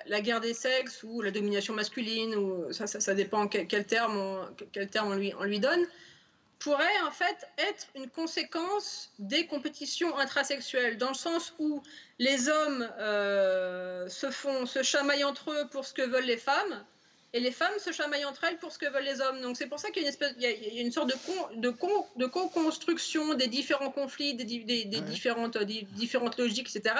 la, 0.06 0.20
guerre 0.20 0.40
des 0.40 0.52
sexes 0.52 1.02
ou 1.02 1.22
la 1.22 1.30
domination 1.30 1.72
masculine, 1.74 2.34
ou 2.34 2.72
ça, 2.72 2.86
ça, 2.86 3.00
ça 3.00 3.14
dépend 3.14 3.48
quel, 3.48 3.66
quel, 3.66 3.86
terme, 3.86 4.16
on, 4.16 4.46
quel 4.72 4.88
terme 4.88 5.12
on 5.12 5.14
lui, 5.14 5.32
on 5.38 5.44
lui 5.44 5.60
donne, 5.60 5.86
pourrait 6.58 7.00
en 7.06 7.10
fait 7.10 7.46
être 7.58 7.86
une 7.94 8.08
conséquence 8.08 9.12
des 9.18 9.46
compétitions 9.46 10.16
intrasexuelles, 10.18 10.98
dans 10.98 11.08
le 11.08 11.14
sens 11.14 11.54
où 11.58 11.82
les 12.18 12.48
hommes 12.48 12.88
euh, 12.98 14.08
se 14.08 14.30
font, 14.30 14.66
se 14.66 14.82
chamaillent 14.82 15.24
entre 15.24 15.52
eux 15.52 15.68
pour 15.70 15.86
ce 15.86 15.94
que 15.94 16.02
veulent 16.02 16.24
les 16.24 16.36
femmes, 16.36 16.84
et 17.34 17.40
les 17.40 17.50
femmes 17.50 17.78
se 17.78 17.90
chamaillent 17.90 18.24
entre 18.24 18.44
elles 18.44 18.58
pour 18.58 18.70
ce 18.70 18.78
que 18.78 18.86
veulent 18.86 19.04
les 19.04 19.20
hommes. 19.20 19.40
Donc 19.42 19.56
c'est 19.56 19.66
pour 19.66 19.80
ça 19.80 19.90
qu'il 19.90 20.02
y 20.02 20.06
a 20.06 20.08
une, 20.08 20.14
espèce, 20.14 20.34
il 20.38 20.74
y 20.74 20.78
a 20.78 20.82
une 20.82 20.92
sorte 20.92 21.08
de, 21.08 21.60
de, 21.60 21.74
de 22.16 22.26
co-construction 22.26 23.34
des 23.34 23.48
différents 23.48 23.90
conflits, 23.90 24.34
des, 24.34 24.44
des, 24.44 24.84
différentes, 25.00 25.58
différentes 25.58 26.38
logiques, 26.38 26.74
etc. 26.74 26.94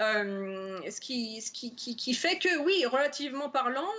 Euh, 0.00 0.78
ce, 0.88 1.00
qui, 1.00 1.42
ce 1.42 1.50
qui, 1.50 1.74
qui, 1.74 2.14
fait 2.14 2.38
que, 2.38 2.56
oui, 2.58 2.86
relativement 2.86 3.50
parlant, 3.50 3.90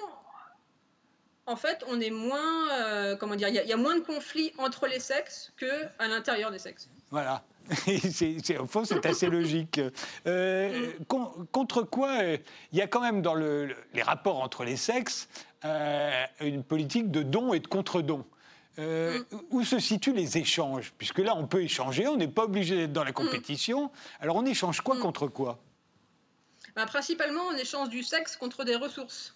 en 1.46 1.58
fait, 1.58 1.84
on 1.88 2.00
est 2.00 2.10
moins, 2.10 2.72
euh, 2.80 3.18
comment 3.18 3.36
dire, 3.36 3.50
il 3.50 3.56
y, 3.56 3.74
a 3.74 3.78
moins 3.78 3.98
de 3.98 4.04
conflits 4.04 4.54
entre 4.58 4.88
les 4.88 5.02
sexes 5.02 5.52
qu'à 5.58 6.08
l'intérieur 6.08 6.52
des 6.52 6.60
sexes. 6.60 6.88
Voilà. 7.12 7.44
au 8.60 8.66
fond, 8.66 8.86
c'est 8.86 9.06
assez 9.06 9.28
logique. 9.28 9.80
Euh, 10.28 10.92
contre 11.08 11.84
quoi 11.84 12.22
euh, 12.22 12.38
Il 12.72 12.80
y 12.80 12.82
a 12.82 12.88
quand 12.88 13.02
même 13.02 13.22
dans 13.22 13.34
le, 13.34 13.76
les 13.94 14.02
rapports 14.02 14.42
entre 14.42 14.64
les 14.64 14.76
sexes 14.76 15.30
euh, 15.66 16.26
une 16.42 16.64
politique 16.64 17.10
de 17.10 17.24
don 17.24 17.54
et 17.54 17.60
de 17.60 17.68
contre-don. 17.68 18.26
Où 19.52 19.64
se 19.64 19.80
situent 19.80 20.14
les 20.14 20.38
échanges? 20.38 20.94
Puisque 20.98 21.20
là, 21.20 21.36
on 21.36 21.48
peut 21.48 21.62
échanger, 21.62 22.08
on 22.08 22.18
n'est 22.18 22.28
pas 22.28 22.46
obligé 22.46 22.76
d'être 22.76 22.94
dans 22.94 23.04
la 23.04 23.12
compétition. 23.12 23.92
Alors, 24.20 24.36
on 24.36 24.46
échange 24.46 24.82
quoi 24.82 24.98
contre 24.98 25.28
quoi? 25.28 25.60
Bah, 26.76 26.86
Principalement, 26.88 27.44
on 27.52 27.56
échange 27.56 27.90
du 27.90 28.02
sexe 28.02 28.36
contre 28.36 28.64
des 28.64 28.76
ressources. 28.76 29.36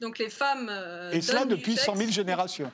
Donc 0.00 0.18
les 0.18 0.28
femmes. 0.28 0.68
Euh, 0.70 1.10
et 1.12 1.20
cela 1.20 1.44
depuis 1.44 1.76
100 1.76 1.96
000 1.96 2.10
générations. 2.10 2.70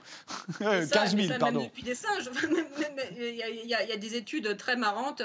15 0.60 1.16
000, 1.16 1.38
pardon. 1.38 1.60
Même 1.60 1.68
depuis 1.68 1.82
des 1.82 1.94
singes. 1.94 2.30
Il 3.18 3.66
y, 3.66 3.74
a 3.74 3.96
des 3.96 4.16
études 4.16 4.56
très 4.56 4.76
marrantes. 4.76 5.22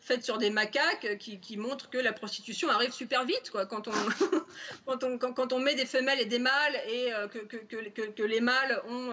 Faite 0.00 0.24
sur 0.24 0.38
des 0.38 0.50
macaques 0.50 1.18
qui, 1.18 1.38
qui, 1.38 1.56
montrent 1.56 1.90
que 1.90 1.98
la 1.98 2.12
prostitution 2.12 2.68
arrive 2.70 2.92
super 2.92 3.24
vite 3.24 3.50
quoi, 3.50 3.66
quand, 3.66 3.88
on, 3.88 3.92
quand, 4.86 5.04
on, 5.04 5.18
quand, 5.18 5.52
on 5.52 5.58
met 5.58 5.74
des 5.74 5.86
femelles 5.86 6.20
et 6.20 6.24
des 6.24 6.38
mâles 6.38 6.76
et 6.90 7.10
que, 7.30 7.38
que, 7.38 8.06
que, 8.06 8.22
les 8.22 8.40
mâles 8.40 8.80
ont 8.88 9.12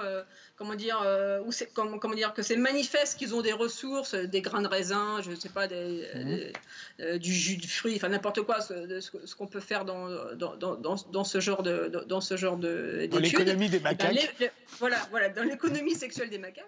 comment 0.55 0.75
dire 0.75 1.01
ou 1.45 1.51
comment, 1.73 1.99
comment, 1.99 2.15
dire 2.15 2.33
que 2.33 2.41
c'est 2.41 2.55
manifeste 2.55 3.17
qu'ils 3.17 3.35
ont 3.35 3.41
des 3.41 3.53
ressources 3.53 4.15
des 4.15 4.41
grains 4.41 4.61
de 4.61 4.67
raisin 4.67 5.21
je 5.21 5.35
sais 5.35 5.49
pas 5.49 5.67
des, 5.67 6.53
mmh. 6.99 7.17
du 7.17 7.33
jus 7.33 7.57
de 7.57 7.65
fruits 7.65 7.95
enfin 7.95 8.09
n'importe 8.09 8.41
quoi 8.43 8.61
ce, 8.61 8.99
ce, 8.99 9.35
qu'on 9.35 9.47
peut 9.47 9.59
faire 9.59 9.85
dans 9.85 10.33
dans, 10.35 10.55
dans, 10.55 10.75
dans, 10.75 11.23
ce 11.23 11.39
genre 11.39 11.63
de 11.63 11.91
dans 12.07 12.21
ce 12.21 12.37
genre 12.37 12.57
de 12.57 13.07
dans 13.11 13.19
l'économie 13.19 13.69
des 13.69 13.77
eh 13.77 13.79
ben, 13.79 13.89
macaques. 13.91 14.53
voilà 14.79 14.97
voilà 15.09 15.29
dans 15.29 15.43
l'économie 15.43 15.95
sexuelle 15.95 16.29
des 16.29 16.39
macaques 16.39 16.65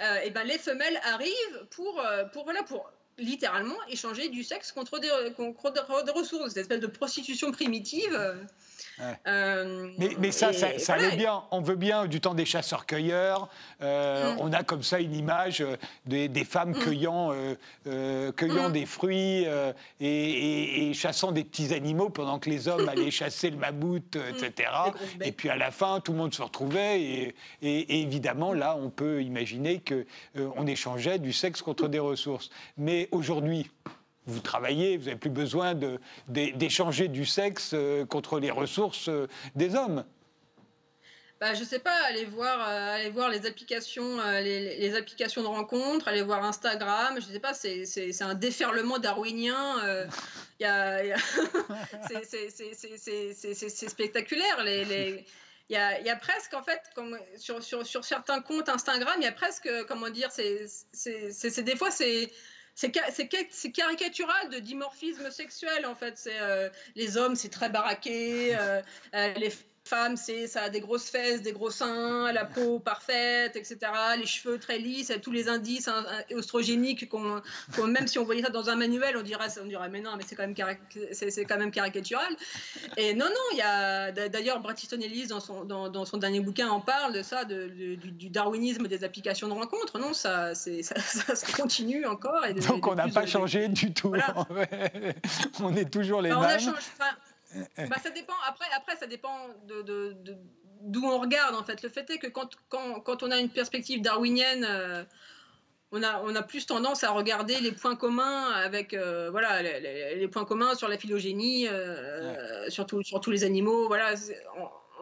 euh, 0.00 0.20
et 0.24 0.30
ben 0.30 0.44
les 0.44 0.58
femelles 0.58 0.98
arrivent 1.04 1.66
pour, 1.70 2.00
euh, 2.00 2.24
pour, 2.26 2.44
voilà, 2.44 2.62
pour 2.62 2.90
littéralement 3.18 3.76
échanger 3.88 4.28
du 4.28 4.42
sexe 4.42 4.72
contre 4.72 4.98
des, 4.98 5.08
contre 5.36 6.04
des 6.04 6.10
ressources, 6.12 6.48
cette 6.48 6.58
espèce 6.58 6.80
de 6.80 6.86
prostitution 6.86 7.52
primitive. 7.52 8.18
Euh, 9.26 9.90
mais, 10.18 10.30
ça, 10.30 10.52
ça, 10.52 10.94
allait 10.94 11.16
bien. 11.16 11.42
On 11.50 11.60
veut 11.60 11.76
bien 11.76 12.06
du 12.06 12.20
temps 12.20 12.34
des 12.34 12.44
chasseurs-cueilleurs. 12.44 13.48
Euh, 13.82 14.34
mm. 14.34 14.38
On 14.40 14.52
a 14.52 14.62
comme 14.62 14.82
ça 14.82 15.00
une 15.00 15.14
image 15.14 15.60
euh, 15.60 15.76
des, 16.06 16.44
femmes 16.44 16.70
mm. 16.70 16.78
cueillant, 16.78 17.32
cueillant 18.36 18.68
mm. 18.68 18.72
des 18.72 18.86
fruits 18.86 19.46
et, 20.00 20.92
chassant 20.94 21.32
des 21.32 21.44
petits 21.44 21.72
animaux 21.74 22.10
pendant 22.10 22.38
que 22.38 22.50
les 22.50 22.68
hommes 22.68 22.88
allaient 22.88 23.10
chasser 23.10 23.50
le 23.50 23.56
mammouth, 23.56 24.16
etc. 24.30 24.70
Et 25.20 25.32
puis 25.32 25.48
à 25.48 25.56
la 25.56 25.70
fin, 25.70 26.00
tout 26.00 26.12
le 26.12 26.18
monde 26.18 26.34
se 26.34 26.42
retrouvait. 26.42 27.00
Et, 27.00 27.34
et 27.62 28.00
évidemment, 28.00 28.52
là, 28.52 28.76
on 28.80 28.90
peut 28.90 29.22
imaginer 29.22 29.82
qu'on 29.82 30.66
échangeait 30.66 31.18
du 31.18 31.32
sexe 31.32 31.62
contre 31.62 31.88
des 31.88 31.98
ressources. 31.98 32.50
Mais 32.76 33.08
aujourd'hui, 33.10 33.70
vous 34.26 34.40
travaillez, 34.40 34.96
vous 34.96 35.06
n'avez 35.06 35.18
plus 35.18 35.30
besoin 35.30 35.74
d'échanger 36.28 37.08
du 37.08 37.26
sexe 37.26 37.72
euh, 37.74 38.04
contre 38.06 38.38
les 38.38 38.50
ressources 38.50 39.08
euh, 39.08 39.26
des 39.56 39.74
hommes. 39.74 40.04
Bah, 41.40 41.54
je 41.54 41.64
sais 41.64 41.80
pas, 41.80 41.96
allez 42.04 42.24
voir, 42.24 42.68
euh, 42.68 43.30
les 43.30 43.46
applications, 43.46 44.18
les, 44.40 44.94
applications 44.94 45.42
de 45.42 45.48
rencontres, 45.48 46.06
aller 46.06 46.22
voir 46.22 46.44
Instagram. 46.44 47.16
Je 47.16 47.32
sais 47.32 47.40
pas, 47.40 47.52
c'est 47.52 48.22
un 48.22 48.34
déferlement 48.34 49.00
darwinien. 49.00 50.06
c'est 53.40 53.88
spectaculaire. 53.88 54.64
Il 54.64 55.24
y, 55.68 55.76
a, 55.76 56.00
y, 56.00 56.10
a, 56.10 56.16
presque, 56.16 56.54
en 56.54 56.62
fait, 56.62 56.80
comme 56.94 57.18
sur, 57.36 57.60
sur, 57.60 57.84
sur, 57.84 58.04
certains 58.04 58.40
comptes 58.40 58.68
Instagram, 58.68 59.14
il 59.16 59.24
y 59.24 59.26
a 59.26 59.32
presque, 59.32 59.68
comment 59.88 60.10
dire, 60.10 60.30
c'est 60.30 61.62
des 61.64 61.76
fois, 61.76 61.90
c'est 61.90 62.30
c'est 62.74 63.72
caricatural 63.72 64.48
de 64.50 64.58
dimorphisme 64.58 65.30
sexuel 65.30 65.86
en 65.86 65.94
fait. 65.94 66.16
C'est 66.16 66.40
euh, 66.40 66.68
les 66.94 67.16
hommes, 67.16 67.36
c'est 67.36 67.50
très 67.50 67.68
baraqué, 67.68 68.56
euh, 68.56 68.82
euh, 69.14 69.32
les 69.34 69.52
femme, 69.84 70.16
c'est 70.16 70.46
ça 70.46 70.62
a 70.62 70.68
des 70.68 70.80
grosses 70.80 71.10
fesses, 71.10 71.42
des 71.42 71.52
gros 71.52 71.70
seins, 71.70 72.32
la 72.32 72.44
peau 72.44 72.78
parfaite, 72.78 73.56
etc. 73.56 73.78
Les 74.18 74.26
cheveux 74.26 74.58
très 74.58 74.78
lisses, 74.78 75.12
tous 75.22 75.32
les 75.32 75.48
indices 75.48 75.88
hein, 75.88 76.04
oestrogéniques 76.30 77.08
qu'on, 77.08 77.42
même 77.86 78.06
si 78.06 78.18
on 78.18 78.24
voyait 78.24 78.42
ça 78.42 78.50
dans 78.50 78.70
un 78.70 78.76
manuel, 78.76 79.16
on 79.16 79.22
dirait, 79.22 79.48
on 79.60 79.66
dirait 79.66 79.88
mais 79.88 80.00
non, 80.00 80.12
mais 80.16 80.24
c'est 80.26 80.36
quand 80.36 80.46
même 80.46 80.54
c'est, 81.12 81.44
quand 81.44 81.58
même 81.58 81.70
caricatural. 81.70 82.34
Et 82.96 83.14
non, 83.14 83.26
non, 83.26 83.46
il 83.52 83.58
y 83.58 83.62
a 83.62 84.12
d'ailleurs 84.12 84.62
Easton 84.82 85.00
Ellis 85.00 85.26
dans 85.26 85.40
son 85.40 85.64
dans, 85.64 86.04
son 86.04 86.16
dernier 86.16 86.40
bouquin 86.40 86.68
en 86.68 86.80
parle 86.80 87.12
de 87.12 87.22
ça, 87.22 87.44
de, 87.44 87.68
du, 87.68 88.30
darwinisme 88.30 88.86
des 88.86 89.04
applications 89.04 89.48
de 89.48 89.52
rencontres. 89.52 89.98
Non, 89.98 90.12
ça 90.12 90.54
c'est 90.54 90.82
ça, 90.82 90.94
continue 91.56 92.06
encore. 92.06 92.44
Donc 92.68 92.86
on 92.86 92.94
n'a 92.94 93.08
pas 93.08 93.26
changé 93.26 93.68
du 93.68 93.92
tout. 93.92 94.14
on 95.60 95.76
est 95.76 95.90
toujours 95.90 96.22
les 96.22 96.30
mêmes. 96.30 96.74
Bah, 97.76 97.96
ça 98.02 98.10
dépend. 98.10 98.34
Après, 98.46 98.66
après, 98.76 98.96
ça 98.96 99.06
dépend 99.06 99.48
de, 99.66 100.16
d'où 100.82 101.04
on 101.04 101.18
regarde 101.18 101.54
en 101.54 101.64
fait. 101.64 101.82
Le 101.82 101.88
fait 101.88 102.08
est 102.10 102.18
que 102.18 102.26
quand, 102.26 102.50
quand, 102.68 103.00
quand 103.00 103.22
on 103.22 103.30
a 103.30 103.38
une 103.38 103.50
perspective 103.50 104.02
darwinienne, 104.02 104.66
euh, 104.68 105.04
on, 105.92 106.02
a, 106.02 106.22
on 106.24 106.34
a 106.34 106.42
plus 106.42 106.66
tendance 106.66 107.04
à 107.04 107.10
regarder 107.10 107.60
les 107.60 107.72
points 107.72 107.96
communs 107.96 108.50
avec 108.52 108.94
euh, 108.94 109.30
voilà 109.30 109.62
les, 109.62 110.28
points 110.28 110.44
communs 110.44 110.74
sur 110.74 110.88
la 110.88 110.98
phylogénie, 110.98 111.68
euh, 111.68 112.68
sur, 112.70 112.86
tous 112.86 113.30
les 113.30 113.44
animaux. 113.44 113.88
Voilà, 113.88 114.14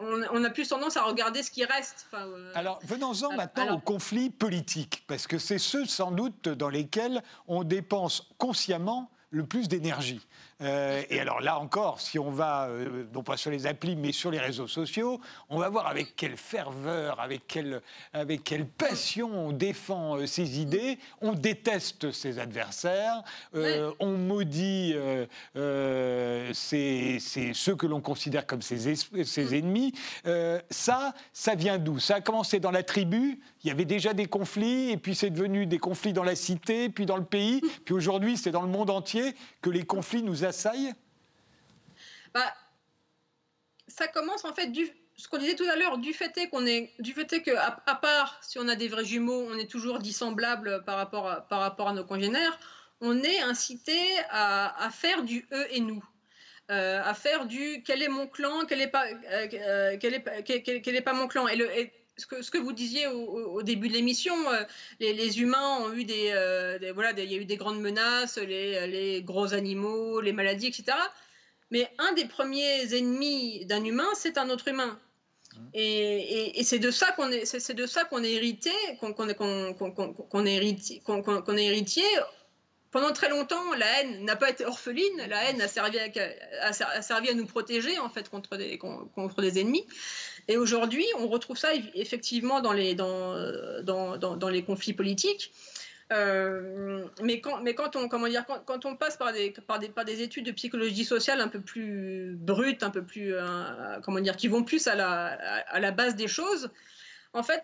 on, 0.01 0.43
a 0.43 0.49
plus 0.49 0.67
tendance 0.67 0.97
à 0.97 1.03
regarder 1.03 1.43
ce 1.43 1.51
qui 1.51 1.63
reste. 1.63 2.07
alors 2.55 2.79
venons-en 2.83 3.33
maintenant 3.35 3.75
au 3.75 3.79
conflit 3.79 4.29
politique, 4.29 5.03
parce 5.07 5.27
que 5.27 5.37
c'est 5.37 5.59
ceux 5.59 5.85
sans 5.85 6.11
doute 6.11 6.49
dans 6.49 6.69
lesquels 6.69 7.21
on 7.47 7.63
dépense 7.63 8.29
consciemment 8.37 9.11
le 9.29 9.45
plus 9.45 9.67
d'énergie. 9.69 10.19
Euh, 10.61 11.01
et 11.09 11.19
alors 11.19 11.41
là 11.41 11.59
encore, 11.59 11.99
si 11.99 12.19
on 12.19 12.29
va, 12.29 12.67
euh, 12.67 13.05
non 13.13 13.23
pas 13.23 13.37
sur 13.37 13.51
les 13.51 13.65
applis, 13.65 13.95
mais 13.95 14.11
sur 14.11 14.31
les 14.31 14.39
réseaux 14.39 14.67
sociaux, 14.67 15.19
on 15.49 15.57
va 15.57 15.69
voir 15.69 15.87
avec 15.87 16.15
quelle 16.15 16.37
ferveur, 16.37 17.19
avec 17.19 17.47
quelle, 17.47 17.81
avec 18.13 18.43
quelle 18.43 18.67
passion 18.67 19.47
on 19.47 19.51
défend 19.51 20.17
euh, 20.17 20.27
ses 20.27 20.59
idées, 20.59 20.99
on 21.21 21.33
déteste 21.33 22.11
ses 22.11 22.39
adversaires, 22.39 23.23
on 23.53 24.17
maudit 24.17 24.93
ceux 25.55 27.75
que 27.75 27.87
l'on 27.87 28.01
considère 28.01 28.45
comme 28.45 28.61
ses, 28.61 28.95
ses 28.95 29.45
mm. 29.45 29.53
ennemis. 29.53 29.93
ça, 30.69 31.13
ça 31.33 31.55
vient 31.55 31.77
d'où? 31.77 31.99
Ça 31.99 32.15
a 32.15 32.21
commencé 32.21 32.59
dans 32.59 32.71
la 32.71 32.83
tribu, 32.83 33.39
il 33.63 33.67
y 33.67 33.71
avait 33.71 33.85
déjà 33.85 34.13
des 34.13 34.25
conflits, 34.25 34.91
et 34.91 34.97
puis 34.97 35.15
c'est 35.15 35.29
devenu 35.29 35.65
des 35.65 35.79
conflits 35.79 36.13
dans 36.13 36.23
la 36.23 36.35
cité, 36.35 36.89
puis 36.89 37.05
dans 37.05 37.17
le 37.17 37.23
pays, 37.23 37.61
puis 37.85 37.93
aujourd'hui 37.93 38.37
c'est 38.37 38.51
dans 38.51 38.61
le 38.61 38.67
monde 38.67 38.89
entier 38.89 39.35
que 39.61 39.69
les 39.69 39.83
conflits 39.83 40.23
nous 40.23 40.43
bah, 42.33 42.53
Ça 43.87 44.07
commence 44.07 44.45
en 44.45 44.53
fait 44.53 44.67
du, 44.67 44.89
ce 45.15 45.27
qu'on 45.27 45.37
disait 45.37 45.55
tout 45.55 45.67
à 45.71 45.75
l'heure, 45.75 45.97
du 45.97 46.13
fait 46.13 46.35
est 46.37 46.49
qu'on 46.49 46.65
est, 46.65 46.91
du 46.99 47.13
fait 47.13 47.31
est 47.33 47.41
que 47.43 47.51
à, 47.51 47.95
part 47.95 48.39
si 48.41 48.57
on 48.59 48.67
a 48.67 48.75
des 48.75 48.87
vrais 48.87 49.05
jumeaux, 49.05 49.47
on 49.49 49.57
est 49.57 49.69
toujours 49.69 49.99
dissemblable 49.99 50.83
par 50.85 50.97
rapport 50.97 51.27
à, 51.27 51.93
nos 51.93 52.03
congénères, 52.03 52.59
on 53.01 53.21
est 53.21 53.39
incité 53.41 53.99
à, 54.29 54.89
faire 54.91 55.23
du 55.23 55.47
eux 55.51 55.67
et 55.71 55.79
nous. 55.79 56.03
Euh, 56.69 57.01
à 57.03 57.13
faire 57.13 57.47
du 57.47 57.83
quel 57.83 58.01
est 58.01 58.07
mon 58.07 58.27
clan, 58.27 58.65
quel 58.65 58.77
n'est 58.77 58.87
pas, 58.87 59.05
euh, 59.05 59.47
euh, 59.53 59.97
quel 59.99 60.13
est, 60.13 60.43
quel, 60.43 60.95
est 60.95 61.01
pas 61.01 61.11
mon 61.11 61.27
clan. 61.27 61.47
Et, 61.49 61.57
le, 61.57 61.67
ce 62.21 62.27
que, 62.27 62.41
ce 62.41 62.51
que, 62.51 62.57
vous 62.57 62.71
disiez 62.71 63.07
au, 63.07 63.63
début 63.63 63.87
de 63.87 63.93
l'émission, 63.93 64.35
les, 64.99 65.41
humains 65.41 65.79
ont 65.81 65.93
eu 65.93 66.05
des, 66.05 66.31
voilà, 66.93 67.11
il 67.17 67.31
y 67.31 67.35
a 67.35 67.37
eu 67.37 67.45
des 67.45 67.57
grandes 67.57 67.81
menaces, 67.81 68.37
les, 68.37 68.87
les, 68.87 69.21
gros 69.23 69.53
animaux, 69.53 70.21
les 70.21 70.31
maladies, 70.31 70.67
etc. 70.67 70.97
Mais 71.71 71.89
un 71.97 72.13
des 72.13 72.25
premiers 72.25 72.95
ennemis 72.95 73.65
d'un 73.65 73.83
humain, 73.83 74.07
c'est 74.15 74.37
un 74.37 74.49
autre 74.49 74.67
humain. 74.67 74.99
Et, 75.73 76.59
et, 76.59 76.63
c'est 76.63 76.79
de 76.79 76.91
ça 76.91 77.11
qu'on 77.13 77.29
est, 77.31 77.45
c'est 77.45 77.73
de 77.73 77.85
ça 77.85 78.05
qu'on 78.05 78.23
est 78.23 78.33
hérité, 78.33 78.71
qu'on 78.99 79.13
qu'on 79.13 79.73
qu'on 79.73 80.45
est 80.45 80.55
héritier, 80.55 81.01
qu'on 81.05 81.57
est 81.57 81.65
héritier 81.65 82.05
pendant 82.91 83.13
très 83.13 83.29
longtemps, 83.29 83.73
la 83.77 84.01
haine 84.01 84.25
n'a 84.25 84.35
pas 84.35 84.49
été 84.49 84.65
orpheline. 84.65 85.17
La 85.29 85.49
haine 85.49 85.61
a 85.61 85.67
servi 85.69 85.97
à, 85.97 86.09
a 86.67 87.01
servi 87.01 87.29
à 87.29 87.33
nous 87.33 87.45
protéger 87.45 87.97
en 87.99 88.09
fait 88.09 88.29
contre 88.29 88.57
des, 88.57 88.77
contre 88.77 89.41
des 89.41 89.59
ennemis. 89.59 89.85
Et 90.47 90.57
aujourd'hui, 90.57 91.05
on 91.17 91.27
retrouve 91.27 91.57
ça 91.57 91.69
effectivement 91.95 92.61
dans 92.61 92.73
les, 92.73 92.95
dans, 92.95 94.49
les 94.49 94.63
conflits 94.63 94.93
politiques. 94.93 95.51
Euh, 96.11 97.05
mais, 97.23 97.39
quand, 97.39 97.61
mais 97.61 97.73
quand 97.73 97.95
on 97.95 98.09
comment 98.09 98.27
dire 98.27 98.45
quand, 98.65 98.85
on 98.85 98.97
passe 98.97 99.15
par 99.15 99.31
des, 99.31 100.21
études 100.21 100.45
de 100.45 100.51
psychologie 100.51 101.05
sociale 101.05 101.39
un 101.39 101.47
peu 101.47 101.61
plus 101.61 102.35
brutes, 102.37 102.83
un 102.83 102.89
peu 102.89 103.01
plus 103.01 103.33
euh, 103.33 103.43
comment 104.03 104.19
dire 104.19 104.35
qui 104.35 104.49
vont 104.49 104.63
plus 104.63 104.87
à 104.87 104.95
la 104.95 105.91
base 105.91 106.15
des 106.15 106.27
choses, 106.27 106.69
en 107.33 107.43
fait, 107.43 107.61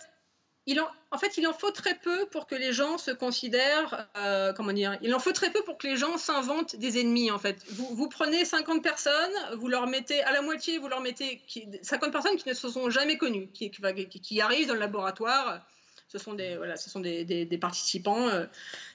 il 0.67 0.81
en, 0.81 1.17
fait, 1.17 1.37
il 1.37 1.47
en 1.47 1.53
faut 1.53 1.71
très 1.71 1.95
peu 1.95 2.25
pour 2.25 2.45
que 2.45 2.53
les 2.53 2.73
gens 2.73 2.97
se 2.97 3.11
considèrent, 3.11 4.05
euh, 4.17 4.51
comment 4.51 4.73
dire, 4.73 4.97
il 5.01 5.15
en 5.15 5.19
faut 5.19 5.31
très 5.31 5.49
peu 5.49 5.63
pour 5.63 5.77
que 5.77 5.87
les 5.87 5.95
gens 5.95 6.17
s'inventent 6.17 6.75
des 6.75 6.99
ennemis, 6.99 7.31
en 7.31 7.39
fait. 7.39 7.63
Vous, 7.69 8.09
prenez 8.09 8.43
50 8.43 8.83
personnes, 8.83 9.31
vous 9.55 9.69
leur 9.69 9.87
mettez, 9.87 10.21
à 10.23 10.33
la 10.33 10.41
moitié, 10.41 10.77
vous 10.77 10.89
leur 10.89 10.99
mettez 10.99 11.41
50 11.81 12.11
personnes 12.11 12.35
qui 12.35 12.49
ne 12.49 12.53
se 12.53 12.67
sont 12.67 12.89
jamais 12.89 13.17
connues, 13.17 13.47
qui, 13.53 13.71
qui, 13.71 14.41
arrivent 14.41 14.67
dans 14.67 14.73
le 14.73 14.81
laboratoire. 14.81 15.65
Ce 16.09 16.17
sont 16.17 16.33
des, 16.33 16.57
voilà, 16.57 16.75
ce 16.75 16.89
sont 16.89 16.99
des, 16.99 17.57
participants 17.61 18.27
euh, 18.27 18.45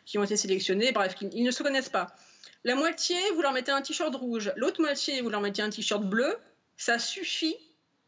qui 0.04 0.18
ont 0.18 0.24
été 0.24 0.36
sélectionnés, 0.36 0.92
bref, 0.92 1.14
ils 1.20 1.42
ne 1.42 1.50
se 1.50 1.62
connaissent 1.62 1.88
pas. 1.88 2.14
La 2.64 2.74
moitié, 2.74 3.16
vous 3.34 3.40
leur 3.40 3.52
mettez 3.52 3.72
un 3.72 3.80
t-shirt 3.80 4.14
rouge, 4.14 4.52
l'autre 4.56 4.82
moitié, 4.82 5.22
vous 5.22 5.30
leur 5.30 5.40
mettez 5.40 5.62
un 5.62 5.70
t-shirt 5.70 6.04
bleu. 6.04 6.36
Ça 6.76 6.98
suffit 6.98 7.56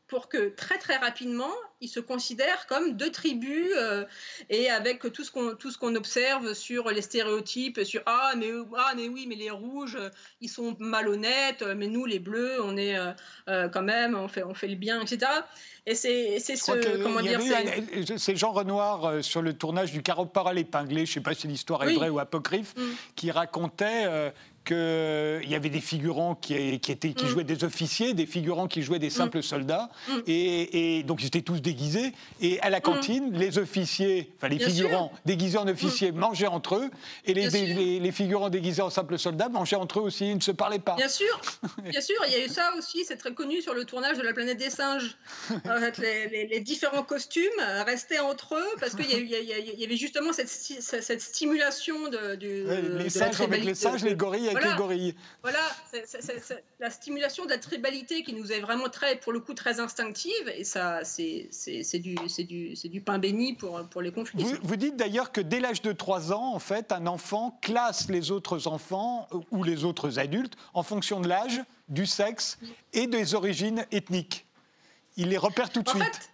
pour 0.07 0.29
que 0.29 0.51
très 0.51 0.79
très 0.79 0.97
rapidement, 0.97 1.51
ils 1.85 1.89
se 1.89 2.01
considèrent 2.01 2.67
comme 2.67 2.97
deux 2.97 3.13
tribus 3.13 3.71
euh, 3.77 4.05
et 4.49 4.71
avec 4.71 5.01
tout 5.13 5.23
ce 5.23 5.31
qu'on 5.31 5.55
tout 5.55 5.71
ce 5.71 5.79
qu'on 5.79 5.95
observe 5.95 6.55
sur 6.55 6.91
les 6.91 7.03
stéréotypes 7.03 7.85
sur 7.85 8.03
ah 8.07 8.33
mais 8.37 8.51
ah 8.77 8.95
mais 8.97 9.09
oui 9.09 9.27
mais 9.29 9.35
les 9.35 9.51
rouges 9.51 9.99
ils 10.41 10.49
sont 10.49 10.77
malhonnêtes 10.79 11.63
mais 11.77 11.87
nous 11.89 12.07
les 12.07 12.19
bleus 12.19 12.63
on 12.63 12.77
est 12.77 12.99
euh, 12.99 13.13
euh, 13.49 13.69
quand 13.69 13.83
même 13.83 14.15
on 14.15 14.29
fait 14.29 14.43
on 14.43 14.55
fait 14.55 14.69
le 14.69 14.77
bien 14.77 15.01
etc 15.03 15.31
et 15.87 15.95
c'est 15.95 16.41
ce 16.41 17.03
comment 17.03 17.21
dire 17.21 17.41
c'est 18.17 18.37
Jean 18.37 18.53
Renoir 18.53 19.23
sur 19.23 19.43
le 19.43 19.53
tournage 19.53 19.93
du 19.93 20.03
Carotte 20.03 20.33
Parole 20.33 20.59
épinglé 20.59 21.05
je 21.05 21.13
sais 21.13 21.21
pas 21.21 21.35
si 21.35 21.47
l'histoire 21.47 21.85
est 21.85 21.95
vraie 21.95 22.09
ou 22.09 22.19
apocryphe 22.19 22.75
mm. 22.77 22.83
qui 23.15 23.31
racontait 23.31 24.33
qu'il 24.65 25.49
y 25.49 25.55
avait 25.55 25.69
des 25.69 25.81
figurants 25.81 26.35
qui, 26.35 26.55
étaient, 26.55 27.13
qui 27.13 27.25
mm. 27.25 27.29
jouaient 27.29 27.45
des 27.45 27.65
officiers, 27.65 28.15
des 28.15 28.27
figurants 28.27 28.67
qui 28.67 28.83
jouaient 28.83 28.99
des 28.99 29.09
mm. 29.09 29.11
simples 29.11 29.43
soldats, 29.43 29.91
mm. 30.09 30.13
et, 30.27 31.03
donc 31.05 31.23
ils 31.23 31.27
étaient 31.27 31.43
tous 31.43 31.61
déguisés. 31.61 32.13
Et 32.41 32.61
à 32.61 32.71
la 32.71 32.81
cantine, 32.81 33.31
les 33.33 33.59
officiers, 33.59 34.33
enfin 34.37 34.49
les 34.49 34.59
figurants 34.59 35.13
déguisés 35.27 35.59
en 35.59 35.69
officiers 35.69 36.13
mangeaient 36.13 36.47
entre 36.47 36.77
eux, 36.77 36.91
et 37.27 37.35
les, 37.35 37.49
les, 38.01 38.13
figurants 38.13 38.51
déguisés 38.51 38.83
en 38.83 38.91
simples 38.91 39.19
soldats 39.19 39.49
mangeaient 39.49 39.77
entre 39.77 40.01
eux 40.01 40.05
aussi, 40.05 40.31
ils 40.31 40.37
ne 40.37 40.41
se 40.41 40.53
parlaient 40.53 40.79
pas. 40.79 40.97
Bien 40.97 41.09
sûr, 41.09 41.41
bien 41.83 42.01
sûr, 42.01 42.17
il 42.27 42.33
y 42.33 42.37
a 42.37 42.45
eu 42.45 42.49
ça 42.49 42.73
aussi, 42.79 43.05
c'est 43.05 43.17
très 43.17 43.35
connu 43.35 43.61
sur 43.61 43.75
le 43.75 43.85
tournage 43.85 44.17
de 44.17 44.23
La 44.23 44.33
planète 44.33 44.59
des 44.59 44.71
singes. 44.71 45.17
En 45.51 45.79
fait, 45.79 45.99
les, 45.99 46.61
différents 46.61 47.03
costumes 47.03 47.43
restaient 47.85 48.21
entre 48.21 48.55
eux 48.55 48.77
parce 48.81 48.95
qu'il 48.95 49.11
y, 49.11 49.35
y, 49.35 49.85
avait 49.85 49.97
justement 49.97 50.33
cette, 50.33 50.49
cette 50.49 51.21
stimulation 51.21 52.09
de, 52.09 52.37
du, 52.37 52.65
les 52.99 53.11
singes 53.11 53.41
avec 53.41 53.65
les 53.65 53.75
singes, 53.75 54.03
les 54.03 54.15
gorilles 54.15 54.54
voilà, 55.43 55.61
la 56.81 56.91
stimulation 56.91 57.45
de 57.45 57.51
la 57.51 57.59
tribalité 57.59 58.23
qui 58.23 58.33
nous 58.35 58.53
est 58.53 58.61
vraiment 58.61 58.89
très, 58.89 59.17
pour 59.17 59.33
le 59.33 59.41
coup, 59.41 59.55
très 59.55 59.81
instinctive, 59.81 60.53
et 60.55 60.65
ça, 60.65 61.01
c'est 61.05 61.49
du, 61.99 62.17
du, 62.45 62.75
du 62.75 63.01
pain 63.01 63.19
béni 63.19 63.55
pour, 63.55 63.81
pour 63.89 64.03
les 64.03 64.13
conflits. 64.13 64.43
Vous, 64.43 64.57
vous 64.63 64.77
dites 64.77 64.97
d'ailleurs 64.97 65.33
que 65.33 65.41
dès 65.41 65.61
l'âge 65.61 65.83
de 65.83 65.93
3 65.93 66.33
ans, 66.33 66.55
en 66.55 66.59
fait, 66.59 66.93
un 66.93 67.07
enfant 67.07 67.59
classe 67.63 68.09
les 68.09 68.31
autres 68.31 68.67
enfants 68.67 69.29
euh, 69.33 69.39
ou 69.51 69.63
les 69.63 69.85
autres 69.85 70.19
adultes 70.19 70.55
en 70.73 70.83
fonction 70.83 71.21
de 71.21 71.29
l'âge, 71.29 71.63
du 71.89 72.07
sexe 72.07 72.59
et 72.93 73.07
des 73.07 73.35
origines 73.35 73.87
ethniques. 73.93 74.47
Il 75.17 75.29
les 75.29 75.39
repère 75.39 75.71
tout 75.71 75.83
de 75.83 75.89
suite. 75.89 76.31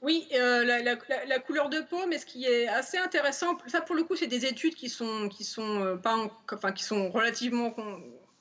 Oui, 0.00 0.28
euh, 0.32 0.64
la, 0.64 1.38
couleur 1.40 1.68
de 1.68 1.80
peau, 1.80 2.06
mais 2.06 2.18
ce 2.18 2.26
qui 2.26 2.44
est 2.44 2.68
assez 2.68 2.98
intéressant, 2.98 3.58
ça 3.66 3.80
pour 3.80 3.96
le 3.96 4.04
coup, 4.04 4.14
c'est 4.14 4.28
des 4.28 4.46
études 4.46 4.76
qui 4.76 4.88
sont, 4.88 5.28
qui 5.28 5.42
sont, 5.42 5.84
euh, 5.84 5.96
pas 5.96 6.30
enfin, 6.52 6.70
qui 6.72 6.84
sont 6.84 7.10
relativement 7.10 7.74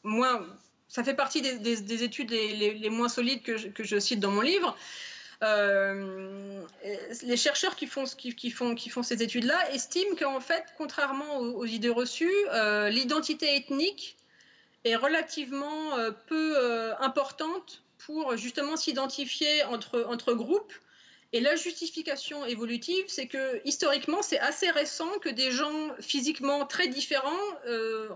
moins. 0.04 0.46
Ça 0.88 1.04
fait 1.04 1.16
partie 1.16 1.42
des, 1.42 2.04
études 2.04 2.30
les, 2.30 2.90
moins 2.90 3.10
solides 3.10 3.42
que 3.42 3.58
je, 3.58 3.70
que 3.70 3.84
je, 3.84 3.98
cite 4.00 4.20
dans 4.20 4.32
mon 4.32 4.42
livre. 4.42 4.78
Euh, 5.44 6.62
les 7.24 7.38
chercheurs 7.38 7.76
qui 7.76 7.88
font, 7.88 8.04
qui, 8.06 8.52
font, 8.52 8.76
qui 8.76 8.90
font 8.90 9.04
ces 9.04 9.22
études-là 9.24 9.72
estiment 9.72 10.16
qu'en 10.16 10.40
fait, 10.40 10.64
contrairement 10.78 11.38
aux, 11.40 11.66
idées 11.66 11.90
reçues, 11.90 12.32
l'identité 12.90 13.56
ethnique 13.56 14.16
est 14.86 14.96
relativement 14.96 15.98
peu 16.28 16.56
importante 17.00 17.82
pour 17.98 18.38
justement 18.38 18.78
s'identifier 18.78 19.64
entre, 19.64 20.06
entre 20.08 20.34
groupes 20.34 20.74
et 21.34 21.42
la 21.42 21.56
justification 21.58 22.46
évolutive, 22.46 23.04
c'est 23.08 23.28
que 23.28 23.62
historiquement, 23.66 24.22
c'est 24.22 24.40
assez 24.40 24.70
récent 24.72 25.12
que 25.20 25.28
des 25.28 25.52
gens 25.52 25.90
physiquement 26.00 26.66
très 26.66 26.88
différents 26.88 27.32
euh, 27.68 28.10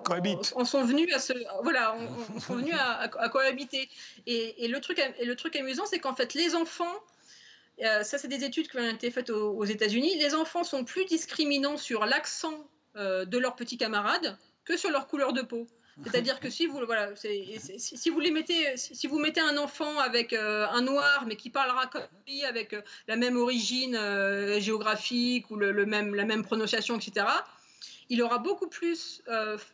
en, 0.55 0.63
sont 0.63 0.83
venus 0.85 1.13
à 1.13 1.19
se, 1.19 1.33
voilà, 1.61 1.97
sont 2.39 2.55
venus 2.55 2.75
à, 2.77 3.29
cohabiter. 3.29 3.89
Et, 4.27 4.67
le 4.69 4.79
truc, 4.79 5.01
et 5.19 5.25
le 5.25 5.35
truc 5.35 5.57
amusant, 5.57 5.85
c'est 5.85 5.99
qu'en 5.99 6.15
fait, 6.15 6.33
les 6.33 6.55
enfants, 6.55 6.95
euh, 7.83 8.03
ça 8.03 8.17
c'est 8.17 8.29
des 8.29 8.45
études 8.45 8.69
qui 8.69 8.77
ont 8.77 8.89
été 8.89 9.11
faites 9.11 9.29
aux, 9.29 9.65
États-Unis, 9.65 10.17
les 10.17 10.33
enfants 10.33 10.63
sont 10.63 10.85
plus 10.85 11.03
discriminants 11.05 11.77
sur 11.77 12.05
l'accent 12.05 12.65
euh, 12.95 13.25
de 13.25 13.37
leurs 13.37 13.55
petits 13.55 13.77
camarades 13.77 14.37
que 14.63 14.77
sur 14.77 14.89
leur 14.89 15.07
couleur 15.07 15.33
de 15.33 15.41
peau. 15.41 15.67
C'est-à-dire 16.03 16.39
que 16.39 16.49
si 16.49 16.65
vous, 16.65 16.79
les 18.19 18.31
mettez, 18.31 18.77
si 18.77 19.07
vous 19.07 19.19
mettez 19.19 19.41
un 19.41 19.57
enfant 19.57 19.99
avec 19.99 20.33
euh, 20.33 20.67
un 20.71 20.81
noir, 20.81 21.25
mais 21.27 21.35
qui 21.35 21.49
parlera 21.49 21.87
comme 21.87 22.03
lui, 22.27 22.43
avec 22.43 22.73
euh, 22.73 22.81
la 23.07 23.15
même 23.15 23.37
origine 23.37 23.95
euh, 23.95 24.59
géographique 24.59 25.49
ou 25.51 25.57
la 25.57 25.85
même 25.85 26.43
prononciation, 26.43 26.97
etc., 26.97 27.27
il 28.09 28.21
aura 28.21 28.39
beaucoup 28.39 28.67
plus 28.67 29.23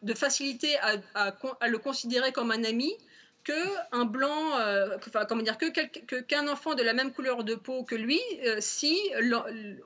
de 0.03 0.13
facilité 0.13 0.78
à, 1.15 1.67
le 1.67 1.78
considérer 1.80 2.32
comme 2.32 2.51
un 2.51 2.63
ami 2.65 2.93
qu'un 3.43 4.05
blanc, 4.05 4.51
enfin, 4.95 5.25
comment 5.25 5.41
dire, 5.41 5.57
que 5.57 6.19
qu'un 6.19 6.47
enfant 6.47 6.75
de 6.75 6.84
la 6.84 6.93
même 6.93 7.11
couleur 7.11 7.43
de 7.43 7.55
peau 7.55 7.84
que 7.84 7.95
lui, 7.95 8.21
si 8.59 8.95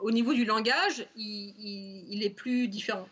au 0.01 0.11
niveau 0.11 0.33
du 0.33 0.43
langage, 0.43 1.05
il 1.15 2.21
est 2.21 2.29
plus 2.29 2.67
différent. 2.67 3.07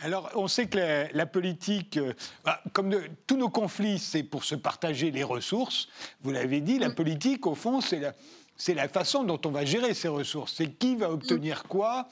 Alors, 0.00 0.30
on 0.34 0.46
sait 0.46 0.66
que 0.66 1.08
la, 1.12 1.26
politique, 1.26 1.96
euh, 1.96 2.14
bah, 2.44 2.62
comme 2.72 2.96
tous 3.26 3.36
nos 3.36 3.48
conflits, 3.48 3.98
c'est 3.98 4.22
pour 4.22 4.44
se 4.44 4.54
partager 4.54 5.10
les 5.10 5.24
ressources. 5.24 5.88
Vous 6.22 6.30
l'avez 6.30 6.60
dit, 6.60 6.78
la 6.78 6.90
mm. 6.90 6.94
politique, 6.94 7.46
au 7.46 7.56
fond, 7.56 7.80
c'est 7.80 7.98
la, 7.98 8.12
c'est 8.56 8.74
la 8.74 8.88
façon 8.88 9.24
dont 9.24 9.40
on 9.44 9.50
va 9.50 9.64
gérer 9.64 9.94
ces 9.94 10.08
ressources. 10.08 10.54
C'est 10.56 10.72
qui 10.72 10.94
va 10.94 11.10
obtenir 11.10 11.62
mm. 11.64 11.68
quoi, 11.68 12.08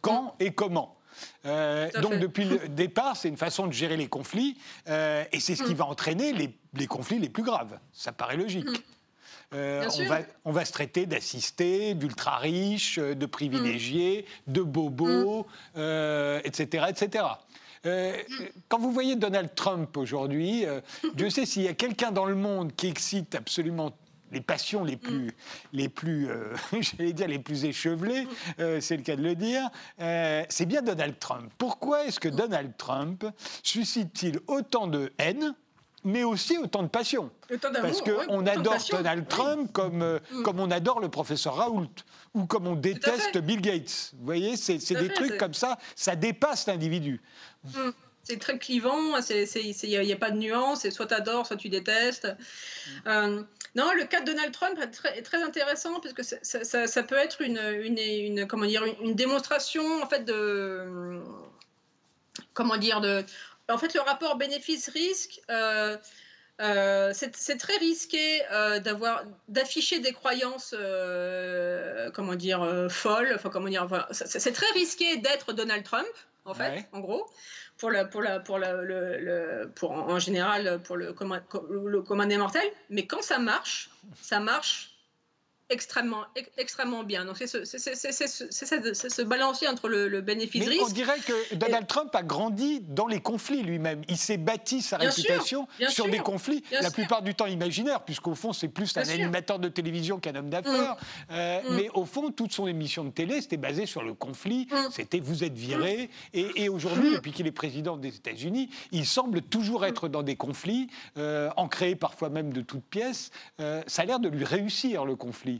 quand 0.00 0.34
et 0.40 0.52
comment. 0.52 0.96
Euh, 1.44 1.90
donc 2.00 2.18
depuis 2.20 2.44
le 2.44 2.68
départ, 2.68 3.16
c'est 3.16 3.28
une 3.28 3.36
façon 3.36 3.66
de 3.66 3.72
gérer 3.72 3.96
les 3.96 4.08
conflits, 4.08 4.56
euh, 4.88 5.24
et 5.32 5.40
c'est 5.40 5.56
ce 5.56 5.64
qui 5.64 5.74
mm. 5.74 5.78
va 5.78 5.86
entraîner 5.86 6.32
les, 6.32 6.86
conflits 6.86 7.18
les 7.18 7.28
plus 7.28 7.42
graves. 7.42 7.78
Ça 7.92 8.12
paraît 8.12 8.36
logique. 8.36 8.66
Euh, 9.54 9.88
on, 10.44 10.52
va, 10.52 10.64
se 10.66 10.72
traiter 10.72 11.06
d'assistés, 11.06 11.94
d'ultra-riches, 11.94 12.98
de 12.98 13.26
privilégiés, 13.26 14.26
mm. 14.46 14.52
de 14.52 14.62
bobos, 14.62 15.46
etc. 15.74 16.84
Mm. 16.84 16.90
etc. 16.90 17.24
Euh, 17.86 18.16
mm. 18.16 18.44
quand 18.68 18.78
vous 18.78 18.92
voyez 18.92 19.16
Donald 19.16 19.54
Trump 19.54 19.96
aujourd'hui, 19.96 20.66
euh, 20.66 20.80
Dieu 21.14 21.30
sait 21.30 21.46
s'il 21.46 21.62
y 21.62 21.68
a 21.68 21.74
quelqu'un 21.74 22.12
dans 22.12 22.26
le 22.26 22.34
monde 22.34 22.74
qui 22.76 22.88
excite 22.88 23.34
absolument 23.34 23.92
les 24.32 24.42
passions 24.42 24.84
les 24.84 24.98
plus, 24.98 25.30
les 25.72 25.88
plus 25.88 26.28
j'allais 26.80 27.14
dire 27.14 27.28
les 27.28 27.38
plus 27.38 27.64
échevelées, 27.64 28.28
c'est 28.58 28.98
le 28.98 29.02
cas 29.02 29.16
de 29.16 29.22
le 29.22 29.34
dire, 29.34 29.70
c'est 30.50 30.66
bien 30.66 30.82
Donald 30.82 31.18
Trump. 31.18 31.50
Pourquoi 31.56 32.04
est-ce 32.04 32.20
que 32.20 32.28
Donald 32.28 32.74
Trump 32.76 33.24
suscite-t-il 33.62 34.40
autant 34.46 34.86
de 34.86 35.10
haine 35.16 35.54
mais 36.04 36.24
aussi 36.24 36.58
autant 36.58 36.82
de 36.82 36.88
passion. 36.88 37.30
Parce 37.60 38.02
qu'on 38.02 38.46
adore 38.46 38.78
Donald 38.90 39.28
Trump 39.28 39.72
comme, 39.72 40.02
euh, 40.02 40.18
mm. 40.30 40.42
comme 40.42 40.60
on 40.60 40.70
adore 40.70 41.00
le 41.00 41.08
professeur 41.08 41.56
Raoult 41.56 41.88
ou 42.34 42.46
comme 42.46 42.66
on 42.66 42.76
déteste 42.76 43.38
Bill 43.38 43.60
Gates. 43.60 44.12
Vous 44.18 44.24
voyez, 44.24 44.56
c'est 44.56 44.94
des 44.94 45.08
trucs 45.08 45.36
comme 45.36 45.54
ça, 45.54 45.78
ça 45.96 46.16
dépasse 46.16 46.66
l'individu. 46.66 47.20
Mm. 47.64 47.90
C'est 48.24 48.38
très 48.38 48.58
clivant, 48.58 49.16
il 49.30 50.04
n'y 50.04 50.12
a, 50.12 50.16
pas 50.16 50.30
de 50.30 50.36
nuance, 50.36 50.88
soit 50.90 51.06
tu 51.06 51.14
adores, 51.14 51.46
soit 51.46 51.56
tu 51.56 51.70
détestes. 51.70 52.26
Mm. 52.26 53.08
Euh, 53.08 53.42
non, 53.74 53.90
le 53.96 54.04
cas 54.04 54.20
de 54.20 54.26
Donald 54.26 54.52
Trump 54.52 54.78
est 55.14 55.22
très, 55.22 55.42
intéressant 55.42 56.00
parce 56.00 56.14
que 56.14 56.22
ça, 56.22 56.86
ça, 56.86 57.02
peut 57.02 57.16
être 57.16 57.40
une, 57.40 57.58
une, 57.58 57.98
une, 57.98 58.46
comment 58.46 58.66
dire, 58.66 58.84
une, 59.02 59.14
démonstration 59.14 60.02
en 60.02 60.06
fait 60.06 60.24
de 60.24 61.22
comment 62.54 62.76
dire 62.76 63.00
de 63.00 63.24
en 63.68 63.78
fait, 63.78 63.94
le 63.94 64.00
rapport 64.00 64.36
bénéfice-risque, 64.36 65.40
euh, 65.50 65.96
euh, 66.60 67.12
c'est 67.14 67.56
très 67.58 67.76
risqué 67.76 68.42
euh, 68.50 68.80
d'avoir 68.80 69.24
d'afficher 69.48 70.00
des 70.00 70.12
croyances, 70.12 70.74
comment 72.14 72.34
dire, 72.34 72.86
folles. 72.90 73.32
Enfin, 73.34 73.50
comment 73.50 73.68
dire, 73.68 73.86
c'est 74.10 74.52
très 74.52 74.70
risqué 74.72 75.18
d'être 75.18 75.52
Donald 75.52 75.84
Trump, 75.84 76.08
en 76.44 76.54
fait, 76.54 76.86
en 76.92 77.00
gros, 77.00 77.26
pour 77.76 77.90
la, 77.90 78.04
pour 78.04 78.22
la, 78.22 78.40
pour 78.40 78.58
le, 78.58 79.70
pour 79.74 79.92
en 79.92 80.18
général 80.18 80.80
pour 80.82 80.96
le 80.96 81.12
commun, 81.12 81.42
le 81.70 82.02
commun 82.02 82.26
des 82.26 82.38
mortels. 82.38 82.70
Mais 82.90 83.06
quand 83.06 83.22
ça 83.22 83.38
marche, 83.38 83.90
ça 84.20 84.40
marche 84.40 84.97
extrêmement, 85.70 86.24
extrêmement 86.56 87.04
bien. 87.04 87.24
Donc 87.24 87.36
c'est 87.36 87.46
ce, 87.46 87.64
ce, 87.64 89.22
balancier 89.22 89.68
entre 89.68 89.88
le, 89.88 90.20
bénéfice-risque. 90.20 90.82
On 90.82 90.88
dirait 90.88 91.18
que 91.20 91.54
Donald 91.54 91.86
Trump 91.86 92.14
a 92.14 92.22
grandi 92.22 92.80
dans 92.80 93.06
les 93.06 93.20
conflits 93.20 93.62
lui-même. 93.62 94.02
Il 94.08 94.16
s'est 94.16 94.36
bâti 94.36 94.82
sa 94.82 94.96
réputation 94.96 95.68
sur 95.88 96.08
des 96.08 96.18
conflits, 96.18 96.64
la 96.70 96.90
plupart 96.90 97.22
du 97.22 97.34
temps 97.34 97.46
imaginaires, 97.46 98.02
puisqu'au 98.02 98.34
fond 98.34 98.52
c'est 98.52 98.68
plus 98.68 98.96
un 98.96 99.08
animateur 99.08 99.58
de 99.58 99.68
télévision 99.68 100.18
qu'un 100.18 100.34
homme 100.34 100.50
d'affaires. 100.50 100.94
Mm. 100.94 101.32
Euh, 101.32 101.60
mm. 101.60 101.76
Mais 101.76 101.88
au 101.94 102.04
fond, 102.04 102.30
toute 102.30 102.52
son 102.52 102.66
émission 102.66 103.04
de 103.04 103.10
télé, 103.10 103.40
c'était 103.40 103.56
basé 103.56 103.86
sur 103.86 104.02
le 104.02 104.14
conflit. 104.14 104.68
Mm. 104.70 104.76
C'était 104.90 105.20
vous 105.20 105.44
êtes 105.44 105.56
viré. 105.56 106.10
Et, 106.32 106.68
aujourd'hui, 106.68 107.12
depuis 107.12 107.32
qu'il 107.32 107.46
est 107.46 107.52
président 107.52 107.96
des 107.96 108.14
États-Unis, 108.14 108.70
il 108.92 109.06
semble 109.06 109.42
toujours 109.42 109.84
être 109.84 110.08
dans 110.08 110.22
des 110.22 110.36
conflits, 110.36 110.88
euh, 111.16 111.50
ancrés 111.56 111.94
parfois 111.94 112.28
même 112.28 112.52
de 112.52 112.60
toutes 112.60 112.84
pièces. 112.84 113.30
Euh, 113.60 113.82
ça 113.86 114.02
a 114.02 114.04
l'air 114.04 114.20
de 114.20 114.28
lui 114.28 114.44
réussir 114.44 115.04
le 115.04 115.16
conflit. 115.16 115.57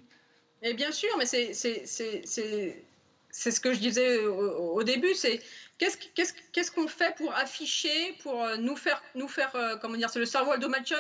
Et 0.63 0.75
bien 0.75 0.93
sûr, 0.93 1.09
mais 1.19 1.27
c'est 1.27 1.55
ce 1.55 3.61
que 3.61 3.73
je 3.73 3.79
disais 3.79 4.25
au, 4.25 4.83
début, 4.83 5.15
c'est 5.15 5.41
qu'est-ce 5.79 6.71
qu'on 6.73 6.89
fait 6.89 7.15
pour 7.17 7.33
afficher, 7.35 8.15
pour 8.23 8.43
euh, 8.43 8.57
nous 8.57 8.77
faire, 8.77 9.03
nous 9.15 9.29
faire 9.29 9.55
euh, 9.55 9.77
comment 9.77 9.97
dire, 9.97 10.11
c'est 10.11 10.19
le 10.19 10.27
cerveau 10.27 10.53
aldomation 10.53 10.97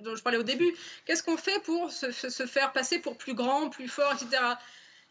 dont 0.00 0.16
je 0.16 0.22
parlais 0.22 0.38
au 0.38 0.42
début, 0.42 0.74
qu'est-ce 1.04 1.22
qu'on 1.22 1.36
fait 1.36 1.62
pour 1.62 1.92
se, 1.92 2.10
se, 2.10 2.46
faire 2.46 2.72
passer 2.72 2.98
pour 2.98 3.16
plus 3.16 3.34
grand, 3.34 3.70
plus 3.70 3.88
fort, 3.88 4.12
etc. 4.14 4.42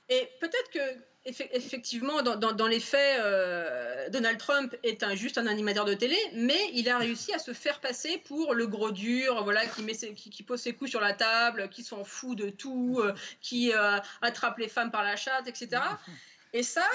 Et 0.10 0.30
peut-être 0.40 0.70
que 0.72 0.80
effectivement, 1.28 2.22
dans, 2.22 2.68
les 2.68 2.80
faits, 2.80 3.20
euh, 3.20 4.10
Donald 4.10 4.38
Trump 4.38 4.76
est 4.84 5.04
un, 5.04 5.16
juste 5.16 5.38
un 5.38 5.48
animateur 5.48 5.86
de 5.86 5.94
télé, 5.94 6.18
mais 6.34 6.70
il 6.74 6.90
a 6.90 6.98
réussi 6.98 7.34
à 7.34 7.40
se 7.40 7.54
faire 7.54 7.80
passer 7.80 8.18
pour 8.26 8.54
le 8.54 8.68
gros 8.68 8.92
dur, 8.92 9.44
voilà, 9.44 9.64
qui, 9.66 10.44
pose 10.44 10.62
ses 10.62 10.74
coups 10.74 10.90
sur 10.90 11.02
la 11.02 11.14
table, 11.14 11.70
qui 11.70 11.84
s'en 11.84 12.04
fout 12.04 12.38
de 12.38 12.50
tout, 12.50 13.00
euh, 13.04 13.14
qui 13.42 13.74
euh, 13.74 13.98
attrape 14.22 14.58
les 14.58 14.70
femmes 14.70 14.92
par 14.92 15.04
la 15.04 15.16
chatte, 15.16 15.48
etc. 15.48 15.82
Et 16.54 16.64
ça, 16.64 16.88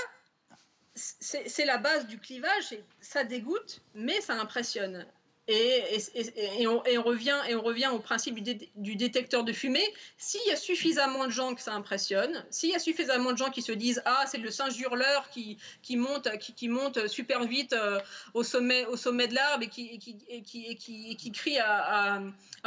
c'est 0.95 1.64
la 1.64 1.78
base 1.78 2.07
du 2.07 2.18
clivage, 2.18 2.74
ça 3.01 3.24
dégoûte, 3.24 3.80
mais 3.95 4.20
ça 4.20 4.35
impressionne. 4.35 5.07
Et, 5.53 6.66
on, 6.66 7.03
revient, 7.03 7.38
et 7.48 7.55
on 7.55 7.62
revient 7.62 7.90
au 7.92 7.98
principe 7.98 8.42
du, 8.42 8.96
détecteur 8.96 9.44
de 9.44 9.53
fumée. 9.53 9.86
S'il 10.16 10.40
y 10.46 10.50
a 10.50 10.57
suffisamment 10.57 11.26
de 11.26 11.30
gens 11.30 11.55
que 11.55 11.61
ça 11.61 11.74
impressionne, 11.74 12.44
s'il 12.50 12.70
y 12.70 12.74
a 12.74 12.78
suffisamment 12.78 13.32
de 13.32 13.36
gens 13.36 13.50
qui 13.50 13.62
se 13.62 13.72
disent 13.72 14.03
Ah, 14.05 14.24
c'est 14.26 14.38
le 14.38 14.50
singe 14.50 14.78
hurleur 14.80 15.28
qui, 15.30 15.59
monte, 15.96 16.28
qui, 16.38 16.68
monte 16.68 17.07
super 17.07 17.44
vite 17.44 17.72
euh, 17.74 18.00
au, 18.34 18.42
sommet, 18.42 18.86
au 18.86 18.96
sommet 18.96 19.28
de 19.28 19.34
l'arbre 19.34 19.64
et 19.64 19.68
qui, 19.68 21.32
crie 21.32 21.59
à, 21.59 22.22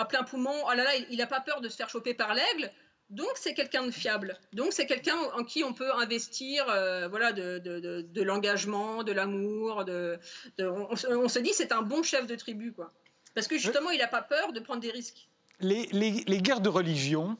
plein 0.07 0.23
poumon 0.23 0.67
Ah 0.67 0.75
là 0.75 0.83
là, 0.83 0.91
il 1.09 1.17
n'a 1.17 1.27
pas 1.27 1.39
peur 1.39 1.61
de 1.61 1.69
se 1.69 1.75
faire 1.75 1.89
choper 1.89 2.13
par 2.13 2.33
l'aigle. 2.35 2.71
Donc 3.09 3.29
c'est 3.35 3.53
quelqu'un 3.53 3.85
de 3.85 3.91
fiable. 3.91 4.37
Donc 4.53 4.73
c'est 4.73 4.87
quelqu'un 4.87 5.17
en 5.37 5.43
qui 5.43 5.63
on 5.63 5.73
peut 5.73 5.93
investir, 5.93 6.65
euh, 6.69 7.07
voilà, 7.07 7.33
de, 7.33 7.59
de, 7.59 8.01
de, 8.01 8.21
l'engagement, 8.23 9.03
de 9.03 9.11
l'amour. 9.11 9.85
De, 9.85 10.19
on, 10.59 11.27
se 11.27 11.39
dit 11.39 11.53
c'est 11.53 11.71
un 11.71 11.83
bon 11.83 12.01
chef 12.01 12.25
de 12.25 12.35
tribu, 12.35 12.73
quoi. 12.73 12.91
Parce 13.35 13.47
que 13.47 13.57
justement, 13.57 13.91
il 13.91 13.99
n'a 13.99 14.07
pas 14.07 14.21
peur 14.21 14.53
de 14.53 14.59
prendre 14.59 14.79
des 14.79 14.91
risques. 14.91 15.27
Les, 15.59 15.87
les, 15.91 16.23
les 16.25 16.41
guerres 16.41 16.61
de 16.61 16.69
religion, 16.69 17.37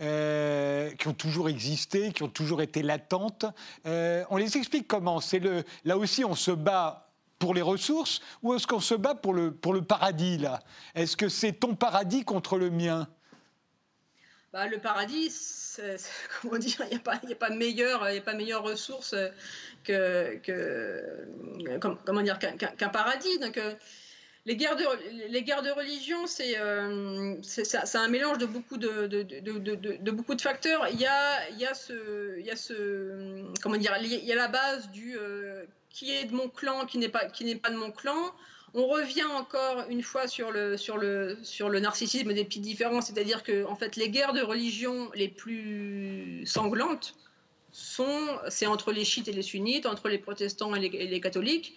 euh, 0.00 0.90
qui 0.92 1.06
ont 1.06 1.14
toujours 1.14 1.48
existé, 1.48 2.10
qui 2.10 2.24
ont 2.24 2.28
toujours 2.28 2.62
été 2.62 2.82
latentes. 2.82 3.44
Euh, 3.86 4.24
on 4.28 4.36
les 4.36 4.56
explique 4.56 4.88
comment? 4.88 5.20
C'est 5.20 5.38
le 5.38 5.62
là 5.84 5.96
aussi 5.96 6.24
on 6.24 6.34
se 6.34 6.50
bat 6.50 7.12
pour 7.38 7.54
les 7.54 7.62
ressources 7.62 8.20
ou 8.42 8.54
est-ce 8.54 8.66
qu'on 8.66 8.80
se 8.80 8.96
bat 8.96 9.14
pour 9.14 9.32
le 9.34 9.54
pour 9.54 9.72
le 9.72 9.82
paradis 9.82 10.38
là? 10.38 10.58
Est-ce 10.96 11.16
que 11.16 11.28
c'est 11.28 11.52
ton 11.52 11.76
paradis 11.76 12.24
contre 12.24 12.58
le 12.58 12.70
mien? 12.70 13.06
Bah, 14.54 14.68
le 14.68 14.78
paradis, 14.78 15.34
comment 16.40 16.58
dire, 16.58 16.76
il 16.82 16.90
n'y 16.90 16.94
a 16.94 17.00
pas, 17.00 17.14
a 17.14 17.34
pas 17.34 17.50
meilleure, 17.50 18.08
il 18.08 18.18
a 18.18 18.20
pas 18.20 18.34
meilleure 18.34 18.62
ressource 18.62 19.16
que, 19.82 20.36
que 20.36 21.26
comment 22.04 22.22
dire, 22.22 22.38
qu'un 22.38 22.88
paradis. 22.88 23.40
Donc 23.40 23.58
euh, 23.58 23.74
les 24.46 24.54
guerres 24.54 24.76
de, 24.76 24.84
les 25.28 25.42
guerres 25.42 25.62
de 25.62 25.72
religion, 25.72 26.28
c'est 26.28 26.56
euh, 26.56 27.34
c'est 27.42 27.96
un 27.96 28.06
mélange 28.06 28.38
de 28.38 28.46
beaucoup 28.46 28.76
de, 28.76 29.08
de, 29.08 29.22
de, 29.22 29.74
de, 29.74 30.10
beaucoup 30.12 30.36
de 30.36 30.40
facteurs. 30.40 30.86
Il 30.88 31.00
y 31.00 31.06
a, 31.06 31.50
il 31.50 31.58
y 31.58 31.66
a 31.66 31.74
ce, 31.74 32.38
il 32.38 32.46
y 32.46 32.50
a 32.52 32.56
ce, 32.56 33.44
comment 33.60 33.76
dire, 33.76 33.96
il 34.00 34.24
y 34.24 34.32
a 34.32 34.36
la 34.36 34.46
base 34.46 34.88
du 34.92 35.18
euh, 35.18 35.64
qui 35.90 36.14
est 36.14 36.26
de 36.26 36.32
mon 36.32 36.48
clan, 36.48 36.86
qui 36.86 36.98
n'est 36.98 37.08
pas, 37.08 37.24
qui 37.26 37.44
n'est 37.44 37.56
pas 37.56 37.70
de 37.70 37.76
mon 37.76 37.90
clan. 37.90 38.32
On 38.76 38.88
revient 38.88 39.24
encore 39.24 39.84
une 39.88 40.02
fois 40.02 40.26
sur 40.26 40.50
le, 40.50 41.78
narcissisme 41.78 42.32
des 42.32 42.44
petites 42.44 42.62
différences, 42.62 43.06
c'est-à-dire 43.06 43.44
que 43.44 43.64
en 43.66 43.76
fait, 43.76 43.94
les 43.94 44.10
guerres 44.10 44.32
de 44.32 44.42
religion 44.42 45.10
les 45.14 45.28
plus 45.28 46.44
sanglantes 46.44 47.14
sont, 47.70 48.38
c'est 48.48 48.66
entre 48.66 48.90
les 48.90 49.04
chiites 49.04 49.28
et 49.28 49.32
les 49.32 49.42
sunnites, 49.42 49.86
entre 49.86 50.08
les 50.08 50.18
protestants 50.18 50.74
et 50.74 50.88
les 50.88 51.20
catholiques. 51.20 51.72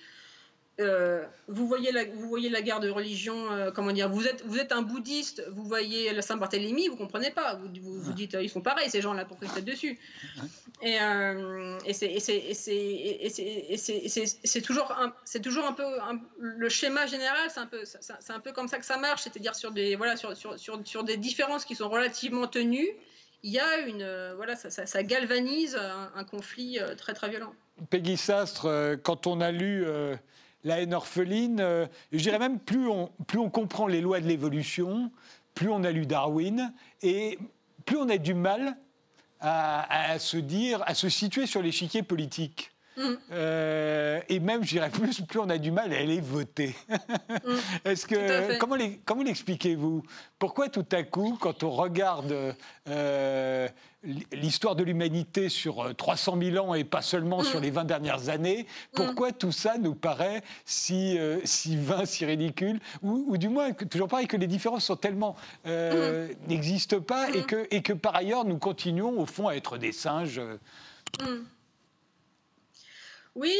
Euh, 0.79 1.25
vous, 1.47 1.67
voyez 1.67 1.91
la, 1.91 2.05
vous 2.05 2.29
voyez 2.29 2.49
la 2.49 2.61
guerre 2.61 2.79
de 2.79 2.89
religion, 2.89 3.51
euh, 3.51 3.71
comment 3.71 3.91
dire, 3.91 4.09
vous 4.09 4.27
êtes, 4.27 4.45
vous 4.45 4.59
êtes 4.59 4.71
un 4.71 4.83
bouddhiste, 4.83 5.43
vous 5.51 5.63
voyez 5.63 6.13
la 6.13 6.21
Saint-Barthélemy, 6.21 6.87
vous 6.87 6.95
comprenez 6.95 7.31
pas, 7.31 7.55
vous, 7.55 7.67
vous, 7.81 8.13
dites, 8.13 8.37
ils 8.39 8.49
font 8.49 8.61
pareil, 8.61 8.87
ces 8.87 9.01
gens-là, 9.01 9.25
pour 9.25 9.39
qu'ils 9.39 9.49
se 9.49 9.59
dessus. 9.59 9.97
Et, 10.83 11.01
euh, 11.01 11.79
et 11.83 11.93
c'est 11.93 12.11
toujours, 14.61 14.91
un, 14.91 15.15
toujours 15.39 15.65
un 15.65 15.73
peu, 15.73 15.83
le 16.37 16.69
schéma 16.69 17.07
général, 17.07 17.49
c'est 17.49 17.59
un, 17.59 17.65
peu, 17.65 17.83
c'est 17.83 18.33
un 18.33 18.39
peu 18.39 18.51
comme 18.51 18.67
ça 18.67 18.77
que 18.77 18.85
ça 18.85 18.97
marche, 18.97 19.23
c'est-à-dire 19.23 19.55
sur 19.55 19.71
des, 19.71 19.95
voilà, 19.95 20.15
sur, 20.15 20.37
sur, 20.37 20.59
sur, 20.59 20.79
sur, 20.85 21.03
des 21.03 21.17
différences 21.17 21.65
qui 21.65 21.73
sont 21.73 21.89
relativement 21.89 22.45
tenues, 22.45 22.91
il 23.41 23.51
y 23.51 23.59
a 23.59 23.79
une, 23.79 24.33
voilà, 24.35 24.55
ça, 24.55 24.69
ça, 24.69 25.03
galvanise 25.03 25.75
un, 25.75 26.11
un, 26.13 26.23
conflit 26.23 26.77
très 26.97 27.15
très 27.15 27.29
violent. 27.29 27.53
Peggy 27.89 28.17
Sastre, 28.17 28.97
quand 29.01 29.25
on 29.25 29.41
a 29.41 29.51
lu 29.51 29.83
la 30.67 30.81
haine 30.81 30.93
orpheline. 30.93 31.59
Euh, 31.59 31.87
je 32.11 32.19
dirais 32.19 32.39
même, 32.39 32.59
plus 32.59 32.87
on, 32.87 33.09
plus 33.25 33.39
on 33.39 33.49
comprend 33.49 33.87
les 33.87 34.01
lois 34.01 34.19
de 34.19 34.27
l'évolution, 34.27 35.11
plus 35.53 35.69
on 35.69 35.83
a 35.83 35.91
lu 35.91 36.05
Darwin, 36.05 36.73
et 37.01 37.39
plus 37.85 37.97
on 37.97 38.09
a 38.09 38.17
du 38.17 38.33
mal 38.33 38.77
à, 39.39 40.17
se 40.19 40.37
dire, 40.37 40.83
à 40.87 40.95
se 40.95 41.09
situer 41.09 41.45
sur 41.45 41.61
l'échiquier 41.61 42.03
politique. 42.03 42.71
Mm. 42.97 43.13
Euh, 43.31 44.19
et 44.27 44.39
même, 44.39 44.63
je 44.63 44.69
dirais 44.69 44.89
plus, 44.89 45.21
plus 45.21 45.39
on 45.39 45.49
a 45.49 45.57
du 45.57 45.71
mal 45.71 45.93
à 45.93 45.97
aller 45.97 46.19
voter. 46.19 46.75
Mm. 46.89 47.55
Est-ce 47.85 48.07
que 48.07 48.57
comment, 48.57 48.75
comment 49.05 49.23
l'expliquez-vous? 49.23 50.03
Pourquoi 50.39 50.69
tout 50.69 50.85
à 50.91 51.03
coup, 51.03 51.37
quand 51.39 51.63
on 51.63 51.69
regarde 51.69 52.55
euh, 52.89 53.67
l'histoire 54.31 54.75
de 54.75 54.83
l'humanité 54.83 55.49
sur 55.49 55.95
300 55.95 56.37
euh, 56.37 56.51
000 56.51 56.65
ans 56.65 56.73
et 56.73 56.83
pas 56.83 57.03
seulement 57.03 57.43
sur 57.43 57.59
mm. 57.59 57.63
les 57.63 57.71
20 57.71 57.83
dernières 57.85 58.29
années, 58.29 58.65
pourquoi 58.93 59.31
tout 59.31 59.51
ça 59.51 59.77
nous 59.77 59.95
paraît 59.95 60.41
si, 60.65 61.19
si 61.43 61.77
vain, 61.77 62.05
si 62.05 62.25
ridicule? 62.25 62.79
Ou, 63.03 63.37
du 63.37 63.49
moins, 63.49 63.71
toujours 63.73 64.07
pareil, 64.07 64.27
que 64.27 64.37
les 64.37 64.47
différences 64.47 64.85
sont 64.85 64.95
tellement 64.95 65.35
n'existent 66.47 67.01
pas 67.01 67.29
et 67.29 67.43
que, 67.43 67.67
et 67.69 67.81
que 67.83 67.93
par 67.93 68.15
ailleurs 68.15 68.45
nous 68.45 68.57
continuons 68.57 69.19
au 69.19 69.25
fond 69.25 69.47
à 69.47 69.55
être 69.55 69.77
des 69.77 69.91
singes. 69.91 70.41
Oui. 73.37 73.55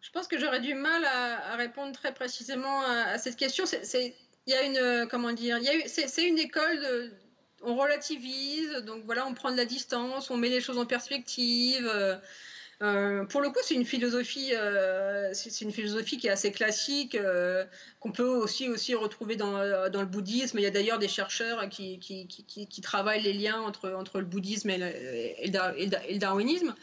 Je 0.00 0.10
pense 0.10 0.26
que 0.26 0.38
j'aurais 0.38 0.60
du 0.60 0.74
mal 0.74 1.04
à, 1.04 1.54
répondre 1.56 1.92
très 1.92 2.14
précisément 2.14 2.80
à, 2.82 3.18
cette 3.18 3.36
question. 3.36 3.66
C'est, 3.66 4.16
il 4.46 4.52
y 4.52 4.56
a 4.56 4.62
une, 4.62 5.08
comment 5.08 5.32
dire, 5.32 5.58
c'est, 5.86 6.26
une 6.26 6.38
école 6.38 6.80
de, 6.80 7.12
on 7.62 7.76
relativise, 7.76 8.72
donc 8.86 9.04
voilà, 9.04 9.26
on 9.26 9.34
prend 9.34 9.52
de 9.52 9.56
la 9.56 9.66
distance, 9.66 10.30
on 10.30 10.38
met 10.38 10.48
les 10.48 10.62
choses 10.62 10.78
en 10.78 10.86
perspective. 10.86 11.86
Euh, 11.86 12.16
euh, 12.82 13.24
pour 13.26 13.42
le 13.42 13.50
coup, 13.50 13.60
c'est 13.62 13.74
une 13.74 13.84
philosophie, 13.84 14.54
euh, 14.54 15.34
c'est 15.34 15.60
une 15.60 15.72
philosophie 15.72 16.16
qui 16.16 16.28
est 16.28 16.30
assez 16.30 16.52
classique, 16.52 17.18
qu'on 18.00 18.12
peut 18.12 18.26
aussi 18.26 18.70
aussi 18.70 18.94
retrouver 18.94 19.36
dans, 19.36 19.58
le 19.58 20.06
bouddhisme. 20.06 20.58
Il 20.58 20.62
y 20.62 20.66
a 20.66 20.70
d'ailleurs 20.70 20.98
des 20.98 21.08
chercheurs 21.08 21.68
qui, 21.68 22.80
travaillent 22.82 23.22
les 23.22 23.34
liens 23.34 23.60
entre, 23.60 23.90
entre 23.90 24.20
le 24.20 24.24
bouddhisme 24.24 24.70
et 24.70 24.78
le, 24.78 24.86
et 24.86 25.50
le 26.14 26.18
darwinisme. 26.18 26.74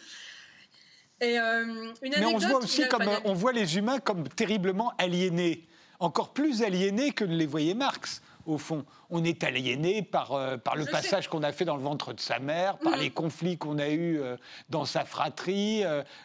Euh, 1.22 1.94
Mais 2.02 2.26
on 2.26 2.38
voit 2.38 2.60
aussi 2.60 2.88
comme 2.88 3.08
on 3.26 3.34
voit 3.34 3.52
les 3.52 3.78
humains 3.78 4.00
comme 4.00 4.28
terriblement 4.28 4.94
aliénés, 4.98 5.68
encore 6.00 6.34
plus 6.34 6.64
aliénés 6.64 7.12
que 7.12 7.24
ne 7.24 7.36
les 7.36 7.46
voyait 7.46 7.74
Marx. 7.74 8.22
Au 8.48 8.58
fond, 8.58 8.86
on 9.12 9.24
est 9.24 9.44
aliéné 9.44 10.02
par, 10.02 10.34
euh, 10.34 10.58
par 10.58 10.76
le 10.76 10.86
passage 10.86 11.28
qu'on 11.28 11.44
a 11.44 11.52
fait 11.52 11.64
dans 11.64 11.78
le 11.78 11.84
ventre 11.84 12.12
de 12.12 12.20
sa 12.20 12.40
mère, 12.40 12.80
par 12.80 12.94
mhm. 12.94 13.02
les 13.02 13.10
conflits 13.12 13.56
qu'on 13.56 13.78
a 13.78 13.88
eus 13.88 14.20
euh, 14.20 14.36
dans 14.70 14.86
sa 14.86 15.06
fratrie. 15.06 15.84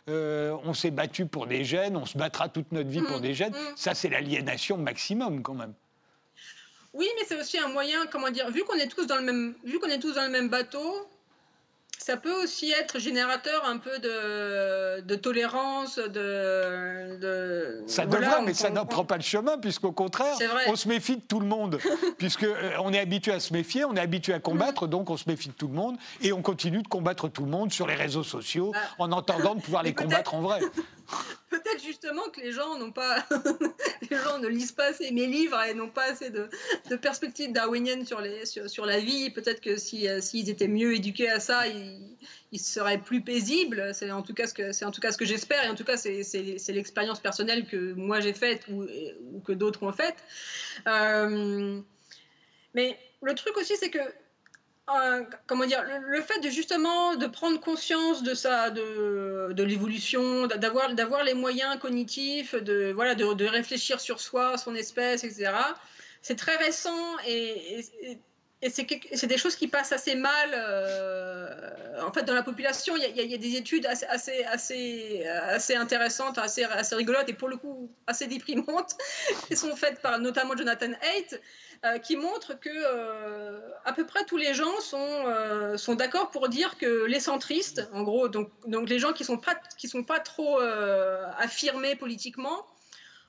on 0.08 0.72
s'est 0.72 0.90
battu 0.90 1.26
pour 1.26 1.46
des 1.46 1.62
gènes, 1.62 1.96
on 1.96 2.06
se 2.06 2.16
battra 2.16 2.48
toute 2.48 2.72
notre 2.72 2.88
vie 2.88 3.02
pour 3.02 3.16
mhm. 3.16 3.22
des 3.22 3.34
gènes. 3.34 3.52
Mhm. 3.52 3.76
Ça, 3.76 3.94
c'est 3.94 4.08
l'aliénation 4.08 4.78
maximum 4.78 5.42
quand 5.42 5.54
même. 5.54 5.74
Oui, 6.94 7.06
mais 7.18 7.26
c'est 7.28 7.38
aussi 7.38 7.58
un 7.58 7.68
moyen, 7.68 8.06
comment 8.10 8.30
dire, 8.30 8.50
vu 8.50 8.64
qu'on 8.64 8.76
est 8.76 8.88
tous 8.88 9.06
dans 9.06 9.16
le 9.16 9.22
même, 9.22 9.54
vu 9.62 9.78
qu'on 9.78 9.88
est 9.88 9.98
tous 9.98 10.14
dans 10.14 10.24
le 10.24 10.30
même 10.30 10.48
bateau, 10.48 11.06
ça 11.98 12.16
peut 12.16 12.42
aussi 12.42 12.70
être 12.70 12.98
générateur 12.98 13.64
un 13.64 13.78
peu 13.78 13.98
de, 13.98 15.00
de 15.00 15.14
tolérance, 15.16 15.98
de, 15.98 17.16
de 17.18 17.82
ça 17.86 18.06
devrait, 18.06 18.42
mais 18.44 18.54
ça 18.54 18.70
n'en 18.70 18.86
prend 18.86 19.04
pas 19.04 19.16
le 19.16 19.22
chemin, 19.22 19.58
puisqu'au 19.58 19.92
contraire, 19.92 20.36
on 20.68 20.76
se 20.76 20.88
méfie 20.88 21.16
de 21.16 21.22
tout 21.22 21.40
le 21.40 21.46
monde, 21.46 21.78
puisque 22.18 22.44
euh, 22.44 22.70
on 22.80 22.92
est 22.92 22.98
habitué 22.98 23.32
à 23.32 23.40
se 23.40 23.52
méfier, 23.52 23.84
on 23.84 23.94
est 23.96 24.00
habitué 24.00 24.34
à 24.34 24.38
combattre, 24.38 24.86
mm. 24.86 24.90
donc 24.90 25.10
on 25.10 25.16
se 25.16 25.28
méfie 25.28 25.48
de 25.48 25.54
tout 25.54 25.68
le 25.68 25.74
monde, 25.74 25.96
et 26.20 26.32
on 26.32 26.42
continue 26.42 26.82
de 26.82 26.88
combattre 26.88 27.28
tout 27.28 27.44
le 27.44 27.50
monde 27.50 27.72
sur 27.72 27.86
les 27.86 27.94
réseaux 27.94 28.24
sociaux, 28.24 28.72
bah. 28.72 28.78
en 28.98 29.12
entendant 29.12 29.54
de 29.54 29.60
pouvoir 29.60 29.82
les 29.82 29.94
combattre 29.94 30.34
en 30.34 30.42
vrai. 30.42 30.60
peut-être 31.50 31.82
justement 31.82 32.22
que 32.30 32.40
les 32.40 32.52
gens 32.52 32.78
n'ont 32.78 32.92
pas, 32.92 33.24
les 34.10 34.16
gens 34.16 34.38
ne 34.38 34.48
lisent 34.48 34.72
pas 34.72 34.86
assez 34.86 35.10
mes 35.10 35.26
livres 35.26 35.60
et 35.62 35.74
n'ont 35.74 35.90
pas 35.90 36.10
assez 36.10 36.30
de, 36.30 36.48
perspectives 36.96 37.52
darwiniennes 37.52 38.04
sur, 38.04 38.20
la 38.20 38.98
vie. 38.98 39.30
Peut-être 39.30 39.60
que 39.60 39.70
euh, 39.70 39.76
s'ils 39.76 40.22
si, 40.22 40.50
étaient 40.50 40.68
mieux 40.68 40.94
éduqués 40.94 41.30
à 41.30 41.40
ça, 41.40 41.66
ils, 41.66 42.58
seraient 42.58 42.98
plus 42.98 43.20
paisibles. 43.20 43.94
C'est 43.94 44.10
en 44.10 44.22
tout 44.22 44.34
cas 44.34 44.46
ce 44.46 44.54
que, 44.54 44.72
c'est 44.72 44.84
en 44.84 44.90
tout 44.90 45.00
cas 45.00 45.12
ce 45.12 45.18
que 45.18 45.26
j'espère 45.26 45.64
et 45.64 45.68
en 45.68 45.74
tout 45.74 45.84
cas 45.84 45.96
c'est, 45.96 46.22
l'expérience 46.68 47.20
personnelle 47.20 47.66
que 47.66 47.92
moi 47.92 48.20
j'ai 48.20 48.32
faite 48.32 48.66
ou, 48.68 48.86
ou 49.32 49.40
que 49.40 49.52
d'autres 49.52 49.82
ont 49.82 49.92
faite. 49.92 50.16
Euh, 50.86 51.80
mais 52.74 52.98
le 53.22 53.34
truc 53.34 53.56
aussi, 53.56 53.76
c'est 53.76 53.90
que 53.90 53.98
comment 55.46 55.66
dire, 55.66 55.84
le, 56.06 56.20
fait 56.22 56.38
de 56.40 56.48
justement 56.48 57.16
de 57.16 57.26
prendre 57.26 57.60
conscience 57.60 58.22
de 58.22 58.34
ça, 58.34 58.70
de, 58.70 59.52
de 59.52 59.62
l'évolution, 59.64 60.46
d'avoir, 60.46 60.94
d'avoir 60.94 61.24
les 61.24 61.34
moyens 61.34 61.78
cognitifs, 61.78 62.54
de, 62.54 62.92
voilà, 62.94 63.14
de, 63.14 63.34
de, 63.34 63.44
réfléchir 63.46 64.00
sur 64.00 64.20
soi, 64.20 64.56
son 64.58 64.74
espèce, 64.74 65.24
etc. 65.24 65.52
C'est 66.22 66.36
très 66.36 66.56
récent 66.56 67.18
et, 67.26 67.80
et, 68.02 68.18
c'est, 68.70 69.26
des 69.26 69.38
choses 69.38 69.54
qui 69.54 69.68
passent 69.68 69.92
assez 69.92 70.14
mal. 70.14 70.50
Euh, 70.54 72.02
en 72.02 72.12
fait, 72.12 72.22
dans 72.22 72.34
la 72.34 72.42
population, 72.42 72.96
il 72.96 73.04
y, 73.16 73.28
y, 73.28 73.34
a 73.34 73.38
des 73.38 73.56
études 73.56 73.86
assez, 73.86 74.06
assez, 74.06 74.44
assez, 74.44 75.26
assez 75.26 75.74
intéressantes, 75.74 76.38
assez, 76.38 76.64
assez 76.64 76.94
rigolotes 76.94 77.28
et 77.28 77.34
pour 77.34 77.48
le 77.48 77.56
coup 77.56 77.90
assez 78.06 78.26
déprimantes, 78.26 78.96
qui 79.48 79.56
sont 79.56 79.74
faites 79.76 80.00
par 80.00 80.18
notamment 80.18 80.56
Jonathan 80.56 80.92
Haidt 81.02 81.40
euh, 81.84 81.98
qui 81.98 82.16
montre 82.16 82.58
que 82.58 82.70
euh, 82.72 83.60
à 83.84 83.92
peu 83.92 84.06
près 84.06 84.24
tous 84.24 84.36
les 84.36 84.54
gens 84.54 84.80
sont, 84.80 85.24
euh, 85.26 85.76
sont 85.76 85.94
d'accord 85.94 86.30
pour 86.30 86.48
dire 86.48 86.78
que 86.78 87.04
les 87.04 87.20
centristes, 87.20 87.88
en 87.92 88.02
gros, 88.02 88.28
donc, 88.28 88.50
donc 88.66 88.88
les 88.88 88.98
gens 88.98 89.12
qui 89.12 89.22
ne 89.22 89.26
sont, 89.26 89.40
sont 89.84 90.04
pas 90.04 90.20
trop 90.20 90.58
affirmés 90.58 91.96
politiquement, 91.96 92.66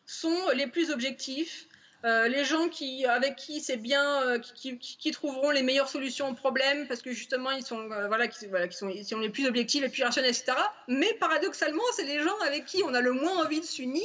sont 0.06 0.50
les 0.56 0.68
plus 0.68 0.92
objectifs, 0.92 1.68
euh, 2.08 2.28
les 2.30 2.46
gens 2.46 2.70
qui, 2.70 3.06
avec 3.06 3.36
qui 3.36 3.60
c'est 3.60 3.76
bien, 3.76 4.22
euh, 4.24 4.40
qui, 4.40 5.12
trouveront 5.12 5.50
les 5.50 5.62
meilleures 5.62 5.90
solutions 5.90 6.30
aux 6.30 6.34
problèmes 6.34 6.88
parce 6.88 7.02
que 7.02 7.12
justement 7.12 7.52
ils 7.52 7.66
sont, 7.66 7.92
euh, 7.92 8.08
voilà, 8.08 8.28
qui, 8.28 8.48
voilà, 8.48 8.68
qui 8.68 8.78
sont, 8.78 8.88
ils 8.88 9.04
sont 9.04 9.20
les 9.20 9.30
plus 9.30 9.46
objectifs, 9.46 9.82
les 9.82 9.90
plus 9.90 10.04
rationnels, 10.04 10.32
etc. 10.32 10.58
Mais 10.88 11.14
paradoxalement, 11.20 11.84
c'est 11.96 12.06
les 12.06 12.22
gens 12.22 12.38
avec 12.46 12.66
qui 12.66 12.82
on 12.84 12.94
a 12.94 13.02
le 13.02 13.12
moins 13.12 13.44
envie 13.44 13.60
de 13.60 13.66
s'unir, 13.66 14.04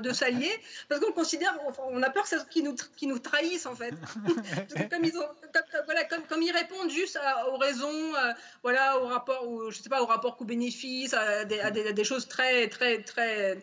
de 0.00 0.12
s'allier, 0.12 0.50
parce 0.88 1.00
qu'on 1.00 1.12
considère, 1.12 1.56
on 1.90 2.02
a 2.02 2.10
peur 2.10 2.24
qu'ils 2.50 2.64
nous, 2.64 2.74
nous 3.02 3.18
trahissent 3.20 3.66
en 3.66 3.76
fait. 3.76 3.94
comme, 4.90 5.04
ils 5.04 5.16
ont, 5.16 5.28
voilà, 5.84 6.04
comme, 6.04 6.22
comme, 6.22 6.42
ils 6.42 6.52
répondent 6.52 6.90
juste 6.90 7.18
aux 7.52 7.58
raisons, 7.58 8.12
voilà, 8.62 8.98
au 8.98 9.06
rapport, 9.06 9.70
je 9.70 9.78
sais 9.80 9.88
pas, 9.88 10.02
au 10.02 10.06
rapport 10.06 10.36
coût-bénéfice, 10.36 11.14
à, 11.14 11.44
des, 11.44 11.60
à 11.60 11.70
des 11.70 12.04
choses 12.04 12.26
très, 12.26 12.68
très, 12.68 13.02
très 13.02 13.58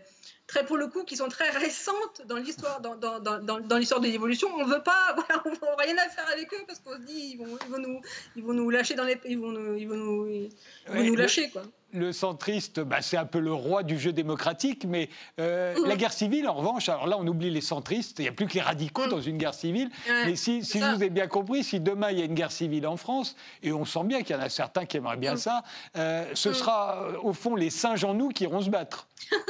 très 0.48 0.66
pour 0.66 0.78
le 0.78 0.88
coup, 0.88 1.04
qui 1.04 1.16
sont 1.16 1.30
très 1.30 1.50
récentes 1.50 2.22
dans 2.26 2.38
l'histoire, 2.38 2.82
dans, 2.82 2.96
dans, 2.96 3.20
dans, 3.20 3.60
dans 3.60 3.78
l'histoire 3.78 4.02
de 4.02 4.08
l'évolution. 4.08 4.48
On 4.58 4.66
veut 4.66 4.84
pas, 4.84 5.16
voilà, 5.16 5.44
on 5.46 5.50
n'a 5.50 5.84
rien 5.84 5.98
à 5.98 6.10
faire 6.10 6.28
avec 6.32 6.54
eux 6.54 6.64
parce 6.68 6.80
qu'on 6.80 6.94
se 6.94 7.06
dit 7.06 7.34
ils 7.34 7.38
vont, 7.38 7.58
ils 7.66 7.72
vont, 7.72 7.80
nous, 7.80 8.02
ils 8.36 8.44
vont 8.44 8.54
nous 8.54 8.70
lâcher 8.70 8.96
dans 8.96 9.06
les, 9.06 9.20
ils 9.26 9.39
vont 9.39 9.52
nous, 9.52 9.76
ils 9.76 9.88
vont 9.88 9.96
nous, 9.96 10.28
ils 10.28 10.50
vont 10.88 11.04
nous 11.04 11.16
lâcher 11.16 11.50
quoi 11.50 11.64
le 11.94 12.12
centriste, 12.12 12.80
bah, 12.80 13.02
c'est 13.02 13.18
un 13.18 13.26
peu 13.26 13.39
le 13.39 13.54
roi 13.54 13.84
du 13.84 14.00
jeu 14.00 14.12
démocratique, 14.12 14.86
mais 14.86 15.10
euh, 15.39 15.76
mmh. 15.76 15.88
la 15.88 15.96
guerre 15.96 16.14
civile, 16.14 16.50
en 16.50 16.54
revanche, 16.54 16.89
alors 16.89 17.08
là, 17.08 17.18
on 17.20 17.28
oublie 17.28 17.50
les 17.50 17.62
centristes, 17.62 18.18
il 18.20 18.24
n'y 18.24 18.28
a 18.28 18.32
plus 18.32 18.48
que 18.48 18.54
les 18.54 18.62
radicaux 18.62 19.06
mmh. 19.06 19.10
dans 19.10 19.22
une 19.22 19.38
guerre 19.38 19.54
civile. 19.54 19.89
mais 20.26 20.36
si, 20.36 20.66
si 20.66 20.80
je 20.80 20.86
vous 20.86 21.04
ai 21.04 21.10
bien 21.10 21.28
compris, 21.28 21.64
si 21.64 21.80
demain 21.80 22.12
il 22.12 22.20
y 22.20 22.22
a 22.22 22.26
une 22.26 22.34
guerre 22.34 22.52
civile 22.52 22.88
en 22.88 22.98
France, 22.98 23.36
et 23.62 23.72
on 23.72 23.86
sent 23.86 24.04
bien 24.06 24.24
qu'il 24.24 24.36
y 24.36 24.39
en 24.39 24.41
a 24.41 24.50
certains 24.50 24.86
qui 24.86 24.98
aimeraient 24.98 25.18
bien 25.18 25.36
mmh. 25.36 25.38
ça, 25.38 25.64
euh, 25.96 26.26
ce 26.34 26.52
sera 26.52 27.04
euh, 27.04 27.18
au 27.22 27.34
fond 27.34 27.56
les 27.56 27.70
singes 27.70 28.04
en 28.04 28.14
nous 28.14 28.30
qui 28.30 28.44
iront 28.44 28.62
se 28.62 28.70
battre. 28.70 29.08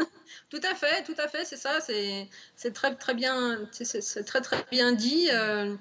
Tout 0.54 0.62
à 0.72 0.76
fait, 0.76 1.02
tout 1.02 1.16
à 1.18 1.28
fait, 1.28 1.46
c'est 1.46 1.58
ça, 1.58 1.80
c'est 1.82 2.74
très 2.76 2.94
très 2.94 3.16
bien, 3.16 3.68
c'est 3.72 4.24
très 4.24 4.40
très 4.40 4.64
bien 4.70 4.92
dit. 4.92 5.28
Euh, 5.32 5.76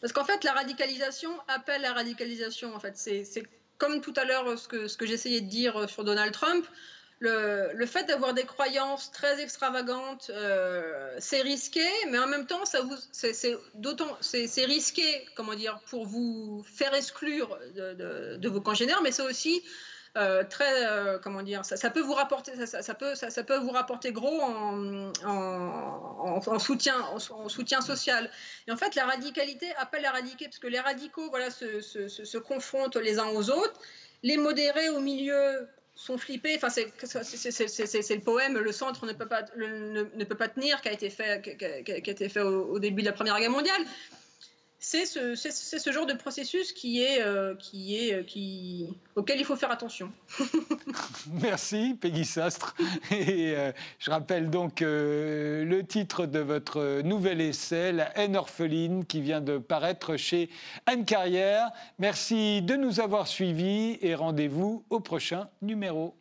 parce 0.00 0.14
qu'en 0.14 0.24
fait, 0.24 0.44
la 0.44 0.52
radicalisation 0.52 1.30
appelle 1.46 1.82
la 1.82 1.92
radicalisation. 1.92 2.74
En 2.74 2.80
fait, 2.80 2.96
c'est 2.96 3.42
comme 3.76 4.00
tout 4.00 4.14
à 4.16 4.24
l'heure 4.24 4.58
ce 4.58 4.66
que, 4.66 5.04
j'essayais 5.04 5.42
de 5.42 5.48
dire 5.48 5.90
sur 5.90 6.04
Donald 6.04 6.32
Trump. 6.32 6.66
Le, 7.18 7.84
fait 7.84 8.04
d'avoir 8.04 8.32
des 8.32 8.44
croyances 8.44 9.12
très 9.12 9.42
extravagantes, 9.42 10.30
euh, 10.30 11.14
c'est 11.18 11.42
risqué, 11.42 11.86
mais 12.08 12.18
en 12.18 12.26
même 12.26 12.46
temps, 12.46 12.64
ça 12.64 12.80
vous, 12.80 12.96
c'est 13.12 13.58
d'autant, 13.74 14.16
c'est 14.22 14.64
risqué, 14.64 15.26
comment 15.34 15.54
dire, 15.54 15.80
pour 15.90 16.06
vous 16.06 16.64
faire 16.64 16.94
exclure 16.94 17.58
de, 17.74 17.92
de, 17.92 18.36
de 18.36 18.48
vos 18.48 18.62
congénères, 18.62 19.02
mais 19.02 19.12
c'est 19.12 19.22
aussi 19.22 19.62
euh, 20.16 20.44
très, 20.44 20.86
euh, 20.86 21.18
comment 21.18 21.42
dire, 21.42 21.64
ça, 21.64 21.90
peut 21.90 22.00
vous 22.00 22.12
rapporter, 22.12 22.52
ça, 22.66 22.94
peut, 22.94 23.16
ça, 23.16 23.42
peut 23.42 23.58
vous 23.58 23.70
rapporter 23.72 24.12
gros 24.12 24.40
en, 24.40 25.10
en, 25.24 26.58
soutien, 26.60 26.94
en, 27.00 27.48
soutien 27.48 27.80
social. 27.80 28.30
Et 28.68 28.72
en 28.72 28.76
fait, 28.76 28.94
la 28.94 29.06
radicalité 29.06 29.74
appelle 29.76 30.02
la 30.02 30.12
radicalité 30.12 30.44
parce 30.44 30.60
que 30.60 30.68
les 30.68 30.78
radicaux, 30.78 31.30
voilà, 31.30 31.50
se, 31.50 32.38
confrontent 32.38 32.96
les 32.96 33.18
uns 33.18 33.28
aux 33.30 33.50
autres. 33.50 33.80
Les 34.22 34.36
modérés 34.36 34.88
au 34.88 35.00
milieu 35.00 35.66
sont 35.96 36.16
flippés. 36.16 36.54
Enfin, 36.56 36.70
c'est 36.70 36.92
le 36.94 38.20
poème 38.20 38.56
Le 38.56 38.72
centre 38.72 39.06
ne 39.06 39.12
peut 39.14 39.26
pas, 39.26 39.42
ne, 39.56 40.24
peut 40.24 40.36
pas 40.36 40.48
tenir, 40.48 40.80
qui 40.80 40.90
a 40.90 40.92
été 40.92 41.10
fait, 41.10 41.42
qui 41.42 41.64
a, 41.92 41.96
été 41.96 42.28
fait 42.28 42.40
au, 42.40 42.78
début 42.78 43.02
de 43.02 43.08
la 43.08 43.12
Première 43.12 43.40
Guerre 43.40 43.50
mondiale 43.50 43.82
c'est 44.86 45.06
ce, 45.78 45.92
genre 45.92 46.06
de 46.06 46.12
processus 46.12 46.72
qui 46.72 47.02
est, 47.02 47.22
euh, 47.22 47.54
euh, 47.74 48.86
auquel 49.16 49.40
il 49.40 49.44
faut 49.44 49.56
faire 49.56 49.70
attention. 49.70 50.12
Merci 51.40 51.96
Peggy 51.98 52.24
Sastre. 52.24 52.74
Euh, 53.12 53.72
je 53.98 54.10
rappelle 54.10 54.50
donc 54.50 54.80
le 54.80 55.80
titre 55.82 56.26
de 56.26 56.38
votre 56.38 57.00
nouvel 57.02 57.40
essai, 57.40 57.92
La 57.92 58.16
haine 58.18 58.36
orpheline, 58.36 59.04
qui 59.06 59.20
vient 59.20 59.40
de 59.40 59.58
paraître 59.58 60.16
chez 60.16 60.50
Anne 60.86 61.04
Carrière. 61.04 61.70
Merci 61.98 62.60
de 62.60 62.76
nous 62.76 63.00
avoir 63.00 63.26
suivis 63.26 63.98
et 64.02 64.14
rendez-vous 64.14 64.84
au 64.90 65.00
prochain 65.00 65.48
numéro. 65.62 66.14